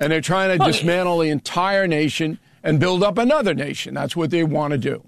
and 0.00 0.10
they're 0.10 0.22
trying 0.22 0.58
to 0.58 0.64
dismantle 0.64 1.18
the 1.18 1.28
entire 1.28 1.86
nation 1.86 2.40
and 2.64 2.80
build 2.80 3.02
up 3.02 3.18
another 3.18 3.54
nation. 3.54 3.94
That's 3.94 4.16
what 4.16 4.30
they 4.30 4.42
want 4.42 4.72
to 4.72 4.78
do. 4.78 5.04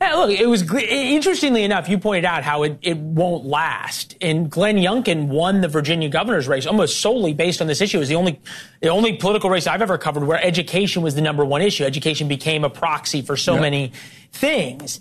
Yeah, 0.00 0.14
look, 0.14 0.30
it 0.30 0.46
was 0.46 0.62
interestingly 0.74 1.64
enough. 1.64 1.88
You 1.88 1.98
pointed 1.98 2.26
out 2.26 2.42
how 2.42 2.64
it, 2.64 2.78
it 2.82 2.98
won't 2.98 3.46
last, 3.46 4.14
and 4.20 4.50
Glenn 4.50 4.76
Youngkin 4.76 5.28
won 5.28 5.62
the 5.62 5.68
Virginia 5.68 6.10
governor's 6.10 6.46
race 6.46 6.66
almost 6.66 7.00
solely 7.00 7.32
based 7.32 7.62
on 7.62 7.66
this 7.66 7.80
issue. 7.80 7.96
It 7.96 8.00
was 8.00 8.08
the 8.10 8.16
only 8.16 8.38
the 8.82 8.88
only 8.88 9.16
political 9.16 9.48
race 9.48 9.66
I've 9.66 9.80
ever 9.80 9.96
covered 9.96 10.24
where 10.24 10.42
education 10.44 11.00
was 11.00 11.14
the 11.14 11.22
number 11.22 11.46
one 11.46 11.62
issue. 11.62 11.82
Education 11.84 12.28
became 12.28 12.62
a 12.62 12.68
proxy 12.68 13.22
for 13.22 13.38
so 13.38 13.58
many 13.58 13.92
things. 14.32 15.00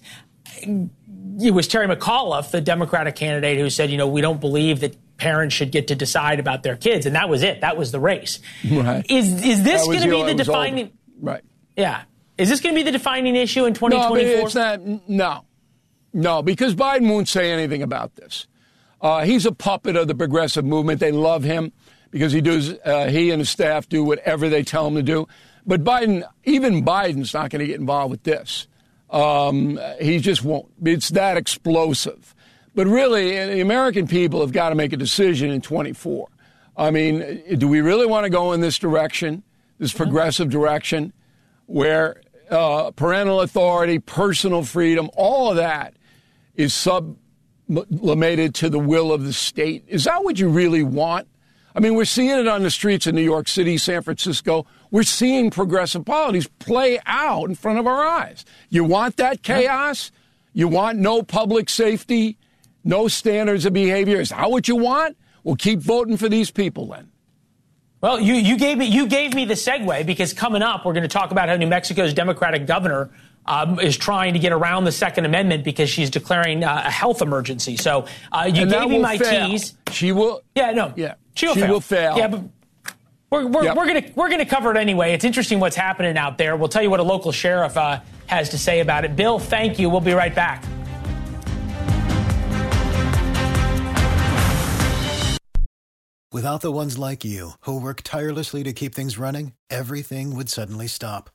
It 1.42 1.52
was 1.52 1.68
Terry 1.68 1.88
McAuliffe, 1.88 2.52
the 2.52 2.62
Democratic 2.62 3.16
candidate, 3.16 3.58
who 3.58 3.70
said, 3.70 3.90
you 3.90 3.98
know, 3.98 4.08
we 4.08 4.22
don't 4.22 4.40
believe 4.40 4.80
that 4.82 4.96
parents 5.18 5.56
should 5.56 5.72
get 5.72 5.88
to 5.88 5.96
decide 5.96 6.40
about 6.40 6.64
their 6.64 6.76
kids, 6.76 7.06
and 7.06 7.16
that 7.16 7.30
was 7.30 7.44
it. 7.44 7.62
That 7.62 7.78
was 7.78 7.92
the 7.92 8.00
race. 8.00 8.40
Right. 8.70 9.06
Is 9.10 9.44
is 9.44 9.64
this 9.64 9.86
going 9.86 10.02
to 10.02 10.10
be 10.10 10.24
the 10.24 10.34
defining? 10.36 10.92
Right. 11.20 11.44
Yeah. 11.76 12.04
Is 12.38 12.50
this 12.50 12.60
going 12.60 12.76
to 12.76 12.80
be 12.80 12.84
the 12.84 12.92
defining 12.92 13.36
issue 13.36 13.66
in 13.66 13.74
2024? 13.74 14.38
No, 14.38 14.46
it's 14.46 14.56
not. 14.56 15.10
No, 15.10 15.46
no, 16.14 16.42
because 16.42 16.76
Biden 16.76 17.10
won't 17.10 17.30
say 17.30 17.52
anything 17.52 17.82
about 17.82 18.16
this. 18.16 18.48
Uh, 19.02 19.24
he's 19.24 19.46
a 19.46 19.52
puppet 19.52 19.96
of 19.96 20.08
the 20.08 20.16
progressive 20.16 20.66
movement. 20.66 21.00
They 21.00 21.12
love 21.12 21.44
him 21.44 21.72
because 22.12 22.34
he 22.34 22.42
does. 22.42 22.74
Uh, 22.84 23.08
he 23.08 23.32
and 23.32 23.40
his 23.40 23.50
staff 23.50 23.88
do 23.88 24.04
whatever 24.04 24.50
they 24.50 24.64
tell 24.64 24.88
him 24.88 24.96
to 24.96 25.04
do. 25.04 25.28
But 25.66 25.84
Biden, 25.84 26.24
even 26.44 26.84
Biden's 26.84 27.34
not 27.34 27.50
going 27.50 27.60
to 27.62 27.68
get 27.68 27.80
involved 27.80 28.12
with 28.12 28.24
this. 28.24 28.68
Um, 29.10 29.80
he 30.00 30.20
just 30.20 30.44
won't. 30.44 30.68
It's 30.84 31.10
that 31.10 31.38
explosive. 31.38 32.36
But 32.74 32.88
really, 32.88 33.32
the 33.32 33.62
American 33.62 34.08
people 34.08 34.42
have 34.42 34.52
got 34.52 34.70
to 34.70 34.76
make 34.76 34.92
a 34.92 34.98
decision 34.98 35.50
in 35.50 35.62
24. 35.62 36.28
I 36.78 36.92
mean, 36.92 37.58
do 37.58 37.68
we 37.68 37.80
really 37.80 38.06
want 38.06 38.26
to 38.26 38.30
go 38.30 38.52
in 38.52 38.60
this 38.60 38.78
direction, 38.78 39.44
this 39.80 39.94
progressive 39.94 40.50
direction, 40.50 41.14
where 41.68 42.22
uh, 42.50 42.92
parental 42.92 43.42
authority, 43.42 44.00
personal 44.00 44.64
freedom, 44.64 45.10
all 45.16 45.52
of 45.52 45.56
that 45.56 45.94
is 46.56 46.74
sublimated 46.74 48.54
to 48.56 48.70
the 48.70 48.80
will 48.80 49.14
of 49.14 49.24
the 49.24 49.34
state? 49.34 49.86
Is 49.88 50.04
that 50.04 50.26
what 50.26 50.38
you 50.38 50.50
really 50.50 50.84
want? 50.84 51.28
I 51.76 51.80
mean, 51.80 51.96
we're 51.96 52.06
seeing 52.06 52.30
it 52.30 52.48
on 52.48 52.64
the 52.64 52.72
streets 52.72 53.08
in 53.08 53.16
New 53.16 53.22
York 53.22 53.48
City, 53.48 53.78
San 53.78 54.02
Francisco. 54.02 54.66
We're 54.96 55.04
seeing 55.04 55.50
progressive 55.50 56.06
policies 56.06 56.48
play 56.48 57.00
out 57.06 57.50
in 57.50 57.56
front 57.56 57.80
of 57.80 57.86
our 57.86 58.02
eyes. 58.02 58.46
You 58.70 58.86
want 58.86 59.18
that 59.18 59.44
chaos? 59.44 60.10
You 60.54 60.70
want 60.70 61.00
no 61.00 61.22
public 61.22 61.70
safety, 61.70 62.38
no 62.86 63.10
standards 63.10 63.66
of 63.66 63.74
behavior? 63.74 64.22
Is 64.22 64.30
that 64.30 64.50
what 64.50 64.70
you 64.70 64.78
want? 64.78 65.18
Well, 65.44 65.58
keep 65.58 65.80
voting 65.82 66.16
for 66.16 66.30
these 66.30 66.50
people 66.50 66.86
then. 66.88 67.12
Well, 68.00 68.22
you, 68.22 68.36
you 68.36 68.58
gave 68.58 68.78
me 68.78 68.86
you 68.86 69.06
gave 69.08 69.34
me 69.34 69.44
the 69.44 69.56
segue 69.56 70.06
because 70.06 70.32
coming 70.32 70.62
up 70.62 70.86
we're 70.86 70.94
going 70.94 71.04
to 71.04 71.10
talk 71.10 71.32
about 71.32 71.50
how 71.50 71.58
New 71.58 71.68
Mexico's 71.68 72.14
Democratic 72.14 72.66
governor 72.66 73.10
um, 73.46 73.82
is 73.82 73.98
trying 73.98 74.32
to 74.32 74.40
get 74.40 74.54
around 74.54 74.86
the 74.86 74.94
Second 74.94 75.26
Amendment 75.26 75.66
because 75.66 75.90
she's 75.90 76.10
declaring 76.10 76.64
uh, 76.64 76.84
a 76.86 76.90
health 76.90 77.22
emergency. 77.22 77.76
So 77.76 78.06
uh, 78.32 78.50
you 78.50 78.62
And 78.62 78.72
gave 78.72 78.88
me 78.88 79.00
my 79.00 79.18
fail. 79.18 79.50
tease. 79.50 79.74
She 79.92 80.14
will. 80.14 80.42
Yeah, 80.56 80.72
no. 80.72 80.94
Yeah. 80.96 81.16
She'll 81.36 81.54
She 81.54 81.60
fail. 81.60 81.70
will 81.70 81.82
fail. 81.82 82.18
Yeah, 82.18 82.30
but 82.30 82.44
we're, 83.32 83.48
we're, 83.48 83.64
Yep. 83.64 83.76
we're 83.76 83.88
gonna 83.88 84.12
we're 84.16 84.30
gonna 84.30 84.46
cover 84.46 84.72
it 84.72 84.78
anyway. 84.78 85.14
It's 85.14 85.26
interesting 85.26 85.60
what's 85.60 85.76
happening 85.76 86.18
out 86.18 86.38
there. 86.38 86.56
We'll 86.56 86.70
tell 86.70 86.84
you 86.84 86.90
what 86.90 87.00
a 87.00 87.04
local 87.04 87.32
sheriff 87.32 87.76
uh, 87.78 88.02
has 88.28 88.50
to 88.50 88.58
say 88.58 88.80
about 88.80 89.06
it. 89.06 89.16
Bill, 89.16 89.40
thank 89.40 89.80
you. 89.80 89.90
We'll 89.90 90.02
be 90.02 90.14
right 90.14 90.34
back. 90.34 90.64
Without 96.32 96.60
the 96.62 96.72
ones 96.72 96.98
like 96.98 97.24
you, 97.24 97.52
who 97.62 97.80
work 97.80 98.02
tirelessly 98.04 98.62
to 98.64 98.74
keep 98.74 98.94
things 98.94 99.18
running, 99.18 99.54
everything 99.70 100.36
would 100.36 100.50
suddenly 100.50 100.88
stop. 100.88 101.30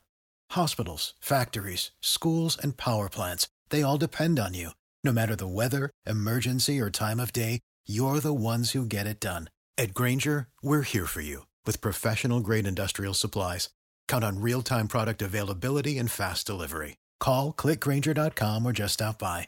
Hospitals, 0.51 1.15
factories, 1.19 1.89
schools, 2.01 2.55
and 2.61 2.77
power 2.77 3.09
plants, 3.09 3.47
they 3.69 3.81
all 3.81 3.97
depend 3.97 4.37
on 4.37 4.53
you. 4.53 4.71
No 5.03 5.11
matter 5.11 5.35
the 5.35 5.47
weather, 5.47 5.89
emergency, 6.05 6.79
or 6.79 6.91
time 6.91 7.19
of 7.19 7.33
day, 7.33 7.61
you're 7.87 8.19
the 8.19 8.33
ones 8.33 8.71
who 8.71 8.85
get 8.85 9.07
it 9.07 9.19
done. 9.19 9.49
At 9.75 9.95
Grainger, 9.95 10.49
we're 10.61 10.83
here 10.83 11.07
for 11.07 11.21
you 11.21 11.45
with 11.65 11.81
professional 11.81 12.39
grade 12.39 12.67
industrial 12.67 13.15
supplies. 13.15 13.69
Count 14.07 14.23
on 14.23 14.41
real 14.41 14.61
time 14.61 14.87
product 14.87 15.21
availability 15.21 15.97
and 15.97 16.11
fast 16.11 16.45
delivery. 16.45 16.97
Call 17.19 17.53
clickgrainger.com 17.53 18.65
or 18.65 18.71
just 18.71 18.95
stop 18.95 19.19
by. 19.19 19.47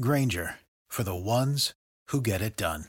Grainger 0.00 0.56
for 0.88 1.04
the 1.04 1.14
ones 1.14 1.74
who 2.08 2.20
get 2.20 2.40
it 2.40 2.56
done. 2.56 2.86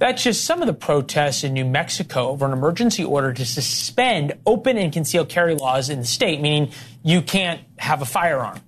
That's 0.00 0.22
just 0.22 0.44
some 0.46 0.62
of 0.62 0.66
the 0.66 0.72
protests 0.72 1.44
in 1.44 1.52
New 1.52 1.66
Mexico 1.66 2.28
over 2.28 2.46
an 2.46 2.54
emergency 2.54 3.04
order 3.04 3.34
to 3.34 3.44
suspend 3.44 4.32
open 4.46 4.78
and 4.78 4.90
concealed 4.90 5.28
carry 5.28 5.54
laws 5.54 5.90
in 5.90 5.98
the 6.00 6.06
state, 6.06 6.40
meaning 6.40 6.72
you 7.02 7.20
can't 7.20 7.60
have 7.78 8.00
a 8.00 8.06
firearm. 8.06 8.60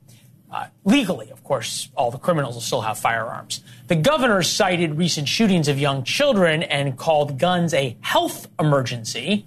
Uh, 0.52 0.66
legally, 0.84 1.30
of 1.30 1.42
course, 1.42 1.88
all 1.96 2.10
the 2.10 2.18
criminals 2.18 2.54
will 2.54 2.60
still 2.60 2.82
have 2.82 2.98
firearms. 2.98 3.62
The 3.86 3.96
governor 3.96 4.42
cited 4.42 4.98
recent 4.98 5.26
shootings 5.26 5.66
of 5.66 5.78
young 5.78 6.04
children 6.04 6.62
and 6.62 6.98
called 6.98 7.38
guns 7.38 7.72
a 7.72 7.96
health 8.02 8.48
emergency. 8.60 9.46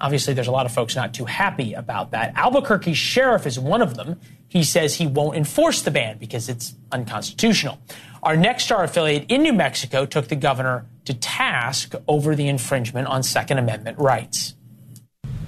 Obviously, 0.00 0.34
there's 0.34 0.46
a 0.46 0.52
lot 0.52 0.64
of 0.64 0.72
folks 0.72 0.94
not 0.94 1.12
too 1.12 1.24
happy 1.24 1.74
about 1.74 2.12
that. 2.12 2.32
Albuquerque 2.36 2.94
sheriff 2.94 3.44
is 3.44 3.58
one 3.58 3.82
of 3.82 3.96
them. 3.96 4.20
He 4.46 4.62
says 4.62 4.94
he 4.94 5.08
won't 5.08 5.36
enforce 5.36 5.82
the 5.82 5.90
ban 5.90 6.18
because 6.18 6.48
it's 6.48 6.76
unconstitutional. 6.92 7.80
Our 8.22 8.36
Nexstar 8.36 8.84
affiliate 8.84 9.28
in 9.28 9.42
New 9.42 9.52
Mexico 9.52 10.06
took 10.06 10.28
the 10.28 10.36
governor 10.36 10.86
to 11.06 11.14
task 11.14 11.94
over 12.06 12.36
the 12.36 12.46
infringement 12.46 13.08
on 13.08 13.24
Second 13.24 13.58
Amendment 13.58 13.98
rights. 13.98 14.54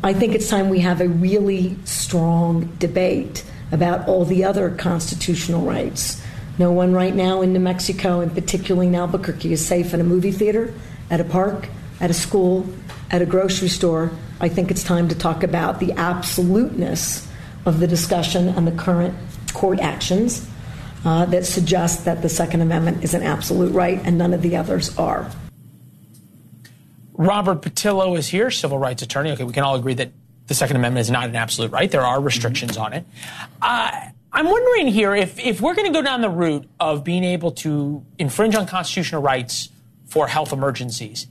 I 0.03 0.13
think 0.13 0.35
it's 0.35 0.49
time 0.49 0.69
we 0.69 0.81
have 0.81 1.01
a 1.01 1.09
really 1.09 1.77
strong 1.85 2.65
debate 2.79 3.45
about 3.73 4.09
all 4.09 4.25
the 4.25 4.45
other 4.45 4.71
constitutional 4.71 5.63
rights. 5.63 6.23
No 6.59 6.73
one 6.73 6.93
right 6.93 7.15
now 7.15 7.43
in 7.43 7.53
New 7.53 7.61
Mexico, 7.61 8.21
and 8.21 8.35
particularly 8.35 8.89
in 8.89 8.95
Albuquerque, 8.95 9.53
is 9.53 9.65
safe 9.65 9.95
in 9.95 10.01
a 10.01 10.05
movie 10.05 10.33
theater, 10.33 10.75
at 11.11 11.21
a 11.21 11.25
park, 11.25 11.69
at 12.01 12.11
a 12.11 12.15
school, 12.15 12.67
at 13.11 13.23
a 13.23 13.27
grocery 13.27 13.69
store. 13.69 14.11
I 14.41 14.49
think 14.49 14.71
it's 14.71 14.83
time 14.83 15.09
to 15.09 15.15
talk 15.15 15.43
about 15.43 15.81
the 15.81 15.93
absoluteness 15.93 17.29
of 17.65 17.81
the 17.81 17.87
discussion 17.87 18.49
and 18.49 18.67
the 18.67 18.73
current 18.73 19.15
court 19.53 19.79
actions 19.81 20.49
uh, 21.05 21.25
that 21.27 21.47
suggest 21.47 22.05
that 22.05 22.23
the 22.23 22.29
Second 22.29 22.61
Amendment 22.61 23.05
is 23.05 23.15
an 23.15 23.23
absolute 23.23 23.73
right 23.73 24.01
and 24.05 24.19
none 24.19 24.35
of 24.35 24.43
the 24.43 24.57
others 24.57 24.97
are. 24.99 25.31
Robert 27.13 27.63
Patillo 27.63 28.17
is 28.17 28.29
here, 28.29 28.51
civil 28.51 28.79
rights 28.79 29.03
attorney. 29.03 29.33
Okay, 29.33 29.45
we 29.45 29.53
can 29.53 29.65
all 29.65 29.75
agree 29.75 29.95
that 29.95 30.13
the 30.49 30.55
Second 30.55 30.77
Amendment 30.77 31.03
is 31.03 31.11
not 31.11 31.29
an 31.29 31.37
absolute 31.37 31.71
right. 31.71 31.91
There 31.91 32.05
are 32.05 32.21
restrictions 32.21 32.77
on 32.77 32.95
it. 32.95 33.05
Uh, 33.63 34.09
I'm 34.33 34.47
wondering 34.47 34.89
here 34.89 35.15
if, 35.15 35.39
if 35.39 35.61
we're 35.61 35.75
going 35.75 35.87
to 35.87 35.93
go 35.93 36.03
down 36.03 36.21
the 36.21 36.31
route 36.31 36.69
of 36.81 37.05
being 37.05 37.23
able 37.23 37.53
to 37.53 38.05
infringe 38.19 38.55
on 38.55 38.67
constitutional 38.67 39.23
rights 39.23 39.69
for 40.07 40.27
health 40.27 40.53
emergencies, 40.53 41.27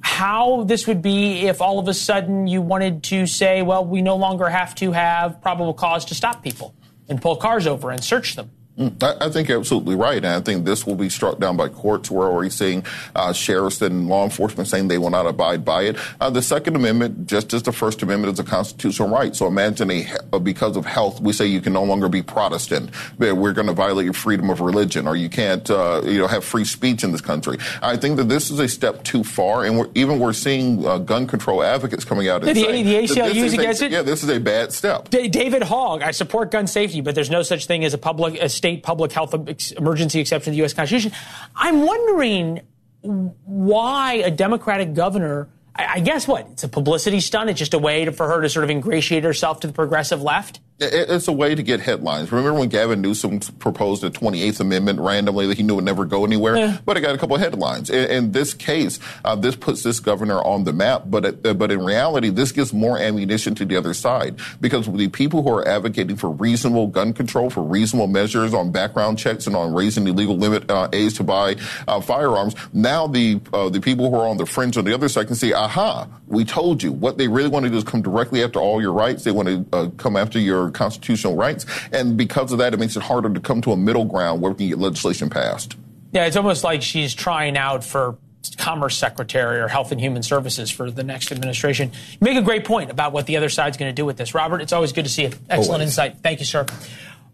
how 0.00 0.64
this 0.64 0.86
would 0.86 1.02
be 1.02 1.46
if 1.46 1.60
all 1.60 1.78
of 1.78 1.88
a 1.88 1.94
sudden 1.94 2.46
you 2.46 2.62
wanted 2.62 3.02
to 3.04 3.26
say, 3.26 3.62
well, 3.62 3.84
we 3.84 4.02
no 4.02 4.16
longer 4.16 4.48
have 4.48 4.74
to 4.76 4.92
have 4.92 5.40
probable 5.42 5.74
cause 5.74 6.04
to 6.06 6.14
stop 6.14 6.42
people 6.42 6.74
and 7.08 7.20
pull 7.20 7.36
cars 7.36 7.66
over 7.66 7.90
and 7.90 8.02
search 8.02 8.36
them. 8.36 8.50
Mm, 8.78 9.02
I, 9.02 9.26
I 9.26 9.30
think 9.30 9.48
you're 9.48 9.58
absolutely 9.58 9.94
right, 9.96 10.16
and 10.16 10.26
I 10.26 10.40
think 10.40 10.64
this 10.64 10.86
will 10.86 10.94
be 10.94 11.08
struck 11.10 11.38
down 11.38 11.56
by 11.56 11.68
courts. 11.68 12.10
We're 12.10 12.30
already 12.30 12.50
seeing 12.50 12.84
uh, 13.14 13.32
sheriffs 13.32 13.82
and 13.82 14.08
law 14.08 14.24
enforcement 14.24 14.68
saying 14.68 14.88
they 14.88 14.96
will 14.96 15.10
not 15.10 15.26
abide 15.26 15.64
by 15.64 15.82
it. 15.82 15.96
Uh, 16.20 16.30
the 16.30 16.40
Second 16.40 16.76
Amendment, 16.76 17.26
just 17.26 17.52
as 17.52 17.62
the 17.64 17.72
First 17.72 18.02
Amendment, 18.02 18.32
is 18.32 18.38
a 18.38 18.44
constitutional 18.44 19.08
right. 19.08 19.34
So 19.36 19.46
imagine 19.48 19.90
a, 19.90 20.06
uh, 20.32 20.38
because 20.38 20.76
of 20.76 20.86
health, 20.86 21.20
we 21.20 21.32
say 21.32 21.46
you 21.46 21.60
can 21.60 21.72
no 21.72 21.82
longer 21.82 22.08
be 22.08 22.22
Protestant. 22.22 22.90
We're 23.18 23.52
going 23.52 23.66
to 23.66 23.72
violate 23.74 24.04
your 24.04 24.14
freedom 24.14 24.48
of 24.50 24.60
religion, 24.60 25.06
or 25.06 25.14
you 25.16 25.28
can't, 25.28 25.68
uh, 25.68 26.00
you 26.04 26.18
know, 26.18 26.26
have 26.28 26.44
free 26.44 26.64
speech 26.64 27.04
in 27.04 27.12
this 27.12 27.20
country. 27.20 27.58
I 27.82 27.96
think 27.96 28.16
that 28.18 28.28
this 28.28 28.50
is 28.50 28.60
a 28.60 28.68
step 28.68 29.02
too 29.02 29.24
far, 29.24 29.64
and 29.64 29.78
we're, 29.78 29.88
even 29.94 30.18
we're 30.20 30.32
seeing 30.32 30.86
uh, 30.86 30.98
gun 30.98 31.26
control 31.26 31.62
advocates 31.62 32.04
coming 32.04 32.28
out 32.28 32.44
and 32.44 32.56
The- 32.56 32.62
saying 32.62 32.84
the 32.86 32.92
that 32.94 33.00
this 33.08 33.16
ACLU 33.16 33.30
is 33.34 33.52
is 33.52 33.52
a- 33.54 33.58
against 33.60 33.82
it? 33.82 33.92
Yeah, 33.92 34.02
this 34.02 34.22
is 34.22 34.30
a 34.30 34.38
bad 34.38 34.72
step. 34.72 35.10
Da- 35.10 35.28
David 35.28 35.64
Hogg, 35.64 36.02
I 36.02 36.12
support 36.12 36.50
gun 36.52 36.66
safety, 36.66 37.00
but 37.02 37.14
there's 37.14 37.30
no 37.30 37.42
such 37.42 37.66
thing 37.66 37.84
as 37.84 37.92
a 37.94 37.98
public, 37.98 38.40
a 38.40 38.48
state 38.48 38.69
public 38.78 39.12
health 39.12 39.34
emergency 39.76 40.20
exception 40.20 40.46
to 40.46 40.50
the 40.52 40.58
U.S. 40.58 40.72
Constitution. 40.72 41.12
I'm 41.54 41.82
wondering 41.84 42.60
why 43.02 44.14
a 44.14 44.30
Democratic 44.30 44.94
governor. 44.94 45.48
I, 45.74 45.94
I 45.94 46.00
guess 46.00 46.28
what 46.28 46.46
it's 46.50 46.64
a 46.64 46.68
publicity 46.68 47.20
stunt. 47.20 47.50
It's 47.50 47.58
just 47.58 47.74
a 47.74 47.78
way 47.78 48.04
to, 48.04 48.12
for 48.12 48.28
her 48.28 48.40
to 48.40 48.48
sort 48.48 48.64
of 48.64 48.70
ingratiate 48.70 49.24
herself 49.24 49.60
to 49.60 49.66
the 49.66 49.72
progressive 49.72 50.22
left. 50.22 50.60
It- 50.80 51.10
It's 51.10 51.28
a 51.28 51.32
way 51.32 51.54
to 51.54 51.62
get 51.62 51.80
headlines. 51.80 52.32
Remember 52.32 52.58
when 52.58 52.68
Gavin 52.70 53.02
Newsom 53.02 53.40
proposed 53.58 54.00
the 54.02 54.10
28th 54.10 54.60
Amendment 54.60 54.98
randomly 55.00 55.46
that 55.46 55.58
he 55.58 55.62
knew 55.62 55.74
would 55.74 55.84
never 55.84 56.06
go 56.06 56.24
anywhere? 56.24 56.56
But 56.86 56.96
it 56.96 57.00
got 57.02 57.14
a 57.14 57.18
couple 57.18 57.36
of 57.36 57.42
headlines. 57.42 57.90
In, 57.90 58.10
in 58.10 58.32
this 58.32 58.54
case, 58.54 58.98
uh, 59.24 59.36
this 59.36 59.56
puts 59.56 59.82
this 59.82 60.00
governor 60.00 60.42
on 60.42 60.64
the 60.64 60.72
map. 60.72 61.02
But 61.06 61.24
it, 61.26 61.46
uh, 61.46 61.52
but 61.54 61.70
in 61.70 61.84
reality, 61.84 62.30
this 62.30 62.50
gives 62.52 62.72
more 62.72 62.98
ammunition 62.98 63.54
to 63.56 63.66
the 63.66 63.76
other 63.76 63.92
side 63.92 64.36
because 64.60 64.90
the 64.90 65.08
people 65.08 65.42
who 65.42 65.50
are 65.50 65.68
advocating 65.68 66.16
for 66.16 66.30
reasonable 66.30 66.86
gun 66.86 67.12
control, 67.12 67.50
for 67.50 67.62
reasonable 67.62 68.06
measures 68.08 68.54
on 68.54 68.70
background 68.72 69.18
checks 69.18 69.46
and 69.46 69.54
on 69.54 69.74
raising 69.74 70.04
the 70.04 70.12
legal 70.12 70.36
limit 70.38 70.70
uh, 70.70 70.88
age 70.94 71.14
to 71.18 71.24
buy 71.24 71.56
uh, 71.88 72.00
firearms, 72.00 72.54
now 72.72 73.06
the 73.06 73.38
uh, 73.52 73.68
the 73.68 73.80
people 73.80 74.08
who 74.08 74.16
are 74.16 74.26
on 74.28 74.38
the 74.38 74.46
fringe 74.46 74.78
on 74.78 74.84
the 74.84 74.94
other 74.94 75.08
side 75.10 75.26
can 75.26 75.36
see, 75.36 75.52
aha, 75.52 76.06
we 76.26 76.44
told 76.44 76.82
you. 76.82 76.90
What 76.92 77.18
they 77.18 77.28
really 77.28 77.48
want 77.48 77.64
to 77.64 77.70
do 77.70 77.76
is 77.76 77.84
come 77.84 78.00
directly 78.02 78.42
after 78.42 78.60
all 78.60 78.80
your 78.80 78.92
rights. 78.92 79.24
They 79.24 79.30
want 79.32 79.48
to 79.48 79.66
uh, 79.76 79.88
come 79.98 80.16
after 80.16 80.38
your 80.38 80.69
constitutional 80.70 81.36
rights. 81.36 81.66
And 81.92 82.16
because 82.16 82.52
of 82.52 82.58
that, 82.58 82.74
it 82.74 82.78
makes 82.78 82.96
it 82.96 83.02
harder 83.02 83.32
to 83.32 83.40
come 83.40 83.60
to 83.62 83.72
a 83.72 83.76
middle 83.76 84.04
ground 84.04 84.40
where 84.40 84.52
we 84.52 84.58
can 84.58 84.68
get 84.68 84.78
legislation 84.78 85.30
passed. 85.30 85.76
Yeah, 86.12 86.26
it's 86.26 86.36
almost 86.36 86.64
like 86.64 86.82
she's 86.82 87.14
trying 87.14 87.56
out 87.56 87.84
for 87.84 88.18
Commerce 88.56 88.96
Secretary 88.96 89.60
or 89.60 89.68
Health 89.68 89.92
and 89.92 90.00
Human 90.00 90.22
Services 90.22 90.70
for 90.70 90.90
the 90.90 91.04
next 91.04 91.30
administration. 91.30 91.92
You 92.12 92.18
make 92.20 92.36
a 92.36 92.42
great 92.42 92.64
point 92.64 92.90
about 92.90 93.12
what 93.12 93.26
the 93.26 93.36
other 93.36 93.48
side's 93.48 93.76
going 93.76 93.90
to 93.90 93.94
do 93.94 94.04
with 94.06 94.16
this. 94.16 94.34
Robert, 94.34 94.60
it's 94.62 94.72
always 94.72 94.92
good 94.92 95.04
to 95.04 95.10
see 95.10 95.22
you. 95.22 95.30
Excellent 95.48 95.82
Always. 95.82 95.88
insight. 95.88 96.18
Thank 96.22 96.40
you, 96.40 96.46
sir. 96.46 96.66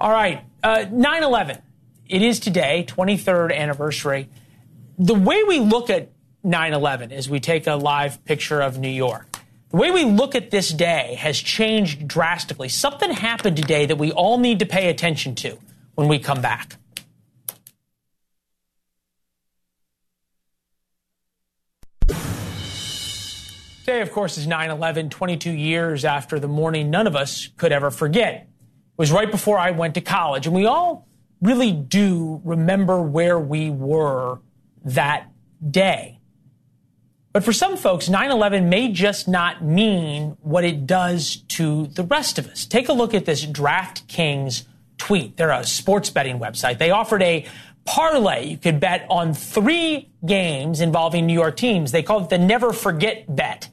All 0.01 0.11
right, 0.11 0.45
uh, 0.63 0.85
9 0.91 1.23
11. 1.23 1.63
It 2.09 2.23
is 2.23 2.39
today, 2.41 2.85
23rd 2.89 3.57
anniversary. 3.57 4.29
The 4.99 5.15
way 5.15 5.43
we 5.45 5.59
look 5.59 5.91
at 5.91 6.11
9 6.43 6.73
11 6.73 7.13
is 7.13 7.31
we 7.31 7.41
take 7.41 7.67
a 7.67 7.75
live 7.75 8.25
picture 8.25 8.61
of 8.61 8.79
New 8.79 8.89
York. 8.89 9.36
The 9.77 9.83
way 9.83 9.91
we 9.91 10.05
look 10.07 10.35
at 10.35 10.51
this 10.51 10.71
day 10.71 11.17
has 11.19 11.39
changed 11.39 12.09
drastically. 12.09 12.71
Something 12.71 13.11
happened 13.11 13.59
today 13.59 13.85
that 13.85 13.97
we 13.97 14.11
all 14.11 14.39
need 14.39 14.61
to 14.61 14.65
pay 14.65 14.89
attention 14.89 15.35
to 15.35 15.59
when 15.97 16.09
we 16.09 16.19
come 16.19 16.41
back. 16.41 16.77
Today, 23.85 24.01
of 24.01 24.11
course, 24.13 24.39
is 24.39 24.47
9 24.47 24.71
11, 24.71 25.11
22 25.11 25.51
years 25.51 26.07
after 26.07 26.41
the 26.41 26.49
morning 26.49 26.89
none 26.89 27.07
of 27.07 27.15
us 27.15 27.49
could 27.59 27.71
ever 27.71 27.91
forget. 27.91 28.35
It 28.35 28.49
was 28.97 29.13
right 29.13 29.31
before 29.31 29.59
I 29.59 29.73
went 29.73 29.93
to 29.97 30.01
college, 30.01 30.47
and 30.47 30.57
we 30.57 30.65
all 30.65 31.07
really 31.43 31.73
do 31.73 32.41
remember 32.45 33.03
where 33.03 33.39
we 33.39 33.69
were 33.69 34.39
that 34.87 35.31
day. 35.71 36.16
But 37.37 37.45
for 37.45 37.53
some 37.53 37.77
folks, 37.77 38.09
9 38.09 38.31
11 38.31 38.71
may 38.71 38.91
just 38.91 39.29
not 39.29 39.63
mean 39.63 40.39
what 40.41 40.65
it 40.65 40.87
does 40.87 41.37
to 41.49 41.87
the 41.89 42.03
rest 42.03 42.39
of 42.39 42.47
us. 42.47 42.65
Take 42.65 42.89
a 42.89 42.95
look 42.95 43.13
at 43.13 43.27
this 43.27 43.45
DraftKings 43.45 44.65
tweet. 44.97 45.37
They're 45.37 45.51
a 45.51 45.63
sports 45.63 46.09
betting 46.09 46.39
website. 46.39 46.79
They 46.79 46.93
offered 46.93 47.21
a 47.21 47.45
parlay. 47.85 48.47
You 48.47 48.57
could 48.57 48.81
bet 48.81 49.05
on 49.11 49.35
three 49.35 50.09
games 50.25 50.81
involving 50.81 51.27
New 51.27 51.35
York 51.35 51.59
teams. 51.59 51.93
They 51.93 52.03
called 52.03 52.23
it 52.23 52.31
the 52.31 52.39
never 52.39 52.73
forget 52.73 53.27
bet. 53.29 53.69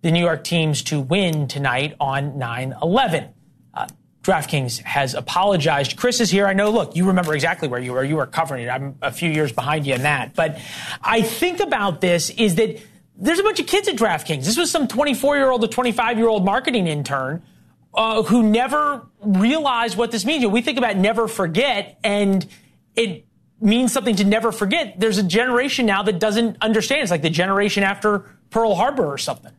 The 0.00 0.10
New 0.10 0.24
York 0.24 0.42
teams 0.42 0.82
to 0.84 0.98
win 0.98 1.46
tonight 1.46 1.96
on 2.00 2.38
9 2.38 2.74
11. 2.80 3.28
Uh, 3.74 3.86
DraftKings 4.22 4.80
has 4.80 5.12
apologized. 5.12 5.98
Chris 5.98 6.22
is 6.22 6.30
here. 6.30 6.46
I 6.46 6.54
know, 6.54 6.70
look, 6.70 6.96
you 6.96 7.08
remember 7.08 7.34
exactly 7.34 7.68
where 7.68 7.80
you 7.80 7.92
were. 7.92 8.02
You 8.02 8.16
were 8.16 8.26
covering 8.26 8.64
it. 8.64 8.70
I'm 8.70 8.96
a 9.02 9.12
few 9.12 9.30
years 9.30 9.52
behind 9.52 9.86
you 9.86 9.92
in 9.92 10.04
that. 10.04 10.34
But 10.34 10.58
I 11.02 11.20
think 11.20 11.60
about 11.60 12.00
this 12.00 12.30
is 12.30 12.54
that 12.54 12.80
there's 13.16 13.38
a 13.38 13.42
bunch 13.42 13.60
of 13.60 13.66
kids 13.66 13.88
at 13.88 13.96
DraftKings. 13.96 14.44
This 14.44 14.56
was 14.56 14.70
some 14.70 14.88
24 14.88 15.36
year 15.36 15.50
old 15.50 15.62
to 15.62 15.68
25 15.68 16.18
year 16.18 16.28
old 16.28 16.44
marketing 16.44 16.86
intern 16.86 17.42
uh, 17.94 18.22
who 18.24 18.42
never 18.42 19.06
realized 19.20 19.96
what 19.96 20.10
this 20.10 20.24
means. 20.24 20.44
We 20.46 20.62
think 20.62 20.78
about 20.78 20.96
never 20.96 21.28
forget, 21.28 21.98
and 22.02 22.44
it 22.96 23.24
means 23.60 23.92
something 23.92 24.16
to 24.16 24.24
never 24.24 24.52
forget. 24.52 24.98
There's 24.98 25.18
a 25.18 25.22
generation 25.22 25.86
now 25.86 26.02
that 26.02 26.18
doesn't 26.18 26.56
understand. 26.60 27.02
It's 27.02 27.10
like 27.10 27.22
the 27.22 27.30
generation 27.30 27.82
after 27.82 28.24
Pearl 28.50 28.74
Harbor 28.74 29.06
or 29.06 29.18
something. 29.18 29.52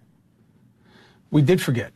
We 1.32 1.42
did 1.42 1.62
forget. 1.62 1.92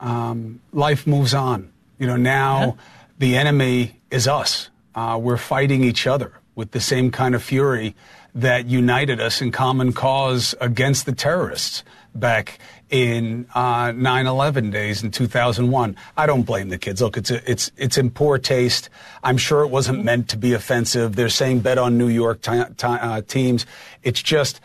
Um, 0.00 0.60
life 0.72 1.06
moves 1.06 1.32
on. 1.32 1.70
You 1.98 2.08
know, 2.08 2.16
now 2.16 2.60
yeah. 2.60 2.72
the 3.18 3.36
enemy 3.36 4.00
is 4.10 4.26
us. 4.26 4.68
Uh, 4.94 5.18
we're 5.22 5.36
fighting 5.36 5.84
each 5.84 6.06
other 6.06 6.32
with 6.54 6.72
the 6.72 6.80
same 6.80 7.10
kind 7.10 7.34
of 7.34 7.42
fury 7.42 7.94
that 8.34 8.66
united 8.66 9.20
us 9.20 9.42
in 9.42 9.50
common 9.50 9.92
cause 9.92 10.54
against 10.60 11.06
the 11.06 11.12
terrorists 11.12 11.84
back 12.14 12.58
in 12.90 13.46
uh, 13.54 13.86
9/11 13.86 14.70
days 14.70 15.02
in 15.02 15.10
2001. 15.10 15.96
I 16.16 16.26
don't 16.26 16.42
blame 16.42 16.68
the 16.68 16.78
kids. 16.78 17.00
Look, 17.00 17.16
it's 17.16 17.30
a, 17.30 17.50
it's 17.50 17.72
it's 17.76 17.96
in 17.96 18.10
poor 18.10 18.38
taste. 18.38 18.90
I'm 19.22 19.38
sure 19.38 19.62
it 19.62 19.68
wasn't 19.68 20.04
meant 20.04 20.28
to 20.28 20.36
be 20.36 20.52
offensive. 20.52 21.16
They're 21.16 21.30
saying 21.30 21.60
bet 21.60 21.78
on 21.78 21.96
New 21.96 22.08
York 22.08 22.42
t- 22.42 22.62
t- 22.76 22.86
uh, 22.86 23.22
teams. 23.22 23.66
It's 24.02 24.22
just 24.22 24.60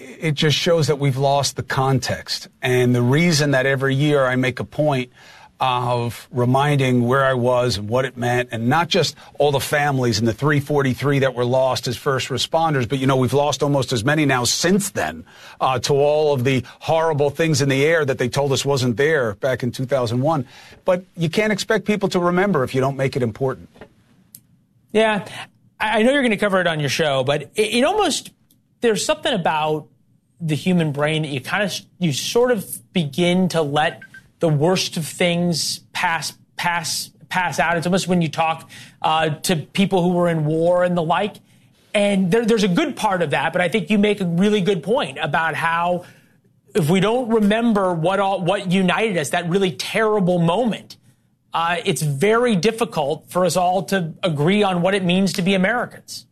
it 0.00 0.32
just 0.32 0.56
shows 0.56 0.86
that 0.86 0.98
we've 0.98 1.16
lost 1.16 1.56
the 1.56 1.62
context. 1.62 2.48
And 2.62 2.94
the 2.94 3.02
reason 3.02 3.52
that 3.52 3.66
every 3.66 3.94
year 3.94 4.26
I 4.26 4.34
make 4.36 4.58
a 4.58 4.64
point 4.64 5.12
of 5.60 6.26
reminding 6.30 7.06
where 7.06 7.24
I 7.24 7.34
was 7.34 7.76
and 7.76 7.88
what 7.88 8.06
it 8.06 8.16
meant, 8.16 8.48
and 8.50 8.68
not 8.68 8.88
just 8.88 9.14
all 9.38 9.52
the 9.52 9.60
families 9.60 10.18
and 10.18 10.26
the 10.26 10.32
343 10.32 11.20
that 11.20 11.34
were 11.34 11.44
lost 11.44 11.86
as 11.86 11.96
first 11.96 12.28
responders, 12.28 12.88
but 12.88 12.98
you 12.98 13.06
know, 13.06 13.16
we've 13.16 13.34
lost 13.34 13.62
almost 13.62 13.92
as 13.92 14.02
many 14.02 14.24
now 14.24 14.44
since 14.44 14.90
then 14.90 15.24
uh, 15.60 15.78
to 15.80 15.92
all 15.92 16.32
of 16.32 16.44
the 16.44 16.64
horrible 16.80 17.28
things 17.28 17.60
in 17.60 17.68
the 17.68 17.84
air 17.84 18.04
that 18.04 18.16
they 18.16 18.28
told 18.28 18.52
us 18.52 18.64
wasn't 18.64 18.96
there 18.96 19.34
back 19.34 19.62
in 19.62 19.70
2001. 19.70 20.46
But 20.86 21.04
you 21.16 21.28
can't 21.28 21.52
expect 21.52 21.84
people 21.84 22.08
to 22.08 22.20
remember 22.20 22.64
if 22.64 22.74
you 22.74 22.80
don't 22.80 22.96
make 22.96 23.14
it 23.14 23.22
important. 23.22 23.68
Yeah, 24.92 25.26
I 25.78 26.02
know 26.02 26.12
you're 26.12 26.22
going 26.22 26.30
to 26.30 26.36
cover 26.36 26.60
it 26.60 26.66
on 26.66 26.80
your 26.80 26.88
show, 26.88 27.22
but 27.22 27.42
it, 27.42 27.52
it 27.56 27.84
almost, 27.84 28.30
there's 28.80 29.04
something 29.04 29.32
about 29.32 29.88
the 30.40 30.56
human 30.56 30.92
brain 30.92 31.22
that 31.22 31.28
you 31.28 31.40
kind 31.40 31.62
of, 31.62 31.78
you 31.98 32.14
sort 32.14 32.50
of 32.50 32.92
begin 32.94 33.48
to 33.50 33.60
let 33.60 34.00
the 34.40 34.48
worst 34.48 34.96
of 34.96 35.06
things 35.06 35.80
pass 35.92 36.36
pass 36.56 37.10
pass 37.28 37.58
out. 37.58 37.76
It's 37.76 37.86
almost 37.86 38.08
when 38.08 38.20
you 38.20 38.28
talk 38.28 38.68
uh, 39.00 39.30
to 39.30 39.56
people 39.56 40.02
who 40.02 40.10
were 40.10 40.28
in 40.28 40.44
war 40.44 40.84
and 40.84 40.96
the 40.96 41.02
like. 41.02 41.36
And 41.94 42.30
there, 42.30 42.44
there's 42.44 42.64
a 42.64 42.68
good 42.68 42.96
part 42.96 43.22
of 43.22 43.30
that, 43.30 43.52
but 43.52 43.62
I 43.62 43.68
think 43.68 43.90
you 43.90 43.98
make 43.98 44.20
a 44.20 44.26
really 44.26 44.60
good 44.60 44.82
point 44.82 45.18
about 45.20 45.54
how 45.54 46.04
if 46.74 46.88
we 46.88 47.00
don't 47.00 47.28
remember 47.28 47.94
what 47.94 48.20
all 48.20 48.42
what 48.42 48.70
united 48.70 49.16
us, 49.16 49.30
that 49.30 49.48
really 49.48 49.72
terrible 49.72 50.38
moment, 50.38 50.96
uh, 51.52 51.78
it's 51.84 52.02
very 52.02 52.54
difficult 52.54 53.28
for 53.28 53.44
us 53.44 53.56
all 53.56 53.82
to 53.84 54.14
agree 54.22 54.62
on 54.62 54.82
what 54.82 54.94
it 54.94 55.04
means 55.04 55.32
to 55.34 55.42
be 55.42 55.54
Americans. 55.54 56.26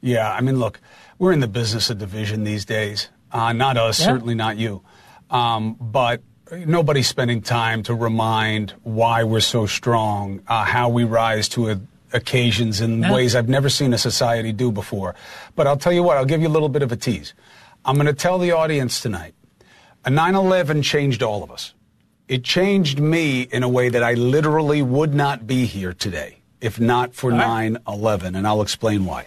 Yeah, 0.00 0.30
I 0.30 0.40
mean, 0.40 0.58
look, 0.58 0.80
we're 1.18 1.32
in 1.32 1.40
the 1.40 1.48
business 1.48 1.88
of 1.88 1.98
division 1.98 2.44
these 2.44 2.64
days. 2.64 3.08
Uh, 3.30 3.52
not 3.52 3.76
us, 3.76 4.00
yeah. 4.00 4.06
certainly 4.06 4.34
not 4.34 4.56
you. 4.56 4.82
Um, 5.30 5.76
but 5.80 6.22
nobody's 6.52 7.08
spending 7.08 7.40
time 7.40 7.82
to 7.84 7.94
remind 7.94 8.72
why 8.82 9.24
we're 9.24 9.40
so 9.40 9.66
strong, 9.66 10.42
uh, 10.48 10.64
how 10.64 10.88
we 10.88 11.04
rise 11.04 11.48
to 11.50 11.70
a, 11.70 11.80
occasions 12.12 12.80
in 12.80 13.02
yeah. 13.02 13.12
ways 13.12 13.34
I've 13.34 13.48
never 13.48 13.68
seen 13.68 13.92
a 13.92 13.98
society 13.98 14.52
do 14.52 14.70
before. 14.70 15.14
But 15.56 15.66
I'll 15.66 15.76
tell 15.76 15.92
you 15.92 16.02
what, 16.02 16.16
I'll 16.16 16.24
give 16.24 16.40
you 16.40 16.48
a 16.48 16.50
little 16.50 16.68
bit 16.68 16.82
of 16.82 16.92
a 16.92 16.96
tease. 16.96 17.34
I'm 17.84 17.96
going 17.96 18.06
to 18.06 18.12
tell 18.12 18.38
the 18.38 18.52
audience 18.52 19.00
tonight 19.00 19.34
a 20.04 20.10
9 20.10 20.34
11 20.34 20.82
changed 20.82 21.22
all 21.22 21.42
of 21.42 21.50
us. 21.50 21.74
It 22.28 22.44
changed 22.44 23.00
me 23.00 23.42
in 23.42 23.62
a 23.62 23.68
way 23.68 23.88
that 23.90 24.02
I 24.02 24.14
literally 24.14 24.82
would 24.82 25.14
not 25.14 25.46
be 25.46 25.66
here 25.66 25.92
today 25.92 26.38
if 26.64 26.80
not 26.80 27.14
for 27.14 27.30
9 27.30 27.76
11, 27.86 28.34
and 28.34 28.46
I'll 28.46 28.62
explain 28.62 29.04
why. 29.04 29.26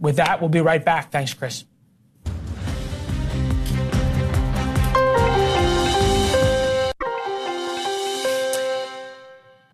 With 0.00 0.16
that, 0.16 0.40
we'll 0.40 0.50
be 0.50 0.60
right 0.60 0.84
back. 0.84 1.12
Thanks, 1.12 1.32
Chris. 1.32 1.64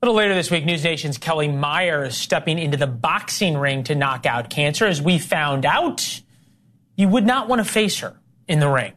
A 0.02 0.04
little 0.04 0.16
later 0.16 0.34
this 0.34 0.50
week, 0.50 0.64
NewsNation's 0.64 1.16
Kelly 1.16 1.46
Meyer 1.46 2.06
is 2.06 2.16
stepping 2.16 2.58
into 2.58 2.76
the 2.76 2.88
boxing 2.88 3.56
ring 3.56 3.84
to 3.84 3.94
knock 3.94 4.26
out 4.26 4.50
cancer. 4.50 4.84
As 4.84 5.00
we 5.00 5.16
found 5.16 5.64
out, 5.64 6.22
you 6.96 7.06
would 7.06 7.24
not 7.24 7.48
want 7.48 7.64
to 7.64 7.64
face 7.64 8.00
her 8.00 8.18
in 8.48 8.58
the 8.58 8.68
ring. 8.68 8.94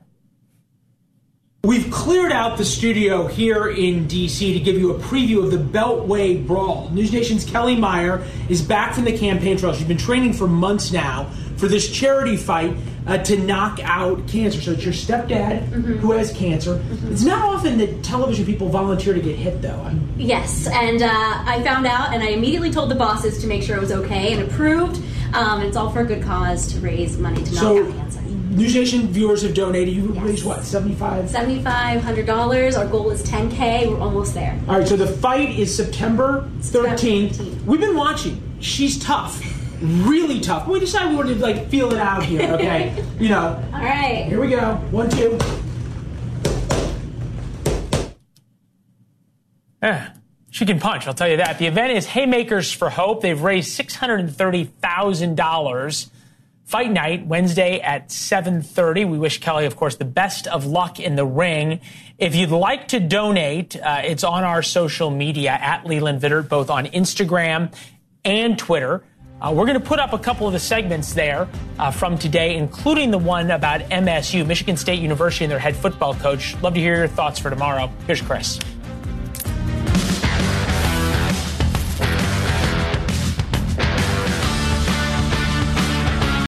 We've 1.64 1.92
cleared 1.92 2.32
out 2.32 2.58
the 2.58 2.66
studio 2.66 3.28
here 3.28 3.68
in 3.68 4.08
D.C. 4.08 4.54
to 4.54 4.60
give 4.60 4.80
you 4.80 4.96
a 4.96 5.00
preview 5.00 5.44
of 5.44 5.52
the 5.52 5.58
Beltway 5.58 6.44
Brawl. 6.46 6.90
NewsNation's 6.90 7.46
Kelly 7.46 7.76
Meyer 7.76 8.26
is 8.50 8.64
back 8.64 8.96
from 8.96 9.04
the 9.04 9.16
campaign 9.16 9.58
trail. 9.58 9.74
She's 9.74 9.88
been 9.88 9.98
training 9.98 10.34
for 10.34 10.48
months 10.48 10.92
now 10.92 11.30
for 11.66 11.70
this 11.70 11.90
charity 11.90 12.38
fight 12.38 12.78
uh, 13.08 13.18
to 13.18 13.38
knock 13.38 13.80
out 13.82 14.28
cancer. 14.28 14.62
So 14.62 14.74
it's 14.74 14.84
your 14.84 14.94
stepdad 14.94 15.68
mm-hmm. 15.68 15.94
who 15.94 16.12
has 16.12 16.32
cancer. 16.32 16.76
Mm-hmm. 16.76 17.12
It's 17.12 17.24
not 17.24 17.42
often 17.44 17.80
that 17.80 18.04
television 18.04 18.46
people 18.46 18.70
volunteer 18.70 19.16
to 19.16 19.20
get 19.20 19.36
hit, 19.36 19.64
though. 19.64 19.90
Yes, 20.16 20.68
and 20.68 21.02
uh, 21.02 21.10
I 21.10 21.64
found 21.64 21.88
out, 21.88 22.14
and 22.14 22.22
I 22.22 22.28
immediately 22.28 22.70
told 22.70 22.92
the 22.92 22.96
bosses 22.96 23.42
to 23.42 23.48
make 23.48 23.64
sure 23.64 23.78
it 23.78 23.80
was 23.80 23.92
okay 23.92 24.34
and 24.34 24.44
approved. 24.44 24.98
Um, 25.34 25.62
and 25.62 25.64
it's 25.64 25.76
all 25.76 25.90
for 25.90 26.02
a 26.02 26.06
good 26.06 26.22
cause 26.22 26.72
to 26.74 26.80
raise 26.82 27.18
money 27.18 27.44
to 27.44 27.52
knock 27.56 27.62
so, 27.62 27.88
out 27.88 27.96
cancer. 27.96 28.20
NewsNation 28.20 29.08
viewers 29.08 29.42
have 29.42 29.56
donated. 29.56 29.96
You 29.96 30.14
yes. 30.14 30.24
raised 30.24 30.46
what, 30.46 30.64
75 30.64 31.26
$7,500. 31.26 32.78
Our 32.78 32.86
goal 32.86 33.10
is 33.10 33.24
10K. 33.24 33.90
We're 33.90 34.00
almost 34.00 34.36
there. 34.36 34.62
All 34.68 34.78
right, 34.78 34.88
so 34.88 34.96
the 34.96 35.08
fight 35.08 35.58
is 35.58 35.76
September 35.76 36.48
13th. 36.60 37.38
13th. 37.38 37.64
We've 37.64 37.82
been 37.82 37.98
watching. 37.98 38.40
She's 38.60 39.00
tough 39.00 39.55
really 39.82 40.40
tough. 40.40 40.68
We 40.68 40.80
decided 40.80 41.12
we 41.12 41.16
wanted 41.18 41.36
to 41.36 41.42
like 41.42 41.70
feel 41.70 41.92
it 41.94 42.00
out 42.00 42.24
here, 42.24 42.52
okay? 42.54 43.04
you 43.20 43.30
know. 43.30 43.64
All 43.74 43.80
right. 43.80 44.26
Here 44.26 44.40
we 44.40 44.50
go. 44.50 44.76
One, 44.92 45.10
two. 45.10 45.38
Yeah, 49.82 50.14
she 50.50 50.66
can 50.66 50.80
punch. 50.80 51.06
I'll 51.06 51.14
tell 51.14 51.30
you 51.30 51.38
that. 51.38 51.60
The 51.60 51.68
event 51.68 51.94
is 51.94 52.08
Haymakers 52.08 52.72
for 52.72 52.90
Hope. 52.90 53.22
They've 53.22 53.40
raised 53.40 53.72
six 53.72 53.96
hundred 53.96 54.22
and 54.22 54.36
thirty 54.36 54.64
thousand 54.64 55.36
dollars. 55.36 56.10
Fight 56.66 56.92
night 56.92 57.28
Wednesday 57.28 57.80
at 57.80 58.10
7:30. 58.10 59.08
We 59.08 59.20
wish 59.20 59.40
Kelly, 59.40 59.68
of 59.68 59.76
course, 59.76 59.98
the 59.98 60.06
best 60.06 60.48
of 60.48 60.66
luck 60.66 61.00
in 61.00 61.16
the 61.16 61.26
ring. 61.26 61.80
If 62.18 62.36
you'd 62.36 62.50
like 62.50 62.88
to 62.88 63.00
donate, 63.00 63.76
uh, 63.80 64.02
it's 64.04 64.24
on 64.24 64.44
our 64.44 64.64
social 64.64 65.12
media 65.12 65.52
at 65.52 65.86
Leland 65.86 66.22
Vittert, 66.22 66.50
both 66.50 66.72
on 66.72 66.88
Instagram 66.88 67.72
and 68.24 68.58
Twitter. 68.58 69.04
Uh, 69.42 69.52
we're 69.52 69.66
going 69.66 69.80
to 69.80 69.86
put 69.86 70.00
up 70.00 70.14
a 70.14 70.18
couple 70.18 70.48
of 70.48 70.54
the 70.54 70.60
segments 70.60 71.14
there 71.14 71.48
uh, 71.78 71.92
from 71.92 72.18
today, 72.18 72.56
including 72.56 73.12
the 73.12 73.18
one 73.18 73.52
about 73.52 73.82
MSU, 73.82 74.46
Michigan 74.46 74.78
State 74.78 75.00
University, 75.00 75.44
and 75.44 75.52
their 75.52 75.60
head 75.60 75.76
football 75.76 76.16
coach. 76.16 76.56
Love 76.62 76.74
to 76.74 76.80
hear 76.80 76.96
your 76.96 77.08
thoughts 77.08 77.38
for 77.38 77.50
tomorrow. 77.50 77.92
Here's 78.08 78.22
Chris. 78.22 78.60